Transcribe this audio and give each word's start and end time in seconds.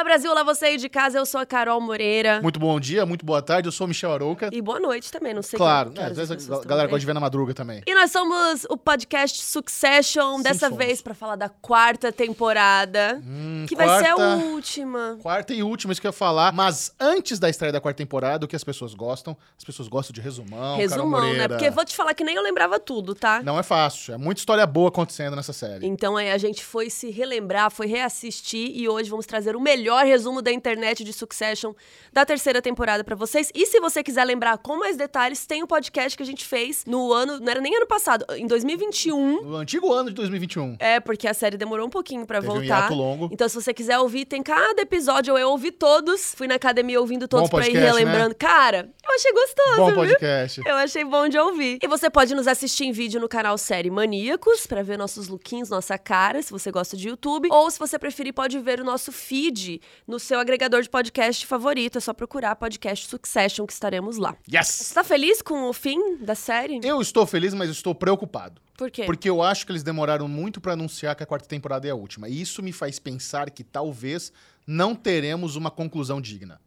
Olá 0.00 0.04
Brasil, 0.04 0.30
olá 0.30 0.42
você 0.42 0.64
aí 0.64 0.76
de 0.78 0.88
casa, 0.88 1.18
eu 1.18 1.26
sou 1.26 1.38
a 1.38 1.44
Carol 1.44 1.78
Moreira. 1.78 2.40
Muito 2.40 2.58
bom 2.58 2.80
dia, 2.80 3.04
muito 3.04 3.22
boa 3.22 3.42
tarde, 3.42 3.68
eu 3.68 3.72
sou 3.72 3.84
o 3.84 3.88
Michel 3.88 4.10
Arouca. 4.10 4.48
E 4.50 4.62
boa 4.62 4.80
noite 4.80 5.12
também, 5.12 5.34
não 5.34 5.42
sei 5.42 5.58
Claro, 5.58 5.90
que, 5.90 5.96
que 5.96 6.02
às 6.02 6.16
vezes 6.16 6.50
a 6.50 6.64
galera 6.64 6.88
gosta 6.88 7.00
de 7.00 7.04
ver 7.04 7.12
na 7.12 7.20
madruga 7.20 7.52
também. 7.52 7.82
E 7.86 7.94
nós 7.94 8.10
somos 8.10 8.64
o 8.70 8.78
podcast 8.78 9.42
Succession, 9.42 10.38
Sim, 10.38 10.42
dessa 10.42 10.68
somos. 10.70 10.78
vez 10.78 11.02
pra 11.02 11.12
falar 11.12 11.36
da 11.36 11.50
quarta 11.50 12.10
temporada, 12.10 13.20
Hum, 13.22 13.66
que 13.68 13.76
vai 13.76 13.86
ser 14.02 14.06
a 14.06 14.14
quarta- 14.16 14.36
última. 14.46 15.18
Quarta 15.20 15.52
e 15.52 15.62
última, 15.62 15.92
isso 15.92 16.00
que 16.00 16.06
eu 16.06 16.08
ia 16.08 16.12
falar. 16.14 16.50
Mas 16.50 16.94
antes 16.98 17.38
da 17.38 17.50
estreia 17.50 17.70
da 17.70 17.78
quarta 17.80 17.98
temporada, 17.98 18.46
o 18.46 18.48
que 18.48 18.56
as 18.56 18.64
pessoas 18.64 18.94
gostam? 18.94 19.36
As 19.58 19.64
pessoas 19.64 19.86
gostam 19.86 20.14
de 20.14 20.22
resumão, 20.22 20.60
Carol 20.60 20.76
Resumão, 20.78 21.32
né? 21.34 21.46
Porque 21.46 21.68
vou 21.70 21.84
te 21.84 21.94
falar 21.94 22.14
que 22.14 22.24
nem 22.24 22.36
eu 22.36 22.42
lembrava 22.42 22.80
tudo, 22.80 23.14
tá? 23.14 23.42
Não 23.42 23.58
é 23.58 23.62
fácil, 23.62 24.14
é 24.14 24.16
muita 24.16 24.40
história 24.40 24.66
boa 24.66 24.88
acontecendo 24.88 25.36
nessa 25.36 25.52
série. 25.52 25.86
Então 25.86 26.16
aí 26.16 26.30
a 26.30 26.38
gente 26.38 26.64
foi 26.64 26.88
se 26.88 27.10
relembrar, 27.10 27.70
foi 27.70 27.86
reassistir 27.86 28.70
e 28.74 28.88
hoje 28.88 29.10
vamos 29.10 29.26
trazer 29.26 29.54
o 29.54 29.60
melhor 29.60 29.89
resumo 29.98 30.40
da 30.42 30.52
internet 30.52 31.02
de 31.04 31.12
Succession 31.12 31.72
da 32.12 32.24
terceira 32.24 32.60
temporada 32.62 33.02
pra 33.04 33.14
vocês. 33.16 33.50
E 33.54 33.66
se 33.66 33.80
você 33.80 34.02
quiser 34.02 34.24
lembrar 34.24 34.58
com 34.58 34.76
mais 34.78 34.96
detalhes, 34.96 35.46
tem 35.46 35.62
um 35.62 35.66
podcast 35.66 36.16
que 36.16 36.22
a 36.22 36.26
gente 36.26 36.44
fez 36.44 36.84
no 36.86 37.12
ano, 37.12 37.38
não 37.40 37.50
era 37.50 37.60
nem 37.60 37.74
ano 37.76 37.86
passado, 37.86 38.24
em 38.36 38.46
2021. 38.46 39.42
No 39.42 39.56
antigo 39.56 39.92
ano 39.92 40.08
de 40.10 40.14
2021. 40.16 40.76
É, 40.78 41.00
porque 41.00 41.26
a 41.28 41.34
série 41.34 41.56
demorou 41.56 41.86
um 41.86 41.90
pouquinho 41.90 42.26
pra 42.26 42.40
Teve 42.40 42.52
um 42.52 42.56
voltar. 42.56 42.80
hiato 42.82 42.94
longo. 42.94 43.28
Então, 43.32 43.48
se 43.48 43.54
você 43.54 43.72
quiser 43.74 43.98
ouvir, 43.98 44.24
tem 44.24 44.42
cada 44.42 44.82
episódio. 44.82 45.36
Eu 45.36 45.50
ouvi 45.50 45.70
todos. 45.70 46.34
Fui 46.34 46.46
na 46.46 46.54
academia 46.56 47.00
ouvindo 47.00 47.26
todos 47.28 47.48
pra 47.48 47.60
ir 47.60 47.72
podcast, 47.72 47.86
relembrando. 47.98 48.34
Cara, 48.34 48.90
eu 49.04 49.14
achei 49.14 49.32
gostoso, 49.32 49.76
Bom 49.76 49.86
viu? 49.86 49.94
podcast. 49.96 50.60
Eu 50.64 50.76
achei 50.76 51.04
bom 51.04 51.28
de 51.28 51.38
ouvir. 51.38 51.78
E 51.82 51.86
você 51.86 52.08
pode 52.10 52.34
nos 52.34 52.46
assistir 52.46 52.84
em 52.84 52.92
vídeo 52.92 53.20
no 53.20 53.28
canal 53.28 53.56
Série 53.58 53.90
Maníacos, 53.90 54.66
pra 54.66 54.82
ver 54.82 54.98
nossos 54.98 55.28
lookinhos, 55.28 55.68
nossa 55.68 55.96
cara, 55.98 56.42
se 56.42 56.50
você 56.50 56.70
gosta 56.70 56.96
de 56.96 57.08
YouTube. 57.08 57.48
Ou, 57.50 57.70
se 57.70 57.78
você 57.78 57.98
preferir, 57.98 58.32
pode 58.32 58.58
ver 58.58 58.80
o 58.80 58.84
nosso 58.84 59.10
feed 59.12 59.79
no 60.06 60.18
seu 60.18 60.38
agregador 60.38 60.82
de 60.82 60.90
podcast 60.90 61.46
favorito. 61.46 61.98
É 61.98 62.00
só 62.00 62.12
procurar 62.12 62.56
podcast 62.56 63.06
Succession 63.06 63.66
que 63.66 63.72
estaremos 63.72 64.16
lá. 64.16 64.36
Yes! 64.52 64.68
Você 64.68 64.94
tá 64.94 65.04
feliz 65.04 65.42
com 65.42 65.68
o 65.68 65.72
fim 65.72 66.16
da 66.16 66.34
série? 66.34 66.80
Eu 66.82 67.00
estou 67.00 67.26
feliz, 67.26 67.54
mas 67.54 67.70
estou 67.70 67.94
preocupado. 67.94 68.60
Por 68.76 68.90
quê? 68.90 69.04
Porque 69.04 69.28
eu 69.28 69.42
acho 69.42 69.66
que 69.66 69.72
eles 69.72 69.82
demoraram 69.82 70.26
muito 70.26 70.60
pra 70.60 70.72
anunciar 70.72 71.14
que 71.14 71.22
a 71.22 71.26
quarta 71.26 71.46
temporada 71.46 71.86
é 71.86 71.90
a 71.90 71.94
última. 71.94 72.28
E 72.28 72.40
isso 72.40 72.62
me 72.62 72.72
faz 72.72 72.98
pensar 72.98 73.50
que 73.50 73.62
talvez 73.62 74.32
não 74.66 74.94
teremos 74.94 75.56
uma 75.56 75.70
conclusão 75.70 76.20
digna. 76.20 76.60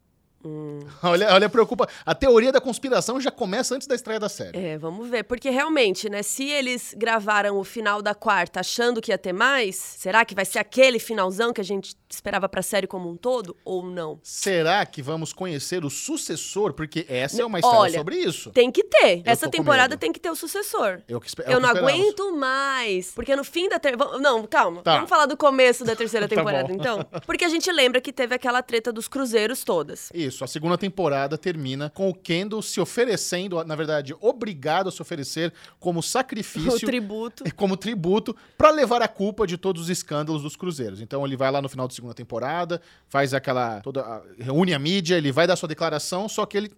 Hum. 0.45 0.80
Olha, 1.03 1.33
olha, 1.33 1.49
preocupa. 1.49 1.88
A 2.05 2.13
teoria 2.16 2.52
da 2.52 2.59
conspiração 2.61 3.19
já 3.19 3.31
começa 3.31 3.75
antes 3.75 3.88
da 3.88 3.95
estreia 3.95 4.19
da 4.19 4.27
série. 4.30 4.58
É, 4.58 4.77
vamos 4.77 5.08
ver. 5.09 5.23
Porque 5.23 5.50
realmente, 5.50 6.09
né? 6.09 6.22
Se 6.23 6.50
eles 6.50 6.94
gravaram 6.97 7.58
o 7.58 7.63
final 7.63 8.02
da 8.02 8.13
quarta 8.13 8.59
achando 8.59 9.02
que 9.02 9.11
ia 9.11 9.17
ter 9.17 9.33
mais, 9.33 9.75
será 9.75 10.25
que 10.25 10.33
vai 10.35 10.45
ser 10.45 10.59
aquele 10.59 11.00
finalzão 11.00 11.52
que 11.53 11.61
a 11.61 11.63
gente 11.63 11.95
esperava 12.09 12.47
pra 12.50 12.61
série 12.61 12.88
como 12.88 13.09
um 13.09 13.16
todo? 13.16 13.55
Ou 13.66 13.83
não? 13.85 14.19
Será 14.23 14.85
que 14.85 15.02
vamos 15.02 15.33
conhecer 15.33 15.83
o 15.85 15.89
sucessor? 15.89 16.73
Porque 16.73 17.05
essa 17.09 17.41
é 17.41 17.45
uma 17.45 17.59
história 17.59 17.80
Olha, 17.80 17.97
sobre 17.97 18.17
isso. 18.17 18.52
Tem 18.52 18.72
que 18.72 18.83
ter. 18.83 19.17
Eu 19.19 19.23
Essa 19.25 19.50
temporada 19.50 19.97
tem 19.97 20.11
que 20.11 20.19
ter 20.19 20.30
o 20.30 20.35
sucessor. 20.35 21.02
Eu, 21.07 21.19
que 21.19 21.28
é 21.41 21.53
Eu 21.53 21.55
que 21.55 21.59
não 21.61 21.69
esperamos. 21.73 21.94
aguento 21.94 22.35
mais. 22.38 23.11
Porque 23.11 23.35
no 23.35 23.44
fim 23.44 23.67
da 23.69 23.80
terceira. 23.80 24.17
Não, 24.19 24.45
calma. 24.45 24.81
Tá. 24.81 24.95
Vamos 24.95 25.09
falar 25.09 25.25
do 25.25 25.38
começo 25.38 25.83
da 25.83 25.95
terceira 25.95 26.28
Tá 26.30 26.35
temporada, 26.35 26.67
bom. 26.67 26.73
então? 26.75 27.05
Porque 27.25 27.44
a 27.45 27.50
gente 27.50 27.72
lembra 27.72 28.00
que 28.02 28.11
teve 28.13 28.33
aquela 28.35 28.61
treta 28.61 28.91
dos 28.91 29.07
cruzeiros 29.07 29.63
todas. 29.63 30.09
Isso, 30.13 30.33
a 30.42 30.48
segunda 30.48 30.78
temporada 30.78 31.38
termina 31.38 31.89
com 31.89 32.09
o 32.09 32.14
Kendall 32.14 32.62
se 32.62 32.80
oferecendo, 32.80 33.64
na 33.66 33.76
verdade, 33.76 34.16
obrigado 34.22 34.88
a 34.88 34.92
se 34.92 35.02
oferecer 35.02 35.53
como 35.80 36.00
O 36.03 36.03
sacrifício 36.03 36.88
tributo. 36.88 37.44
e 37.45 37.52
como 37.52 37.75
tributo 37.75 38.36
pra 38.58 38.70
levar 38.70 39.02
a 39.02 39.08
culpa 39.08 39.45
de 39.45 39.58
todos 39.58 39.84
os 39.84 39.90
escândalos 39.90 40.44
dos 40.44 40.56
cruzeiros. 40.56 41.02
Então 41.02 41.25
ele 41.25 41.36
vai 41.36 41.52
lá 41.52 41.62
no 41.62 41.67
final 41.67 41.88
da 41.88 41.94
segunda 41.94 42.14
temporada, 42.14 42.81
faz 43.08 43.34
aquela 43.34 43.81
toda 43.81 44.23
reúne 44.38 44.73
a 44.73 44.80
mídia, 44.80 45.16
ele 45.16 45.31
vai 45.31 45.45
dar 45.48 45.56
sua 45.56 45.67
declaração, 45.67 46.30
só 46.30 46.45
que 46.45 46.58
ele 46.58 46.72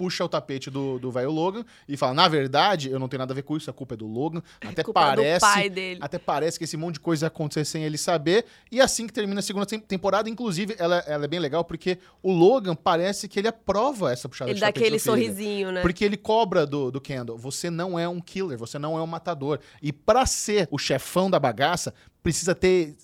puxa 0.00 0.24
o 0.24 0.28
tapete 0.30 0.70
do, 0.70 0.98
do 0.98 1.10
velho 1.10 1.30
Logan 1.30 1.62
e 1.86 1.94
fala: 1.94 2.14
"Na 2.14 2.26
verdade, 2.26 2.88
eu 2.90 2.98
não 2.98 3.06
tenho 3.06 3.18
nada 3.18 3.34
a 3.34 3.36
ver 3.36 3.42
com 3.42 3.54
isso, 3.54 3.68
a 3.68 3.72
culpa 3.74 3.92
é 3.92 3.96
do 3.98 4.06
Logan". 4.06 4.42
Até 4.66 4.82
do 4.82 4.94
parece 4.94 5.44
até 6.00 6.18
parece 6.18 6.56
que 6.58 6.64
esse 6.64 6.76
monte 6.76 6.94
de 6.94 7.00
coisa 7.00 7.26
ia 7.26 7.28
acontecer 7.28 7.66
sem 7.66 7.84
ele 7.84 7.98
saber. 7.98 8.46
E 8.72 8.80
assim 8.80 9.06
que 9.06 9.12
termina 9.12 9.40
a 9.40 9.42
segunda 9.42 9.66
tem- 9.66 9.78
temporada, 9.78 10.30
inclusive, 10.30 10.74
ela, 10.78 11.04
ela 11.06 11.24
é 11.26 11.28
bem 11.28 11.38
legal 11.38 11.62
porque 11.64 11.98
o 12.22 12.32
Logan 12.32 12.74
parece 12.74 13.28
que 13.28 13.38
ele 13.38 13.48
aprova 13.48 14.10
essa 14.10 14.26
puxada 14.28 14.50
Ele 14.50 14.54
de 14.54 14.60
dá 14.60 14.68
tapete 14.68 14.84
aquele 14.84 14.96
do 14.96 15.02
filho. 15.02 15.12
sorrisinho, 15.12 15.72
né? 15.72 15.82
Porque 15.82 16.02
ele 16.02 16.16
cobra 16.16 16.64
do, 16.66 16.90
do 16.90 17.00
Kendall. 17.00 17.36
Você 17.36 17.68
não 17.68 17.98
é 17.98 18.08
um 18.08 18.20
killer, 18.20 18.56
você 18.56 18.78
não 18.78 18.96
é 18.98 19.02
um 19.02 19.06
matador. 19.06 19.58
E 19.82 19.92
pra 19.92 20.24
ser 20.24 20.66
o 20.70 20.78
chefão 20.78 21.30
da 21.30 21.38
bagaça, 21.38 21.92
precisa 22.22 22.54
ter 22.54 22.96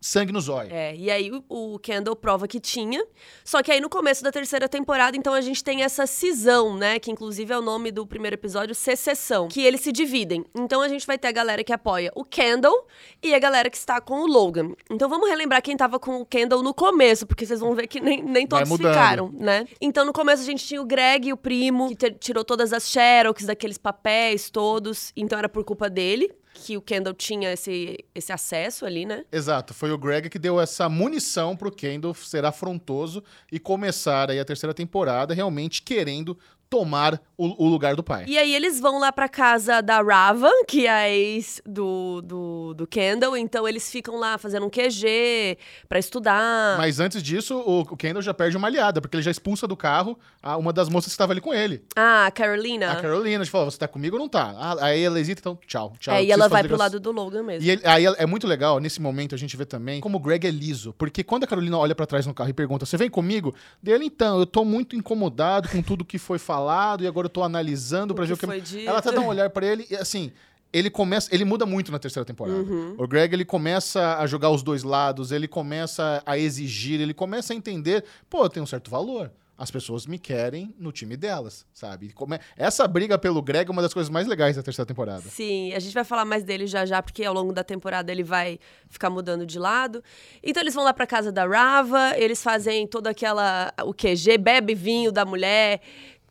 sangue 0.00 0.32
no 0.32 0.40
zóio. 0.40 0.70
É, 0.72 0.94
e 0.94 1.10
aí 1.10 1.30
o, 1.30 1.74
o 1.74 1.78
Kendall 1.78 2.16
prova 2.16 2.46
que 2.46 2.60
tinha. 2.60 3.04
Só 3.44 3.62
que 3.62 3.70
aí 3.70 3.80
no 3.80 3.88
começo 3.88 4.22
da 4.22 4.30
terceira 4.30 4.68
temporada, 4.68 5.16
então 5.16 5.34
a 5.34 5.40
gente 5.40 5.62
tem 5.62 5.82
essa 5.82 6.06
cisão, 6.06 6.76
né? 6.76 6.98
Que 6.98 7.10
inclusive 7.10 7.52
é 7.52 7.58
o 7.58 7.62
nome 7.62 7.90
do 7.90 8.06
primeiro 8.06 8.34
episódio, 8.34 8.74
secessão. 8.74 9.48
Que 9.48 9.62
eles 9.62 9.80
se 9.80 9.92
dividem. 9.92 10.44
Então 10.54 10.80
a 10.80 10.88
gente 10.88 11.06
vai 11.06 11.18
ter 11.18 11.28
a 11.28 11.32
galera 11.32 11.62
que 11.64 11.72
apoia 11.72 12.10
o 12.14 12.24
Kendall 12.24 12.86
e 13.22 13.34
a 13.34 13.38
galera 13.38 13.68
que 13.68 13.76
está 13.76 14.00
com 14.00 14.20
o 14.20 14.26
Logan. 14.26 14.72
Então 14.90 15.08
vamos 15.08 15.28
relembrar 15.28 15.62
quem 15.62 15.76
tava 15.76 15.98
com 15.98 16.20
o 16.20 16.26
Kendall 16.26 16.62
no 16.62 16.72
começo, 16.72 17.26
porque 17.26 17.44
vocês 17.44 17.60
vão 17.60 17.74
ver 17.74 17.86
que 17.86 18.00
nem, 18.00 18.22
nem 18.22 18.46
todos 18.46 18.70
ficaram, 18.70 19.30
né? 19.32 19.66
Então 19.80 20.04
no 20.04 20.12
começo 20.12 20.42
a 20.42 20.46
gente 20.46 20.64
tinha 20.64 20.80
o 20.80 20.84
Greg, 20.84 21.32
o 21.32 21.36
primo, 21.36 21.94
que 21.94 22.10
tirou 22.12 22.44
todas 22.44 22.72
as 22.72 22.88
xerox 22.88 23.44
daqueles 23.44 23.78
papéis 23.78 24.50
todos. 24.50 25.12
Então 25.16 25.38
era 25.38 25.48
por 25.48 25.64
culpa 25.64 25.90
dele. 25.90 26.30
Que 26.54 26.76
o 26.76 26.80
Kendall 26.80 27.12
tinha 27.12 27.52
esse, 27.52 27.98
esse 28.14 28.32
acesso 28.32 28.86
ali, 28.86 29.04
né? 29.04 29.24
Exato, 29.30 29.74
foi 29.74 29.90
o 29.92 29.98
Greg 29.98 30.30
que 30.30 30.38
deu 30.38 30.60
essa 30.60 30.88
munição 30.88 31.56
pro 31.56 31.70
Kendall 31.70 32.14
ser 32.14 32.44
afrontoso 32.44 33.22
e 33.52 33.58
começar 33.58 34.30
aí 34.30 34.38
a 34.38 34.44
terceira 34.44 34.72
temporada 34.72 35.34
realmente 35.34 35.82
querendo 35.82 36.38
tomar 36.70 37.20
o, 37.36 37.64
o 37.64 37.68
lugar 37.68 37.94
do 37.96 38.02
pai. 38.02 38.24
E 38.26 38.36
aí 38.38 38.54
eles 38.54 38.80
vão 38.80 38.98
lá 38.98 39.12
pra 39.12 39.28
casa 39.28 39.80
da 39.80 40.00
Rava, 40.02 40.50
que 40.66 40.86
é 40.86 40.90
a 40.90 41.10
ex 41.10 41.60
do, 41.64 42.20
do, 42.22 42.74
do 42.74 42.86
Kendall. 42.86 43.36
Então 43.36 43.66
eles 43.68 43.90
ficam 43.90 44.16
lá 44.18 44.38
fazendo 44.38 44.66
um 44.66 44.70
QG 44.70 45.56
pra 45.88 45.98
estudar. 45.98 46.76
Mas 46.78 46.98
antes 47.00 47.22
disso, 47.22 47.56
o, 47.56 47.80
o 47.80 47.96
Kendall 47.96 48.22
já 48.22 48.34
perde 48.34 48.56
uma 48.56 48.66
aliada, 48.66 49.00
porque 49.00 49.16
ele 49.16 49.22
já 49.22 49.30
expulsa 49.30 49.66
do 49.68 49.76
carro 49.76 50.18
a, 50.42 50.56
uma 50.56 50.72
das 50.72 50.88
moças 50.88 51.06
que 51.06 51.14
estava 51.14 51.32
ali 51.32 51.40
com 51.40 51.52
ele. 51.54 51.84
Ah, 51.94 52.26
a 52.26 52.30
Carolina. 52.30 52.90
A 52.92 52.96
Carolina, 52.96 53.42
a 53.42 53.44
gente 53.44 53.52
fala, 53.52 53.64
você 53.66 53.78
tá 53.78 53.86
comigo 53.86 54.16
ou 54.16 54.20
não 54.22 54.28
tá? 54.28 54.54
Ah, 54.56 54.76
aí 54.86 55.02
ela 55.02 55.20
hesita, 55.20 55.40
então 55.40 55.58
tchau, 55.66 55.92
tchau. 55.98 56.14
é, 56.14 56.24
e 56.24 56.32
ela 56.32 56.48
vai 56.48 56.64
pro 56.64 56.76
lado 56.76 56.98
do 56.98 57.12
Logan 57.12 57.42
mesmo. 57.44 57.66
E 57.66 57.70
ele- 57.70 57.82
aí 57.84 58.04
é 58.04 58.26
muito 58.26 58.46
legal, 58.46 58.80
nesse 58.80 59.00
momento 59.00 59.34
a 59.34 59.38
gente 59.38 59.56
vê 59.56 59.64
também 59.64 60.00
como 60.00 60.16
o 60.18 60.20
Greg 60.20 60.46
é 60.46 60.50
liso. 60.50 60.92
Porque 60.94 61.22
quando 61.22 61.44
a 61.44 61.46
Carolina 61.46 61.78
olha 61.78 61.94
pra 61.94 62.06
trás 62.06 62.26
no 62.26 62.34
carro 62.34 62.50
e 62.50 62.54
pergunta, 62.54 62.84
você 62.84 62.96
vem 62.96 63.08
comigo? 63.10 63.54
Dele, 63.82 64.04
então, 64.06 64.38
eu 64.40 64.46
tô 64.46 64.64
muito 64.64 64.96
incomodado 64.96 65.68
com 65.68 65.80
tudo 65.82 66.04
que 66.04 66.18
foi 66.18 66.38
falado 66.38 66.63
e 67.02 67.06
agora 67.06 67.26
eu 67.26 67.30
tô 67.30 67.42
analisando 67.42 68.14
pra 68.14 68.24
O 68.24 68.26
ver 68.26 68.34
o 68.34 68.36
que 68.36 68.60
dito. 68.60 68.88
Ela 68.88 68.98
até 68.98 69.12
dá 69.12 69.20
um 69.20 69.28
olhar 69.28 69.50
pra 69.50 69.66
ele 69.66 69.86
e 69.90 69.96
assim... 69.96 70.32
Ele 70.72 70.90
começa, 70.90 71.32
ele 71.32 71.44
muda 71.44 71.64
muito 71.64 71.92
na 71.92 72.00
terceira 72.00 72.24
temporada. 72.24 72.58
Uhum. 72.58 72.96
O 72.98 73.06
Greg 73.06 73.32
ele 73.32 73.44
começa 73.44 74.18
a 74.18 74.26
jogar 74.26 74.50
os 74.50 74.60
dois 74.60 74.82
lados, 74.82 75.30
ele 75.30 75.46
começa 75.46 76.20
a 76.26 76.36
exigir, 76.36 77.00
ele 77.00 77.14
começa 77.14 77.52
a 77.52 77.56
entender, 77.56 78.04
pô, 78.28 78.50
tem 78.50 78.60
um 78.60 78.66
certo 78.66 78.90
valor. 78.90 79.30
As 79.56 79.70
pessoas 79.70 80.04
me 80.04 80.18
querem 80.18 80.74
no 80.76 80.90
time 80.90 81.16
delas, 81.16 81.64
sabe? 81.72 82.12
Essa 82.56 82.88
briga 82.88 83.16
pelo 83.16 83.40
Greg 83.40 83.68
é 83.68 83.72
uma 83.72 83.82
das 83.82 83.94
coisas 83.94 84.10
mais 84.10 84.26
legais 84.26 84.56
da 84.56 84.64
terceira 84.64 84.84
temporada. 84.84 85.22
Sim, 85.22 85.72
a 85.74 85.78
gente 85.78 85.94
vai 85.94 86.02
falar 86.02 86.24
mais 86.24 86.42
dele 86.42 86.66
já 86.66 86.84
já, 86.84 87.00
porque 87.00 87.24
ao 87.24 87.32
longo 87.32 87.52
da 87.52 87.62
temporada 87.62 88.10
ele 88.10 88.24
vai 88.24 88.58
ficar 88.90 89.10
mudando 89.10 89.46
de 89.46 89.56
lado. 89.56 90.02
Então 90.42 90.60
eles 90.60 90.74
vão 90.74 90.82
lá 90.82 90.92
pra 90.92 91.06
casa 91.06 91.30
da 91.30 91.46
Rava, 91.46 92.18
eles 92.18 92.42
fazem 92.42 92.84
toda 92.84 93.10
aquela. 93.10 93.72
o 93.84 93.94
QG, 93.94 94.38
bebe 94.38 94.74
vinho 94.74 95.12
da 95.12 95.24
mulher. 95.24 95.80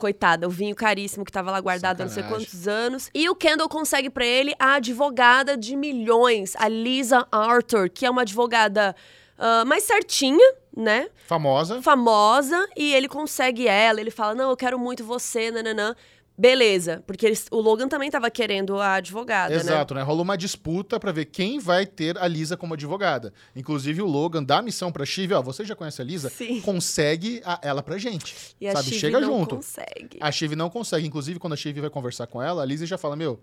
Coitada, 0.04 0.46
o 0.46 0.50
vinho 0.50 0.76
caríssimo 0.76 1.24
que 1.24 1.32
tava 1.32 1.50
lá 1.50 1.62
guardado 1.62 2.02
há 2.02 2.04
não 2.04 2.12
sei 2.12 2.24
quantos 2.24 2.68
anos. 2.68 3.10
E 3.14 3.30
o 3.30 3.36
Kendall 3.36 3.70
consegue 3.70 4.10
pra 4.10 4.26
ele 4.26 4.54
a 4.60 4.74
advogada 4.74 5.56
de 5.56 5.78
milhões, 5.78 6.58
a 6.58 6.68
Lisa 6.68 7.26
Arthur, 7.32 7.90
que 7.90 8.06
é 8.06 8.10
uma 8.10 8.24
advogada 8.24 8.94
ah, 9.38 9.66
mais 9.66 9.84
certinha, 9.84 10.54
né? 10.76 11.10
Famosa. 11.26 11.82
famosa 11.82 12.68
e 12.76 12.94
ele 12.94 13.08
consegue 13.08 13.68
ela. 13.68 14.00
Ele 14.00 14.12
fala: 14.12 14.36
Não, 14.36 14.50
eu 14.50 14.58
quero 14.58 14.78
muito 14.78 15.04
você, 15.04 15.52
nananã. 15.52 15.96
Beleza, 16.38 17.04
porque 17.06 17.28
eles- 17.28 17.46
o 17.52 17.62
Logan 17.62 17.88
também 17.88 18.10
tava 18.10 18.30
querendo 18.32 18.80
a 18.80 18.96
advogada, 18.96 19.54
né? 19.54 19.60
Exato, 19.60 19.94
né? 19.94 20.02
Rola 20.02 20.22
uma 20.24 20.36
disputa 20.36 21.00
pra 21.00 21.12
ver 21.12 21.26
quem 21.26 21.60
vai 21.60 21.86
ter 21.86 22.18
a 22.18 22.28
Lisa 22.28 22.58
como 22.58 22.74
advogada. 22.74 23.32
Inclusive 23.56 24.02
o 24.02 24.08
Logan 24.08 24.44
dá 24.44 24.58
a 24.58 24.62
missão 24.62 24.92
pra 24.92 25.06
Shiv, 25.06 25.32
ó, 25.34 25.42
você 25.44 25.64
já 25.64 25.76
conhece 25.76 26.02
a 26.02 26.06
Lisa? 26.06 26.30
Sim. 26.30 26.60
Consegue 26.62 27.40
a- 27.46 27.60
ela 27.62 27.84
pra 27.84 27.98
gente. 28.00 28.36
E 28.60 28.68
a 28.68 28.72
sabe? 28.74 28.86
Shiv 28.90 29.00
Chega 29.00 29.20
não 29.20 29.28
junto. 29.40 29.56
consegue. 29.58 30.18
A 30.20 30.32
Shiv 30.32 30.56
não 30.56 30.70
consegue. 30.72 31.06
Inclusive, 31.06 31.38
quando 31.40 31.54
a 31.54 31.58
Shiv 31.58 31.80
vai 31.80 31.90
conversar 31.92 32.26
com 32.26 32.42
ela, 32.42 32.64
a 32.64 32.66
Lisa 32.66 32.86
já 32.88 32.98
fala: 32.98 33.16
Meu, 33.16 33.40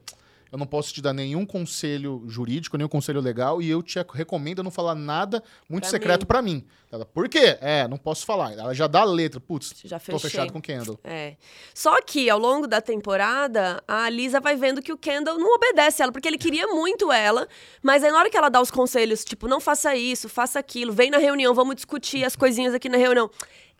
eu 0.50 0.58
não 0.58 0.67
posso 0.67 0.93
te 0.93 1.00
dar 1.00 1.12
nenhum 1.12 1.47
conselho 1.47 2.25
jurídico, 2.26 2.76
nenhum 2.76 2.88
conselho 2.88 3.20
legal, 3.20 3.62
e 3.62 3.70
eu 3.70 3.82
te 3.82 3.99
recomendo 4.12 4.62
não 4.62 4.70
falar 4.70 4.94
nada 4.94 5.43
muito 5.69 5.82
Pra 5.85 5.91
secreto 5.91 6.26
pra 6.26 6.43
mim. 6.43 6.64
Ela, 6.93 7.06
por 7.06 7.29
quê? 7.29 7.56
É, 7.61 7.87
não 7.87 7.97
posso 7.97 8.26
falar. 8.26 8.52
Ela 8.52 8.75
já 8.75 8.88
dá 8.88 9.02
a 9.02 9.05
letra. 9.05 9.38
Putz, 9.38 9.75
Já 9.85 9.99
tô 10.00 10.06
fechei. 10.06 10.31
fechado 10.31 10.52
com 10.52 10.58
o 10.58 10.62
Kendall. 10.62 10.99
É. 11.05 11.37
Só 11.73 12.00
que, 12.02 12.29
ao 12.29 12.38
longo 12.38 12.67
da 12.67 12.81
temporada, 12.81 13.81
a 13.87 14.11
Lisa 14.11 14.41
vai 14.41 14.56
vendo 14.56 14.82
que 14.82 14.93
o 14.93 14.99
Kendall 14.99 15.38
não 15.38 15.55
obedece 15.55 16.02
ela, 16.02 16.11
porque 16.11 16.26
ele 16.26 16.38
queria 16.38 16.67
muito 16.67 17.12
ela, 17.12 17.47
mas 17.81 18.02
aí 18.02 18.11
na 18.11 18.19
hora 18.19 18.29
que 18.29 18.37
ela 18.37 18.49
dá 18.49 18.61
os 18.61 18.73
conselhos, 18.73 19.25
tipo, 19.25 19.47
não 19.47 19.61
faça 19.61 19.94
isso, 19.94 20.29
faça 20.29 20.58
aquilo, 20.58 20.93
vem 20.93 21.11
na 21.11 21.19
reunião, 21.19 21.55
vamos 21.55 21.76
discutir 21.76 22.25
as 22.25 22.35
coisinhas 22.35 22.75
aqui 22.75 22.88
na 22.88 22.97
reunião. 22.99 23.31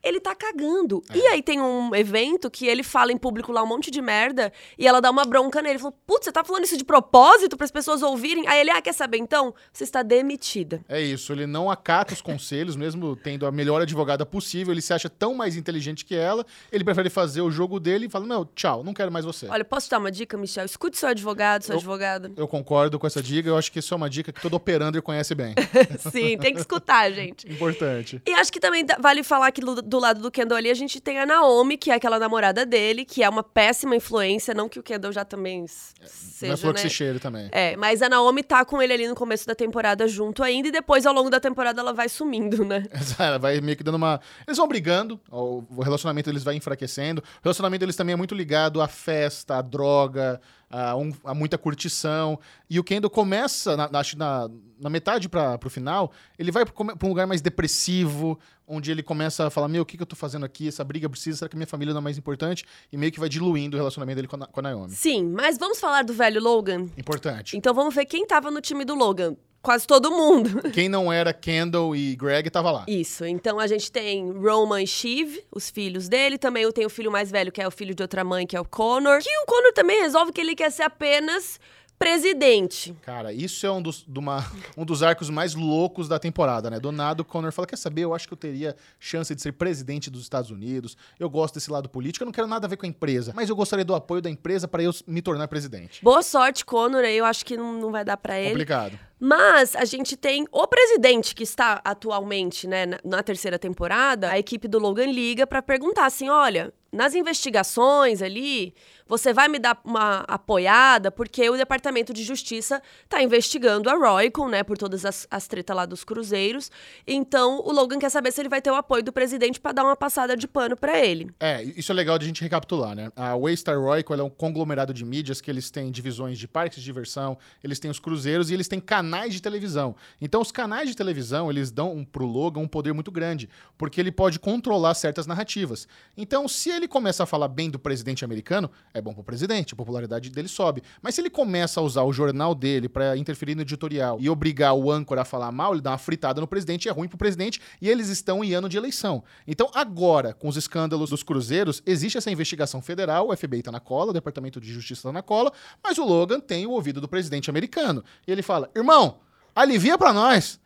Ele 0.03 0.21
tá 0.21 0.35
cagando. 0.35 1.03
É. 1.11 1.19
E 1.19 1.27
aí 1.27 1.43
tem 1.43 1.61
um 1.61 1.95
evento 1.95 2.51
que 2.51 2.67
ele 2.67 2.83
fala 2.83 3.13
em 3.13 3.19
público 3.19 3.53
lá 3.53 3.63
um 3.63 3.67
monte 3.67 3.91
de 3.91 4.01
merda 4.01 4.53
e 4.79 4.87
ela 4.87 5.01
dá 5.01 5.11
uma 5.11 5.25
bronca 5.25 5.61
nele. 5.63 5.79
Falou, 5.79 5.97
putz, 6.07 6.25
você 6.25 6.33
tá 6.33 6.43
falando 6.45 6.65
isso 6.65 6.77
de 6.77 6.85
propósito 6.85 7.57
para 7.57 7.65
as 7.65 7.71
pessoas 7.71 8.03
ouvirem? 8.03 8.47
Aí 8.49 8.61
ele, 8.61 8.71
ah, 8.71 8.81
quer 8.81 8.93
saber 8.95 9.19
então? 9.19 9.55
Você 9.73 9.85
está 9.85 10.03
demitida. 10.03 10.83
É 10.89 11.01
isso, 11.01 11.33
ele 11.33 11.47
não 11.47 11.71
acata 11.71 12.15
os 12.15 12.23
conselhos, 12.23 12.77
mesmo 12.77 13.15
tendo 13.17 13.47
a 13.47 13.53
melhor 13.53 13.83
advogada 13.83 14.25
possível, 14.25 14.73
ele 14.73 14.83
se 14.83 14.93
acha 14.93 15.09
tão 15.11 15.35
mais 15.35 15.57
inteligente 15.57 16.05
que 16.05 16.15
ela, 16.15 16.45
ele 16.73 16.85
prefere 16.85 17.11
fazer 17.11 17.41
o 17.43 17.51
jogo 17.51 17.79
dele 17.79 18.07
e 18.07 18.09
fala: 18.09 18.27
Não, 18.27 18.45
tchau, 18.55 18.83
não 18.83 18.95
quero 18.95 19.11
mais 19.13 19.25
você. 19.25 19.47
Olha, 19.49 19.65
posso 19.65 19.87
te 19.87 19.91
dar 19.91 19.99
uma 19.99 20.11
dica, 20.11 20.37
Michel? 20.37 20.65
Escute 20.65 20.97
seu 20.97 21.09
advogado, 21.09 21.63
sua 21.63 21.75
Eu- 21.75 21.79
advogada. 21.79 22.33
Eu 22.37 22.49
concordo 22.49 22.99
com 22.99 23.07
essa 23.07 23.23
dica, 23.23 23.49
eu 23.49 23.57
acho 23.57 23.71
que 23.71 23.79
isso 23.79 23.93
é 23.93 23.97
uma 23.97 24.09
dica 24.09 24.33
que 24.33 24.41
todo 24.41 24.55
operander 24.55 25.03
conhece 25.03 25.35
bem. 25.35 25.55
Sim, 26.13 26.39
tem 26.39 26.55
que 26.55 26.61
escutar, 26.61 27.11
gente. 27.13 27.51
Importante. 27.51 28.23
E 28.27 28.33
acho 28.33 28.53
que 28.53 28.61
também 28.61 28.85
vale 29.01 29.23
falar 29.23 29.51
que 29.53 29.61
do, 29.91 29.99
do 29.99 29.99
lado 29.99 30.23
do 30.23 30.31
Kendall 30.31 30.57
ali 30.57 30.71
a 30.71 30.75
gente 30.75 31.01
tem 31.01 31.19
a 31.19 31.27
Naomi, 31.27 31.77
que 31.77 31.91
é 31.91 31.95
aquela 31.95 32.19
namorada 32.19 32.65
dele, 32.65 33.05
que 33.05 33.23
é 33.23 33.29
uma 33.29 33.43
péssima 33.43 33.95
influência. 33.95 34.55
Não 34.55 34.69
que 34.69 34.79
o 34.79 34.83
Kendall 34.83 35.13
já 35.13 35.25
também 35.25 35.65
é 35.65 36.07
seja, 36.07 36.57
flor 36.57 36.73
né? 36.73 36.81
que 36.81 36.89
se 36.89 36.95
cheire 36.95 37.19
também. 37.19 37.49
É, 37.53 37.77
mas 37.77 38.01
a 38.01 38.09
Naomi 38.09 38.43
tá 38.43 38.65
com 38.65 38.81
ele 38.81 38.93
ali 38.93 39.09
no 39.09 39.15
começo 39.15 39.47
da 39.47 39.55
temporada 39.55 40.09
junto 40.09 40.43
ainda, 40.43 40.69
e 40.69 40.71
depois, 40.73 41.05
ao 41.05 41.13
longo 41.13 41.29
da 41.29 41.39
temporada, 41.39 41.81
ela 41.81 41.93
vai 41.93 42.09
sumindo, 42.09 42.65
né? 42.65 42.85
Ela 43.19 43.39
vai 43.39 43.61
meio 43.61 43.77
que 43.77 43.83
dando 43.85 43.97
uma. 43.97 44.21
Eles 44.47 44.57
vão 44.57 44.67
brigando, 44.67 45.21
o 45.31 45.83
relacionamento 45.83 46.31
deles 46.31 46.43
vai 46.43 46.55
enfraquecendo. 46.55 47.21
O 47.21 47.45
relacionamento 47.45 47.81
deles 47.81 47.97
também 47.97 48.15
é 48.15 48.17
muito 48.17 48.35
ligado 48.35 48.81
à 48.81 48.89
festa, 48.89 49.57
à 49.57 49.63
droga, 49.63 50.41
a, 50.71 50.97
um- 50.97 51.13
a 51.25 51.35
muita 51.35 51.59
curtição. 51.59 52.39
E 52.69 52.79
o 52.79 52.85
Kendall 52.85 53.11
começa, 53.11 53.77
na, 53.77 53.89
que 54.05 54.17
na, 54.17 54.49
na 54.81 54.91
metade 54.91 55.29
para 55.29 55.59
pro 55.59 55.71
final, 55.71 56.11
ele 56.39 56.51
vai 56.51 56.65
pra 56.65 57.07
um 57.07 57.09
lugar 57.09 57.27
mais 57.27 57.41
depressivo, 57.41 58.39
onde 58.67 58.91
ele 58.91 59.03
começa 59.03 59.47
a 59.47 59.51
falar: 59.51 59.69
Meu, 59.69 59.83
o 59.83 59.87
que, 59.87 59.97
que 59.97 60.03
eu 60.03 60.07
tô 60.07 60.17
fazendo 60.17 60.45
aqui? 60.45 60.69
Essa 60.69 60.83
briga 60.83 61.09
precisa, 61.09 61.39
será 61.39 61.49
que 61.49 61.57
minha 61.57 61.67
família 61.67 61.93
não 61.93 62.01
é 62.01 62.05
mais 62.05 62.19
importante? 62.19 62.65
E 62.91 62.97
meio 62.97 63.13
que 63.13 63.21
vai 63.21 63.29
diluindo 63.29 63.77
o 63.77 63.79
relacionamento 63.79 64.17
dele 64.17 64.29
com 64.29 64.37
a, 64.37 64.47
com 64.47 64.61
a 64.61 64.63
Naomi. 64.63 64.93
Sim, 64.93 65.33
mas 65.37 65.59
vamos 65.59 65.79
falar 65.79 66.03
do 66.03 66.13
velho 66.13 66.41
Logan? 66.41 66.87
Importante. 66.97 67.57
Então 67.57 67.75
vamos 67.75 67.95
ver 67.95 68.07
quem 68.07 68.27
tava 68.27 68.51
no 68.51 68.61
time 68.61 68.85
do 68.85 68.95
Logan. 68.95 69.37
Quase 69.63 69.87
todo 69.87 70.11
mundo. 70.11 70.63
Quem 70.73 70.89
não 70.89 71.13
era 71.13 71.35
Kendall 71.35 71.95
e 71.95 72.17
Greg 72.17 72.49
tava 72.49 72.71
lá. 72.71 72.87
Isso. 72.89 73.27
Então 73.27 73.59
a 73.59 73.67
gente 73.67 73.93
tem 73.93 74.33
Roman 74.33 74.83
e 74.83 74.87
Shiv, 74.87 75.39
os 75.53 75.69
filhos 75.69 76.09
dele. 76.09 76.39
Também 76.39 76.63
eu 76.63 76.73
tenho 76.73 76.87
o 76.87 76.91
filho 76.91 77.13
mais 77.13 77.31
velho, 77.31 77.53
que 77.53 77.61
é 77.61 77.69
o 77.69 77.71
filho 77.71 77.95
de 77.95 78.03
outra 78.03 78.25
mãe, 78.25 78.47
que 78.47 78.57
é 78.57 78.61
o 78.61 78.65
Connor. 78.65 79.21
Que 79.21 79.29
o 79.29 79.45
Connor 79.45 79.75
também 79.75 80.01
resolve 80.01 80.33
que 80.33 80.41
ele 80.41 80.55
quer 80.55 80.71
ser 80.71 80.85
apenas 80.85 81.61
presidente. 82.01 82.97
Cara, 83.03 83.31
isso 83.31 83.67
é 83.67 83.71
um 83.71 83.83
dos, 83.83 84.03
de 84.09 84.19
uma- 84.19 84.43
um 84.77 84.87
dos 84.87 85.03
arcos 85.03 85.29
mais 85.29 85.55
loucos 85.55 86.09
da 86.09 86.19
temporada, 86.19 86.71
né? 86.71 86.81
Do 86.81 86.91
nada 86.91 87.21
o 87.21 87.25
Connor 87.25 87.53
fala: 87.53 87.67
Quer 87.69 87.77
saber? 87.77 88.03
Eu 88.03 88.15
acho 88.15 88.27
que 88.27 88.33
eu 88.33 88.39
teria 88.39 88.75
chance 88.99 89.35
de 89.35 89.43
ser 89.43 89.53
presidente 89.53 90.11
dos 90.11 90.23
Estados 90.23 90.51
Unidos. 90.51 90.97
Eu 91.19 91.29
gosto 91.29 91.55
desse 91.55 91.71
lado 91.71 91.89
político. 91.91 92.23
Eu 92.25 92.27
não 92.27 92.33
quero 92.33 92.47
nada 92.47 92.67
a 92.67 92.71
ver 92.71 92.77
com 92.79 92.87
a 92.87 92.89
empresa, 92.89 93.33
mas 93.37 93.51
eu 93.51 93.55
gostaria 93.55 93.85
do 93.85 93.95
apoio 93.95 94.23
da 94.23 94.31
empresa 94.31 94.67
para 94.67 94.83
eu 94.83 94.91
me 95.07 95.21
tornar 95.21 95.47
presidente. 95.47 96.03
Boa 96.03 96.23
sorte, 96.23 96.65
Connor. 96.65 97.03
Eu 97.05 97.25
acho 97.27 97.45
que 97.45 97.57
não, 97.57 97.75
não 97.75 97.93
vai 97.93 98.05
dar 98.05 98.17
pra 98.17 98.41
ele. 98.41 98.51
Complicado. 98.51 98.99
Mas 99.23 99.77
a 99.77 99.85
gente 99.85 100.17
tem 100.17 100.47
o 100.51 100.67
presidente 100.67 101.35
que 101.35 101.43
está 101.43 101.83
atualmente, 101.85 102.67
né, 102.67 102.87
na, 102.87 102.99
na 103.05 103.23
terceira 103.23 103.59
temporada. 103.59 104.31
A 104.31 104.39
equipe 104.39 104.67
do 104.67 104.79
Logan 104.79 105.13
liga 105.13 105.47
pra 105.47 105.61
perguntar 105.61 106.07
assim: 106.07 106.31
olha, 106.31 106.73
nas 106.91 107.15
investigações 107.15 108.23
ali, 108.23 108.75
você 109.11 109.33
vai 109.33 109.49
me 109.49 109.59
dar 109.59 109.81
uma 109.85 110.21
apoiada, 110.21 111.11
porque 111.11 111.51
o 111.51 111.57
Departamento 111.57 112.15
de 112.15 112.23
Justiça 112.23 112.81
tá 113.09 113.21
investigando 113.21 113.91
a 113.91 113.95
Roycon, 113.95 114.49
né, 114.49 114.63
por 114.63 114.79
todas 114.79 115.05
as, 115.05 115.27
as 115.29 115.49
tretas 115.49 115.77
lá 115.77 115.85
dos 115.85 116.05
cruzeiros. 116.05 116.71
Então 117.05 117.59
o 117.59 117.73
Logan 117.73 117.99
quer 117.99 118.09
saber 118.09 118.31
se 118.31 118.41
ele 118.41 118.49
vai 118.49 118.63
ter 118.63 118.71
o 118.71 118.75
apoio 118.77 119.03
do 119.03 119.13
presidente 119.13 119.59
pra 119.59 119.73
dar 119.73 119.83
uma 119.83 119.97
passada 119.97 120.37
de 120.37 120.47
pano 120.47 120.77
pra 120.77 120.99
ele. 121.05 121.29
É, 121.41 121.63
isso 121.63 121.91
é 121.91 121.95
legal 121.95 122.17
de 122.19 122.25
a 122.25 122.29
gente 122.29 122.41
recapitular, 122.41 122.95
né? 122.95 123.11
A 123.17 123.35
Waystar 123.35 123.75
ela 123.75 124.23
é 124.23 124.25
um 124.25 124.31
conglomerado 124.31 124.95
de 124.95 125.05
mídias 125.05 125.41
que 125.41 125.51
eles 125.51 125.71
têm 125.71 125.91
divisões 125.91 126.39
de 126.39 126.47
parques 126.47 126.79
de 126.79 126.85
diversão, 126.85 127.37
eles 127.65 127.81
têm 127.81 127.91
os 127.91 127.99
cruzeiros 127.99 128.49
e 128.49 128.55
eles 128.55 128.69
têm 128.69 128.79
canais 128.79 129.35
de 129.35 129.43
televisão. 129.43 129.97
Então, 130.21 130.41
os 130.41 130.53
canais 130.53 130.89
de 130.89 130.95
televisão, 130.95 131.51
eles 131.51 131.73
dão 131.73 131.93
um, 131.93 132.05
pro 132.05 132.25
Logan 132.25 132.61
um 132.61 132.69
poder 132.69 132.93
muito 132.93 133.11
grande, 133.11 133.49
porque 133.77 134.01
ele 134.01 134.13
pode 134.13 134.39
controlar 134.39 134.95
certas 134.95 135.27
narrativas. 135.27 135.89
Então, 136.17 136.47
se 136.47 136.71
ele 136.71 136.87
começa 136.87 137.25
a 137.25 137.27
falar 137.27 137.49
bem 137.49 137.71
do 137.71 137.79
presidente 137.79 138.25
americano, 138.25 138.71
é 138.95 139.00
bom 139.01 139.15
pro 139.15 139.25
presidente, 139.25 139.75
a 139.75 139.77
popularidade 139.77 140.31
dele 140.31 140.49
sobe. 140.49 140.83
Mas 141.01 141.15
se 141.15 141.21
ele 141.21 141.31
começa 141.31 141.81
a 141.81 141.83
usar 141.83 142.03
o 142.03 142.13
jornal 142.13 142.55
dele 142.55 142.89
para 142.89 143.17
interferir 143.17 143.55
no 143.55 143.63
editorial 143.63 144.19
e 144.21 144.29
obrigar 144.29 144.75
o 144.75 144.91
âncora 144.91 145.23
a 145.23 145.25
falar 145.25 145.53
mal, 145.53 145.73
ele 145.73 145.81
dá 145.81 145.91
uma 145.91 145.99
fritada 145.99 146.41
no 146.41 146.47
presidente 146.47 146.89
é 146.89 146.93
ruim 146.93 147.09
pro 147.09 147.19
presidente, 147.19 147.61
e 147.81 147.89
eles 147.89 148.09
estão 148.09 148.43
em 148.45 148.53
ano 148.55 148.69
de 148.69 148.77
eleição. 148.77 149.23
Então, 149.47 149.71
agora, 149.75 150.35
com 150.35 150.49
os 150.49 150.57
escândalos 150.57 151.11
dos 151.11 151.23
cruzeiros, 151.23 151.83
existe 151.87 152.19
essa 152.19 152.31
investigação 152.31 152.81
federal, 152.83 153.29
o 153.29 153.37
FBI 153.37 153.63
tá 153.63 153.73
na 153.73 153.81
cola, 153.81 154.11
o 154.11 154.15
Departamento 154.15 154.61
de 154.61 154.73
Justiça 154.73 155.03
tá 155.03 155.13
na 155.13 155.23
cola, 155.23 155.53
mas 155.83 155.99
o 155.99 156.05
Logan 156.05 156.41
tem 156.41 156.67
o 156.67 156.71
ouvido 156.71 157.01
do 157.01 157.09
presidente 157.09 157.51
americano. 157.51 158.05
E 158.27 158.33
ele 158.33 158.43
fala: 158.43 158.71
irmão, 158.75 159.21
alivia 159.55 159.97
pra 159.97 160.13
nós. 160.13 160.61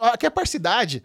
Aqui 0.00 0.26
é 0.26 0.30
parcidade. 0.30 1.02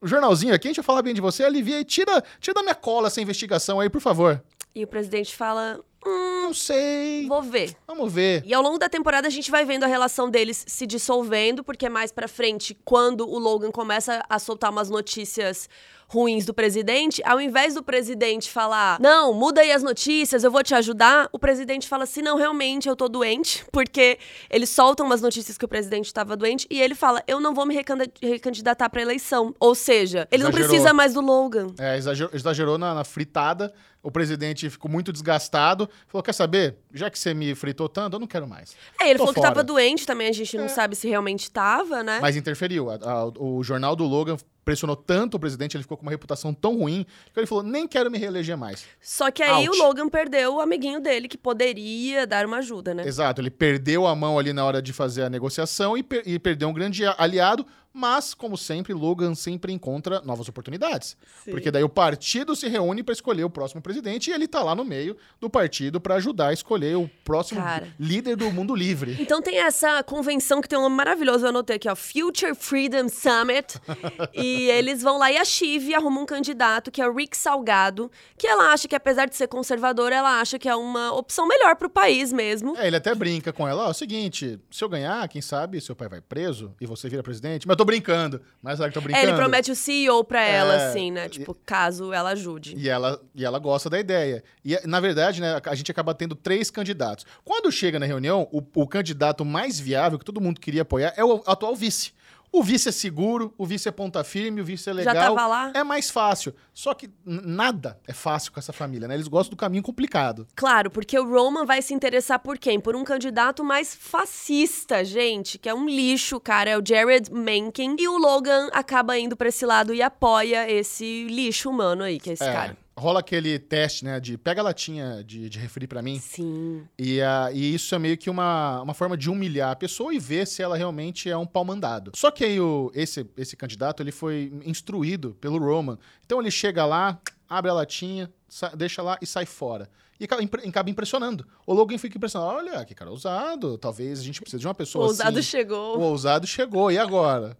O 0.00 0.06
jornalzinho 0.06 0.54
aqui, 0.54 0.68
a 0.68 0.70
gente 0.70 0.76
vai 0.76 0.84
falar 0.84 1.02
bem 1.02 1.14
de 1.14 1.20
você, 1.20 1.42
alivia 1.42 1.80
e 1.80 1.84
tira, 1.84 2.22
tira 2.38 2.54
da 2.54 2.62
minha 2.62 2.74
cola 2.74 3.08
essa 3.08 3.20
investigação 3.20 3.80
aí, 3.80 3.90
por 3.90 4.00
favor. 4.00 4.42
E 4.74 4.84
o 4.84 4.86
presidente 4.86 5.34
fala: 5.34 5.80
hum, 6.06 6.42
Não 6.42 6.54
sei. 6.54 7.26
vou 7.28 7.42
ver. 7.42 7.76
Vamos 7.86 8.12
ver. 8.12 8.42
E 8.46 8.52
ao 8.54 8.62
longo 8.62 8.78
da 8.78 8.88
temporada 8.88 9.26
a 9.28 9.30
gente 9.30 9.50
vai 9.50 9.64
vendo 9.64 9.84
a 9.84 9.86
relação 9.86 10.28
deles 10.30 10.64
se 10.66 10.86
dissolvendo, 10.86 11.62
porque 11.64 11.88
mais 11.88 12.12
pra 12.12 12.28
frente, 12.28 12.76
quando 12.84 13.28
o 13.28 13.38
Logan 13.38 13.70
começa 13.70 14.24
a 14.28 14.38
soltar 14.38 14.70
umas 14.70 14.88
notícias 14.90 15.68
ruins 16.08 16.44
do 16.44 16.52
presidente, 16.52 17.22
ao 17.24 17.40
invés 17.40 17.72
do 17.74 17.82
presidente 17.82 18.50
falar: 18.50 19.00
"Não, 19.00 19.32
muda 19.32 19.62
aí 19.62 19.72
as 19.72 19.82
notícias, 19.82 20.44
eu 20.44 20.50
vou 20.50 20.62
te 20.62 20.74
ajudar", 20.74 21.26
o 21.32 21.38
presidente 21.38 21.88
fala 21.88 22.04
assim: 22.04 22.20
"Não, 22.20 22.36
realmente 22.36 22.86
eu 22.86 22.94
tô 22.94 23.08
doente", 23.08 23.64
porque 23.72 24.18
eles 24.50 24.68
soltam 24.68 25.06
umas 25.06 25.22
notícias 25.22 25.56
que 25.56 25.64
o 25.64 25.68
presidente 25.68 26.06
estava 26.06 26.36
doente 26.36 26.66
e 26.70 26.82
ele 26.82 26.94
fala: 26.94 27.22
"Eu 27.26 27.40
não 27.40 27.54
vou 27.54 27.64
me 27.64 27.74
recandidatar 28.22 28.90
pra 28.90 29.00
eleição". 29.00 29.54
Ou 29.58 29.74
seja, 29.74 30.28
ele 30.30 30.42
não 30.42 30.50
Exagerou. 30.50 30.68
precisa 30.68 30.92
mais 30.92 31.14
do 31.14 31.22
Logan. 31.22 31.68
É, 31.78 31.96
exagerou, 31.96 32.30
exagerou 32.34 32.76
na, 32.78 32.92
na 32.94 33.04
fritada. 33.04 33.72
O 34.02 34.10
presidente 34.10 34.68
ficou 34.68 34.90
muito 34.90 35.12
desgastado. 35.12 35.88
Falou: 36.08 36.22
quer 36.22 36.32
saber? 36.32 36.76
Já 36.92 37.10
que 37.10 37.18
você 37.18 37.32
me 37.34 37.54
fritou 37.54 37.88
tanto, 37.88 38.16
eu 38.16 38.20
não 38.20 38.26
quero 38.26 38.46
mais. 38.46 38.74
É, 39.00 39.04
ele 39.10 39.14
Tô 39.14 39.18
falou 39.20 39.34
que 39.34 39.40
fora. 39.40 39.52
tava 39.54 39.64
doente 39.64 40.06
também, 40.06 40.28
a 40.28 40.32
gente 40.32 40.56
não 40.56 40.68
sabe 40.68 40.94
se 40.96 41.08
realmente 41.08 41.50
tava, 41.50 42.02
né? 42.02 42.18
Mas 42.20 42.36
interferiu. 42.36 42.90
A- 42.90 42.94
a- 43.02 43.26
o 43.38 43.62
jornal 43.62 43.94
do 43.96 44.04
Logan 44.04 44.36
pressionou 44.64 44.94
tanto 44.94 45.36
o 45.36 45.40
presidente, 45.40 45.76
ele 45.76 45.82
ficou 45.82 45.96
com 45.96 46.04
uma 46.04 46.10
reputação 46.12 46.54
tão 46.54 46.78
ruim, 46.78 47.04
que 47.32 47.40
ele 47.40 47.46
falou: 47.46 47.64
nem 47.64 47.86
quero 47.88 48.10
me 48.10 48.18
reeleger 48.18 48.56
mais. 48.56 48.84
Só 49.00 49.30
que 49.30 49.42
aí 49.42 49.68
Ouch. 49.68 49.78
o 49.80 49.82
Logan 49.84 50.08
perdeu 50.08 50.54
o 50.56 50.60
amiguinho 50.60 51.00
dele 51.00 51.26
que 51.28 51.36
poderia 51.38 52.26
dar 52.26 52.46
uma 52.46 52.58
ajuda, 52.58 52.94
né? 52.94 53.06
Exato, 53.06 53.40
ele 53.40 53.50
perdeu 53.50 54.06
a 54.06 54.14
mão 54.14 54.38
ali 54.38 54.52
na 54.52 54.64
hora 54.64 54.80
de 54.82 54.92
fazer 54.92 55.22
a 55.22 55.30
negociação 55.30 55.96
e, 55.96 56.02
per- 56.02 56.22
e 56.26 56.38
perdeu 56.38 56.68
um 56.68 56.72
grande 56.72 57.04
aliado, 57.18 57.66
mas, 57.92 58.32
como 58.32 58.56
sempre, 58.56 58.94
Logan 58.94 59.34
sempre 59.34 59.72
encontra 59.72 60.20
novas 60.22 60.48
oportunidades. 60.48 61.16
Sim. 61.44 61.50
Porque 61.50 61.70
daí 61.70 61.84
o 61.84 61.88
partido 61.88 62.56
se 62.56 62.68
reúne 62.68 63.02
para 63.02 63.12
escolher 63.12 63.44
o 63.44 63.50
próximo 63.50 63.82
presidente 63.82 64.30
e 64.30 64.32
ele 64.32 64.48
tá 64.48 64.62
lá 64.62 64.74
no 64.74 64.84
meio 64.84 65.16
do 65.40 65.50
partido 65.50 66.00
para 66.00 66.14
ajudar 66.14 66.48
a 66.48 66.52
escolher 66.52 66.96
o 66.96 67.10
próximo 67.24 67.60
Cara. 67.60 67.92
líder 67.98 68.36
do 68.36 68.50
mundo 68.50 68.74
livre. 68.74 69.16
Então 69.20 69.42
tem 69.42 69.58
essa 69.58 70.02
convenção 70.02 70.60
que 70.62 70.68
tem 70.68 70.78
um 70.78 70.82
nome 70.82 70.96
maravilhoso, 70.96 71.44
eu 71.44 71.50
anotei 71.50 71.76
aqui, 71.76 71.88
ó, 71.88 71.94
Future 71.94 72.54
Freedom 72.54 73.08
Summit. 73.08 73.78
e 74.32 74.70
eles 74.70 75.02
vão 75.02 75.18
lá 75.18 75.30
e 75.30 75.36
a 75.36 75.44
Chive 75.44 75.94
arruma 75.94 76.20
um 76.20 76.26
candidato, 76.26 76.90
que 76.90 77.02
é 77.02 77.08
o 77.08 77.14
Rick 77.14 77.36
Salgado, 77.36 78.10
que 78.38 78.46
ela 78.46 78.72
acha 78.72 78.88
que, 78.88 78.96
apesar 78.96 79.26
de 79.26 79.36
ser 79.36 79.48
conservadora, 79.48 80.14
ela 80.14 80.40
acha 80.40 80.58
que 80.58 80.68
é 80.68 80.74
uma 80.74 81.12
opção 81.12 81.46
melhor 81.46 81.76
pro 81.76 81.90
país 81.90 82.32
mesmo. 82.32 82.76
É, 82.76 82.86
ele 82.86 82.96
até 82.96 83.14
brinca 83.14 83.52
com 83.52 83.68
ela, 83.68 83.84
ó, 83.84 83.86
é 83.88 83.90
o 83.90 83.94
seguinte, 83.94 84.58
se 84.70 84.82
eu 84.82 84.88
ganhar, 84.88 85.28
quem 85.28 85.42
sabe 85.42 85.80
seu 85.80 85.94
pai 85.94 86.08
vai 86.08 86.20
preso 86.20 86.74
e 86.80 86.86
você 86.86 87.08
vira 87.08 87.22
presidente. 87.22 87.66
Mas 87.66 87.76
tô 87.82 87.84
brincando. 87.86 88.40
Mas 88.62 88.78
será 88.78 88.90
que 88.90 88.96
eu 88.96 89.02
tô 89.02 89.08
É, 89.08 89.12
brincando? 89.12 89.28
ele 89.28 89.36
promete 89.36 89.70
o 89.70 89.74
CEO 89.74 90.22
pra 90.24 90.42
ela, 90.42 90.74
É, 90.74 90.86
assim, 90.88 91.10
né? 91.10 91.28
Tipo, 91.28 91.54
caso 91.66 92.12
ela 92.12 92.30
ajude. 92.30 92.74
E 92.76 92.88
ela, 92.88 93.20
e 93.34 93.44
ela 93.44 93.58
gosta 93.58 93.90
da 93.90 93.98
ideia. 93.98 94.42
E, 94.64 94.78
na 94.86 95.00
verdade, 95.00 95.40
né, 95.40 95.60
a 95.64 95.74
gente 95.74 95.90
acaba 95.90 96.14
tendo 96.14 96.34
três 96.34 96.70
candidatos. 96.70 97.26
Quando 97.44 97.70
chega 97.72 97.98
na 97.98 98.06
reunião, 98.06 98.48
o, 98.52 98.62
o 98.74 98.86
candidato 98.86 99.44
mais 99.44 99.78
viável, 99.78 100.18
que 100.18 100.24
todo 100.24 100.40
mundo 100.40 100.60
queria 100.60 100.82
apoiar, 100.82 101.12
é 101.16 101.24
o 101.24 101.42
atual 101.46 101.74
vice. 101.74 102.12
O 102.52 102.62
vice 102.62 102.90
é 102.90 102.92
seguro, 102.92 103.54
o 103.56 103.64
vice 103.64 103.88
é 103.88 103.90
ponta 103.90 104.22
firme, 104.22 104.60
o 104.60 104.64
vice 104.64 104.88
é 104.90 104.92
legal. 104.92 105.14
Já 105.14 105.20
tava 105.22 105.46
lá? 105.46 105.72
É 105.74 105.82
mais 105.82 106.10
fácil. 106.10 106.54
Só 106.74 106.92
que 106.92 107.08
nada 107.24 107.98
é 108.06 108.12
fácil 108.12 108.52
com 108.52 108.60
essa 108.60 108.74
família, 108.74 109.08
né? 109.08 109.14
Eles 109.14 109.26
gostam 109.26 109.52
do 109.52 109.56
caminho 109.56 109.82
complicado. 109.82 110.46
Claro, 110.54 110.90
porque 110.90 111.18
o 111.18 111.26
Roman 111.26 111.64
vai 111.64 111.80
se 111.80 111.94
interessar 111.94 112.38
por 112.40 112.58
quem? 112.58 112.78
Por 112.78 112.94
um 112.94 113.04
candidato 113.04 113.64
mais 113.64 113.94
fascista, 113.94 115.02
gente, 115.02 115.58
que 115.58 115.68
é 115.68 115.74
um 115.74 115.86
lixo, 115.86 116.38
cara, 116.38 116.68
é 116.68 116.78
o 116.78 116.82
Jared 116.86 117.32
Mencken. 117.32 117.96
E 117.98 118.06
o 118.06 118.18
Logan 118.18 118.68
acaba 118.72 119.18
indo 119.18 119.34
pra 119.34 119.48
esse 119.48 119.64
lado 119.64 119.94
e 119.94 120.02
apoia 120.02 120.70
esse 120.70 121.26
lixo 121.30 121.70
humano 121.70 122.04
aí, 122.04 122.20
que 122.20 122.28
é 122.28 122.32
esse 122.34 122.44
é. 122.44 122.52
cara 122.52 122.81
rola 122.96 123.20
aquele 123.20 123.58
teste, 123.58 124.04
né, 124.04 124.20
de 124.20 124.36
pega 124.36 124.60
a 124.60 124.64
latinha 124.64 125.22
de, 125.24 125.48
de 125.48 125.58
refri 125.58 125.86
para 125.86 126.02
mim. 126.02 126.18
Sim. 126.18 126.86
E, 126.98 127.20
uh, 127.20 127.52
e 127.52 127.74
isso 127.74 127.94
é 127.94 127.98
meio 127.98 128.16
que 128.18 128.28
uma, 128.28 128.82
uma 128.82 128.94
forma 128.94 129.16
de 129.16 129.30
humilhar 129.30 129.70
a 129.70 129.76
pessoa 129.76 130.14
e 130.14 130.18
ver 130.18 130.46
se 130.46 130.62
ela 130.62 130.76
realmente 130.76 131.30
é 131.30 131.36
um 131.36 131.46
pau 131.46 131.64
mandado. 131.64 132.12
Só 132.14 132.30
que 132.30 132.44
aí 132.44 132.60
o, 132.60 132.90
esse, 132.94 133.26
esse 133.36 133.56
candidato, 133.56 134.02
ele 134.02 134.12
foi 134.12 134.52
instruído 134.64 135.36
pelo 135.40 135.58
Roman. 135.58 135.98
Então 136.24 136.40
ele 136.40 136.50
chega 136.50 136.84
lá, 136.84 137.20
abre 137.48 137.70
a 137.70 137.74
latinha, 137.74 138.30
deixa 138.76 139.02
lá 139.02 139.18
e 139.20 139.26
sai 139.26 139.46
fora. 139.46 139.88
E 140.20 140.24
acaba, 140.24 140.42
acaba 140.42 140.90
impressionando. 140.90 141.44
O 141.66 141.74
Logan 141.74 141.98
fica 141.98 142.16
impressionado. 142.16 142.58
Olha, 142.58 142.84
que 142.84 142.94
cara 142.94 143.10
ousado. 143.10 143.76
Talvez 143.76 144.20
a 144.20 144.22
gente 144.22 144.40
precise 144.40 144.60
de 144.60 144.66
uma 144.66 144.74
pessoa 144.74 145.04
o 145.04 145.08
ousado 145.08 145.38
assim. 145.38 145.48
chegou. 145.48 145.98
O 145.98 146.02
ousado 146.02 146.46
chegou. 146.46 146.92
E 146.92 146.98
agora? 146.98 147.56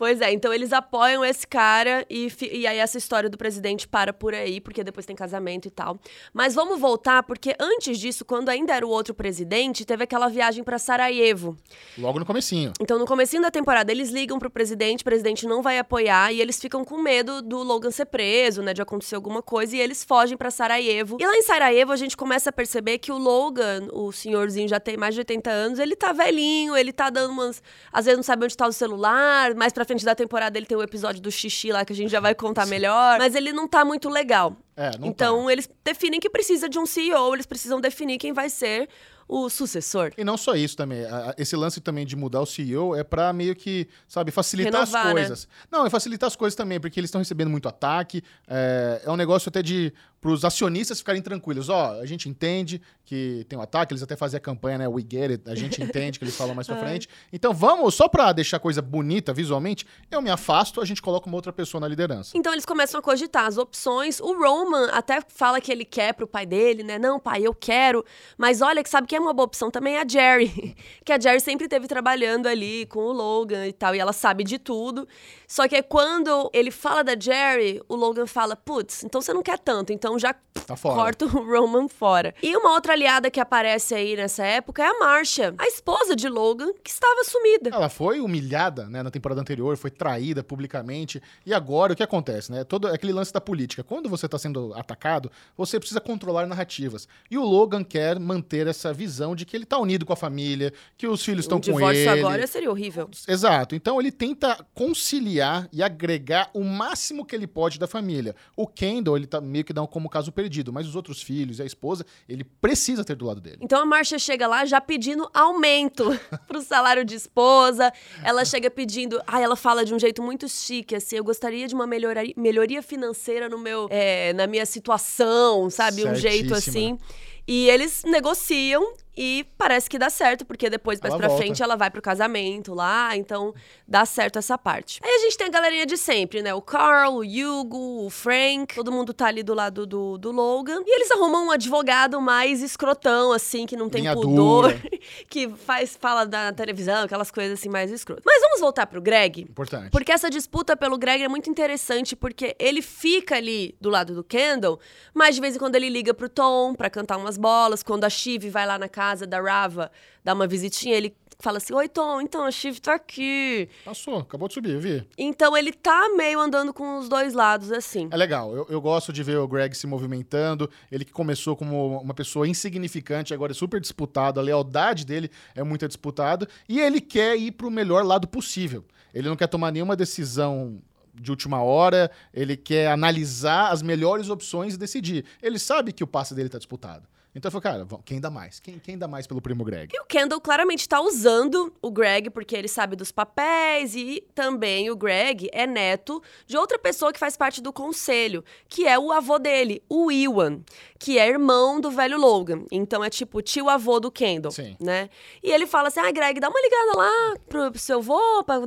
Pois 0.00 0.22
é, 0.22 0.32
então 0.32 0.50
eles 0.50 0.72
apoiam 0.72 1.22
esse 1.22 1.46
cara 1.46 2.06
e, 2.08 2.32
e 2.50 2.66
aí 2.66 2.78
essa 2.78 2.96
história 2.96 3.28
do 3.28 3.36
presidente 3.36 3.86
para 3.86 4.14
por 4.14 4.34
aí, 4.34 4.58
porque 4.58 4.82
depois 4.82 5.04
tem 5.04 5.14
casamento 5.14 5.68
e 5.68 5.70
tal. 5.70 5.98
Mas 6.32 6.54
vamos 6.54 6.80
voltar, 6.80 7.22
porque 7.22 7.54
antes 7.60 7.98
disso, 7.98 8.24
quando 8.24 8.48
ainda 8.48 8.74
era 8.74 8.86
o 8.86 8.88
outro 8.88 9.12
presidente, 9.12 9.84
teve 9.84 10.02
aquela 10.02 10.28
viagem 10.28 10.64
para 10.64 10.78
Sarajevo. 10.78 11.54
Logo 11.98 12.18
no 12.18 12.24
comecinho. 12.24 12.72
Então 12.80 12.98
no 12.98 13.04
comecinho 13.04 13.42
da 13.42 13.50
temporada, 13.50 13.92
eles 13.92 14.08
ligam 14.08 14.38
pro 14.38 14.48
presidente, 14.48 15.02
o 15.02 15.04
presidente 15.04 15.46
não 15.46 15.60
vai 15.60 15.78
apoiar 15.78 16.32
e 16.32 16.40
eles 16.40 16.58
ficam 16.58 16.82
com 16.82 16.96
medo 16.96 17.42
do 17.42 17.62
Logan 17.62 17.90
ser 17.90 18.06
preso, 18.06 18.62
né, 18.62 18.72
de 18.72 18.80
acontecer 18.80 19.16
alguma 19.16 19.42
coisa 19.42 19.76
e 19.76 19.80
eles 19.80 20.02
fogem 20.02 20.19
para 20.36 20.50
Sarajevo. 20.50 21.16
E 21.20 21.26
lá 21.26 21.36
em 21.36 21.42
Sarajevo 21.42 21.92
a 21.92 21.96
gente 21.96 22.16
começa 22.16 22.50
a 22.50 22.52
perceber 22.52 22.98
que 22.98 23.10
o 23.12 23.18
Logan, 23.18 23.88
o 23.92 24.12
senhorzinho 24.12 24.68
já 24.68 24.78
tem 24.78 24.96
mais 24.96 25.14
de 25.14 25.20
80 25.20 25.50
anos, 25.50 25.78
ele 25.78 25.96
tá 25.96 26.12
velhinho, 26.12 26.76
ele 26.76 26.92
tá 26.92 27.10
dando 27.10 27.32
umas, 27.32 27.62
às 27.92 28.04
vezes 28.04 28.18
não 28.18 28.22
sabe 28.22 28.44
onde 28.44 28.56
tá 28.56 28.66
o 28.66 28.72
celular, 28.72 29.54
mais 29.54 29.72
pra 29.72 29.84
frente 29.84 30.04
da 30.04 30.14
temporada 30.14 30.58
ele 30.58 30.66
tem 30.66 30.76
o 30.76 30.82
episódio 30.82 31.20
do 31.20 31.30
xixi 31.30 31.72
lá 31.72 31.84
que 31.84 31.92
a 31.92 31.96
gente 31.96 32.10
já 32.10 32.20
vai 32.20 32.34
contar 32.34 32.66
melhor. 32.66 33.18
Mas 33.18 33.34
ele 33.34 33.52
não 33.52 33.66
tá 33.66 33.84
muito 33.84 34.08
legal. 34.08 34.56
É, 34.76 34.96
não 34.98 35.08
então 35.08 35.44
tá. 35.44 35.52
eles 35.52 35.68
definem 35.84 36.20
que 36.20 36.30
precisa 36.30 36.68
de 36.68 36.78
um 36.78 36.86
CEO, 36.86 37.34
eles 37.34 37.46
precisam 37.46 37.80
definir 37.80 38.18
quem 38.18 38.32
vai 38.32 38.48
ser 38.48 38.88
o 39.30 39.48
sucessor. 39.48 40.10
E 40.18 40.24
não 40.24 40.36
só 40.36 40.56
isso 40.56 40.76
também. 40.76 41.02
Esse 41.38 41.54
lance 41.54 41.80
também 41.80 42.04
de 42.04 42.16
mudar 42.16 42.40
o 42.40 42.46
CEO 42.46 42.96
é 42.96 43.04
para 43.04 43.32
meio 43.32 43.54
que, 43.54 43.86
sabe, 44.08 44.32
facilitar 44.32 44.72
Renovar, 44.72 45.02
as 45.02 45.06
né? 45.06 45.12
coisas. 45.12 45.46
Né? 45.46 45.68
Não, 45.70 45.86
é 45.86 45.90
facilitar 45.90 46.26
as 46.26 46.34
coisas 46.34 46.56
também, 46.56 46.80
porque 46.80 46.98
eles 46.98 47.08
estão 47.08 47.20
recebendo 47.20 47.48
muito 47.48 47.68
ataque. 47.68 48.24
É, 48.48 49.02
é 49.04 49.10
um 49.10 49.14
negócio 49.14 49.48
até 49.48 49.62
de 49.62 49.92
para 50.20 50.30
os 50.30 50.44
acionistas 50.44 50.98
ficarem 50.98 51.22
tranquilos. 51.22 51.68
Ó, 51.68 51.98
a 52.00 52.06
gente 52.06 52.28
entende 52.28 52.80
que 53.04 53.44
tem 53.48 53.58
um 53.58 53.62
ataque, 53.62 53.92
eles 53.92 54.02
até 54.02 54.14
fazem 54.14 54.36
a 54.36 54.40
campanha, 54.40 54.78
né? 54.78 54.88
We 54.88 55.02
get 55.02 55.30
it, 55.30 55.50
a 55.50 55.54
gente 55.54 55.80
entende 55.82 56.18
que 56.18 56.24
eles 56.24 56.36
falam 56.36 56.54
mais 56.54 56.66
pra 56.66 56.76
frente. 56.76 57.08
Então 57.32 57.52
vamos, 57.52 57.94
só 57.94 58.06
pra 58.06 58.32
deixar 58.32 58.58
a 58.58 58.60
coisa 58.60 58.82
bonita 58.82 59.32
visualmente, 59.32 59.86
eu 60.10 60.20
me 60.20 60.30
afasto, 60.30 60.80
a 60.80 60.84
gente 60.84 61.00
coloca 61.00 61.26
uma 61.26 61.36
outra 61.36 61.52
pessoa 61.52 61.80
na 61.80 61.88
liderança. 61.88 62.36
Então 62.36 62.52
eles 62.52 62.66
começam 62.66 63.00
a 63.00 63.02
cogitar 63.02 63.46
as 63.46 63.56
opções. 63.56 64.20
O 64.20 64.38
Roman 64.38 64.90
até 64.92 65.20
fala 65.28 65.60
que 65.60 65.72
ele 65.72 65.84
quer 65.84 66.12
pro 66.12 66.26
pai 66.26 66.44
dele, 66.44 66.82
né? 66.82 66.98
Não, 66.98 67.18
pai, 67.18 67.42
eu 67.42 67.54
quero. 67.54 68.04
Mas 68.36 68.60
olha, 68.60 68.82
que 68.82 68.90
sabe 68.90 69.06
que 69.06 69.16
é 69.16 69.20
uma 69.20 69.32
boa 69.32 69.46
opção 69.46 69.70
também 69.70 69.96
a 69.96 70.06
Jerry. 70.06 70.76
que 71.04 71.12
a 71.12 71.18
Jerry 71.18 71.40
sempre 71.40 71.64
esteve 71.64 71.88
trabalhando 71.88 72.46
ali 72.46 72.86
com 72.86 73.00
o 73.00 73.12
Logan 73.12 73.66
e 73.66 73.72
tal, 73.72 73.94
e 73.94 73.98
ela 73.98 74.12
sabe 74.12 74.44
de 74.44 74.58
tudo. 74.58 75.08
Só 75.48 75.66
que 75.66 75.74
é 75.74 75.82
quando 75.82 76.48
ele 76.52 76.70
fala 76.70 77.02
da 77.02 77.18
Jerry, 77.18 77.82
o 77.88 77.96
Logan 77.96 78.26
fala, 78.26 78.54
putz, 78.54 79.02
então 79.02 79.20
você 79.20 79.32
não 79.32 79.42
quer 79.42 79.58
tanto, 79.58 79.92
então 79.92 80.09
já 80.18 80.34
tá 80.66 80.76
corta 80.76 81.24
o 81.26 81.28
Roman 81.28 81.88
fora. 81.88 82.34
E 82.42 82.56
uma 82.56 82.72
outra 82.72 82.92
aliada 82.92 83.30
que 83.30 83.40
aparece 83.40 83.94
aí 83.94 84.16
nessa 84.16 84.44
época 84.44 84.82
é 84.82 84.86
a 84.86 84.98
Marcia, 84.98 85.54
a 85.58 85.66
esposa 85.66 86.14
de 86.14 86.28
Logan, 86.28 86.72
que 86.82 86.90
estava 86.90 87.24
sumida. 87.24 87.70
Ela 87.70 87.88
foi 87.88 88.20
humilhada, 88.20 88.86
né, 88.86 89.02
na 89.02 89.10
temporada 89.10 89.40
anterior, 89.40 89.76
foi 89.76 89.90
traída 89.90 90.42
publicamente. 90.42 91.22
E 91.44 91.52
agora 91.52 91.92
o 91.92 91.96
que 91.96 92.02
acontece, 92.02 92.52
né? 92.52 92.64
Todo 92.64 92.88
aquele 92.88 93.12
lance 93.12 93.32
da 93.32 93.40
política. 93.40 93.82
Quando 93.82 94.08
você 94.08 94.28
tá 94.28 94.38
sendo 94.38 94.72
atacado, 94.74 95.30
você 95.56 95.78
precisa 95.78 96.00
controlar 96.00 96.46
narrativas. 96.46 97.08
E 97.30 97.36
o 97.36 97.44
Logan 97.44 97.84
quer 97.84 98.18
manter 98.18 98.66
essa 98.66 98.92
visão 98.92 99.34
de 99.34 99.44
que 99.44 99.56
ele 99.56 99.64
tá 99.64 99.78
unido 99.78 100.06
com 100.06 100.12
a 100.12 100.16
família, 100.16 100.72
que 100.96 101.06
os 101.06 101.24
filhos 101.24 101.44
estão 101.44 101.60
com 101.60 101.80
ele. 101.80 102.02
divórcio 102.02 102.10
agora 102.10 102.46
seria 102.46 102.70
horrível. 102.70 103.08
Exato. 103.26 103.74
Então 103.74 104.00
ele 104.00 104.12
tenta 104.12 104.64
conciliar 104.74 105.68
e 105.72 105.82
agregar 105.82 106.50
o 106.54 106.62
máximo 106.62 107.24
que 107.24 107.34
ele 107.34 107.46
pode 107.46 107.78
da 107.78 107.86
família. 107.86 108.34
O 108.56 108.66
Kendall, 108.66 109.16
ele 109.16 109.26
tá 109.26 109.40
meio 109.40 109.64
que 109.64 109.72
dá 109.72 109.82
como 110.00 110.08
caso 110.08 110.32
perdido, 110.32 110.72
mas 110.72 110.86
os 110.86 110.96
outros 110.96 111.20
filhos 111.20 111.58
e 111.58 111.62
a 111.62 111.66
esposa, 111.66 112.06
ele 112.26 112.42
precisa 112.42 113.04
ter 113.04 113.14
do 113.14 113.26
lado 113.26 113.40
dele. 113.40 113.58
Então 113.60 113.82
a 113.82 113.84
Marcia 113.84 114.18
chega 114.18 114.46
lá 114.46 114.64
já 114.64 114.80
pedindo 114.80 115.28
aumento 115.34 116.18
pro 116.48 116.62
salário 116.62 117.04
de 117.04 117.14
esposa. 117.14 117.92
Ela 118.24 118.44
chega 118.46 118.70
pedindo. 118.70 119.20
Ah, 119.26 119.40
ela 119.40 119.56
fala 119.56 119.84
de 119.84 119.94
um 119.94 119.98
jeito 119.98 120.22
muito 120.22 120.48
chique, 120.48 120.96
assim. 120.96 121.16
Eu 121.16 121.24
gostaria 121.24 121.68
de 121.68 121.74
uma 121.74 121.86
melhoria, 121.86 122.32
melhoria 122.36 122.82
financeira 122.82 123.48
no 123.48 123.58
meu, 123.58 123.88
é, 123.90 124.32
na 124.32 124.46
minha 124.46 124.64
situação, 124.64 125.68
sabe? 125.68 126.06
Um 126.06 126.14
jeito 126.14 126.54
assim. 126.54 126.98
E 127.46 127.68
eles 127.68 128.04
negociam 128.04 128.94
e 129.16 129.44
parece 129.58 129.90
que 129.90 129.98
dá 129.98 130.08
certo, 130.08 130.44
porque 130.44 130.70
depois, 130.70 131.00
mais 131.00 131.10
ela 131.10 131.18
pra 131.18 131.28
volta. 131.28 131.42
frente, 131.42 131.62
ela 131.62 131.76
vai 131.76 131.90
pro 131.90 132.00
casamento 132.00 132.72
lá, 132.74 133.16
então 133.16 133.52
dá 133.86 134.04
certo 134.04 134.38
essa 134.38 134.56
parte. 134.56 135.00
Aí 135.02 135.10
a 135.10 135.18
gente 135.18 135.36
tem 135.36 135.48
a 135.48 135.50
galerinha 135.50 135.84
de 135.84 135.96
sempre, 135.96 136.42
né? 136.42 136.54
O 136.54 136.62
Carl, 136.62 137.16
o 137.16 137.22
Hugo, 137.22 138.06
o 138.06 138.10
Frank, 138.10 138.74
todo 138.74 138.92
mundo 138.92 139.12
tá 139.12 139.26
ali 139.26 139.42
do 139.42 139.52
lado 139.52 139.84
do, 139.84 140.16
do 140.16 140.30
Logan. 140.30 140.82
E 140.86 140.94
eles 140.94 141.10
arrumam 141.10 141.48
um 141.48 141.50
advogado 141.50 142.20
mais 142.20 142.62
escrotão, 142.62 143.32
assim, 143.32 143.66
que 143.66 143.76
não 143.76 143.88
tem 143.88 144.02
Linha 144.02 144.14
pudor, 144.14 144.74
que 145.28 145.48
faz, 145.48 145.96
fala 146.00 146.24
da 146.24 146.52
televisão, 146.52 147.04
aquelas 147.04 147.30
coisas 147.30 147.58
assim 147.58 147.68
mais 147.68 147.90
escrotas. 147.90 148.22
Mas 148.24 148.40
vamos 148.40 148.60
voltar 148.60 148.86
pro 148.86 149.02
Greg. 149.02 149.42
Importante. 149.42 149.90
Porque 149.90 150.12
essa 150.12 150.30
disputa 150.30 150.76
pelo 150.76 150.96
Greg 150.96 151.24
é 151.24 151.28
muito 151.28 151.50
interessante, 151.50 152.14
porque 152.14 152.54
ele 152.58 152.80
fica 152.80 153.36
ali 153.36 153.74
do 153.80 153.90
lado 153.90 154.14
do 154.14 154.22
Kendall, 154.22 154.78
mas 155.12 155.34
de 155.34 155.40
vez 155.40 155.56
em 155.56 155.58
quando 155.58 155.74
ele 155.74 155.88
liga 155.88 156.14
pro 156.14 156.28
Tom 156.28 156.74
pra 156.74 156.88
cantar 156.88 157.16
umas 157.16 157.36
bolas. 157.36 157.82
Quando 157.82 158.04
a 158.04 158.10
Shiv 158.10 158.48
vai 158.48 158.66
lá 158.66 158.78
na 158.78 158.88
casa 158.88 158.99
da 159.26 159.40
Rava 159.40 159.90
dar 160.22 160.34
uma 160.34 160.46
visitinha, 160.46 160.94
ele 160.94 161.14
fala 161.40 161.58
assim: 161.58 161.72
Oi, 161.74 161.88
Tom, 161.88 162.20
então 162.20 162.44
a 162.44 162.50
Shiv 162.50 162.78
tá 162.80 162.94
aqui. 162.94 163.68
Passou, 163.84 164.18
acabou 164.18 164.46
de 164.48 164.54
subir, 164.54 164.72
eu 164.72 164.80
vi. 164.80 165.06
Então 165.16 165.56
ele 165.56 165.72
tá 165.72 166.08
meio 166.16 166.40
andando 166.40 166.72
com 166.72 166.98
os 166.98 167.08
dois 167.08 167.34
lados, 167.34 167.72
assim. 167.72 168.08
É 168.10 168.16
legal, 168.16 168.54
eu, 168.54 168.66
eu 168.68 168.80
gosto 168.80 169.12
de 169.12 169.22
ver 169.22 169.38
o 169.38 169.48
Greg 169.48 169.74
se 169.76 169.86
movimentando. 169.86 170.70
Ele 170.90 171.04
que 171.04 171.12
começou 171.12 171.56
como 171.56 172.00
uma 172.00 172.14
pessoa 172.14 172.46
insignificante, 172.46 173.34
agora 173.34 173.52
é 173.52 173.54
super 173.54 173.80
disputado, 173.80 174.38
a 174.38 174.42
lealdade 174.42 175.04
dele 175.04 175.30
é 175.54 175.62
muito 175.62 175.86
disputada. 175.86 176.46
E 176.68 176.80
ele 176.80 177.00
quer 177.00 177.36
ir 177.36 177.52
pro 177.52 177.70
melhor 177.70 178.04
lado 178.04 178.28
possível. 178.28 178.84
Ele 179.12 179.28
não 179.28 179.36
quer 179.36 179.48
tomar 179.48 179.72
nenhuma 179.72 179.96
decisão 179.96 180.80
de 181.12 181.30
última 181.30 181.62
hora, 181.62 182.10
ele 182.32 182.56
quer 182.56 182.88
analisar 182.88 183.70
as 183.70 183.82
melhores 183.82 184.30
opções 184.30 184.74
e 184.74 184.78
decidir. 184.78 185.24
Ele 185.42 185.58
sabe 185.58 185.92
que 185.92 186.04
o 186.04 186.06
passe 186.06 186.34
dele 186.34 186.48
tá 186.48 186.56
disputado. 186.56 187.06
Então 187.34 187.48
eu 187.48 187.60
falei, 187.60 187.86
cara, 187.86 188.02
quem 188.04 188.20
dá 188.20 188.28
mais? 188.28 188.58
Quem, 188.58 188.78
quem 188.78 188.98
dá 188.98 189.06
mais 189.06 189.24
pelo 189.24 189.40
primo 189.40 189.64
Greg? 189.64 189.94
E 189.94 190.00
o 190.00 190.04
Kendall 190.04 190.40
claramente 190.40 190.88
tá 190.88 191.00
usando 191.00 191.72
o 191.80 191.88
Greg 191.88 192.28
porque 192.28 192.56
ele 192.56 192.66
sabe 192.66 192.96
dos 192.96 193.12
papéis 193.12 193.94
e 193.94 194.24
também 194.34 194.90
o 194.90 194.96
Greg 194.96 195.48
é 195.52 195.64
neto 195.64 196.20
de 196.44 196.56
outra 196.56 196.76
pessoa 196.76 197.12
que 197.12 197.20
faz 197.20 197.36
parte 197.36 197.62
do 197.62 197.72
conselho, 197.72 198.44
que 198.68 198.84
é 198.86 198.98
o 198.98 199.12
avô 199.12 199.38
dele, 199.38 199.80
o 199.88 200.10
Ewan, 200.10 200.60
que 200.98 201.18
é 201.18 201.28
irmão 201.28 201.80
do 201.80 201.88
velho 201.90 202.18
Logan. 202.18 202.64
Então 202.70 203.04
é 203.04 203.08
tipo 203.08 203.40
tio-avô 203.40 204.00
do 204.00 204.10
Kendall, 204.10 204.50
Sim. 204.50 204.76
né? 204.80 205.08
E 205.40 205.52
ele 205.52 205.66
fala 205.66 205.86
assim: 205.86 206.00
ah, 206.00 206.10
Greg, 206.10 206.40
dá 206.40 206.48
uma 206.48 206.60
ligada 206.60 206.98
lá 206.98 207.34
pro, 207.48 207.70
pro 207.70 207.80
seu 207.80 208.00
avô, 208.00 208.42
pra, 208.42 208.58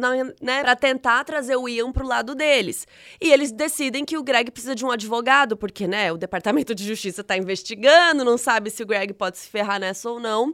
né, 0.41 0.61
pra 0.61 0.75
tentar 0.75 1.25
trazer 1.25 1.57
o 1.57 1.67
Ewan 1.67 1.91
pro 1.91 2.07
lado 2.07 2.33
deles. 2.33 2.87
E 3.19 3.29
eles 3.29 3.51
decidem 3.51 4.05
que 4.05 4.17
o 4.17 4.23
Greg 4.23 4.49
precisa 4.51 4.73
de 4.73 4.85
um 4.85 4.91
advogado, 4.91 5.57
porque, 5.57 5.85
né, 5.85 6.13
o 6.13 6.17
Departamento 6.17 6.73
de 6.73 6.85
Justiça 6.85 7.23
tá 7.25 7.35
investigando, 7.35 8.23
não 8.23 8.37
sabe 8.37 8.52
sabe 8.53 8.69
se 8.69 8.83
o 8.83 8.85
Greg 8.85 9.13
pode 9.13 9.37
se 9.37 9.49
ferrar 9.49 9.79
nessa 9.79 10.09
ou 10.09 10.19
não. 10.19 10.53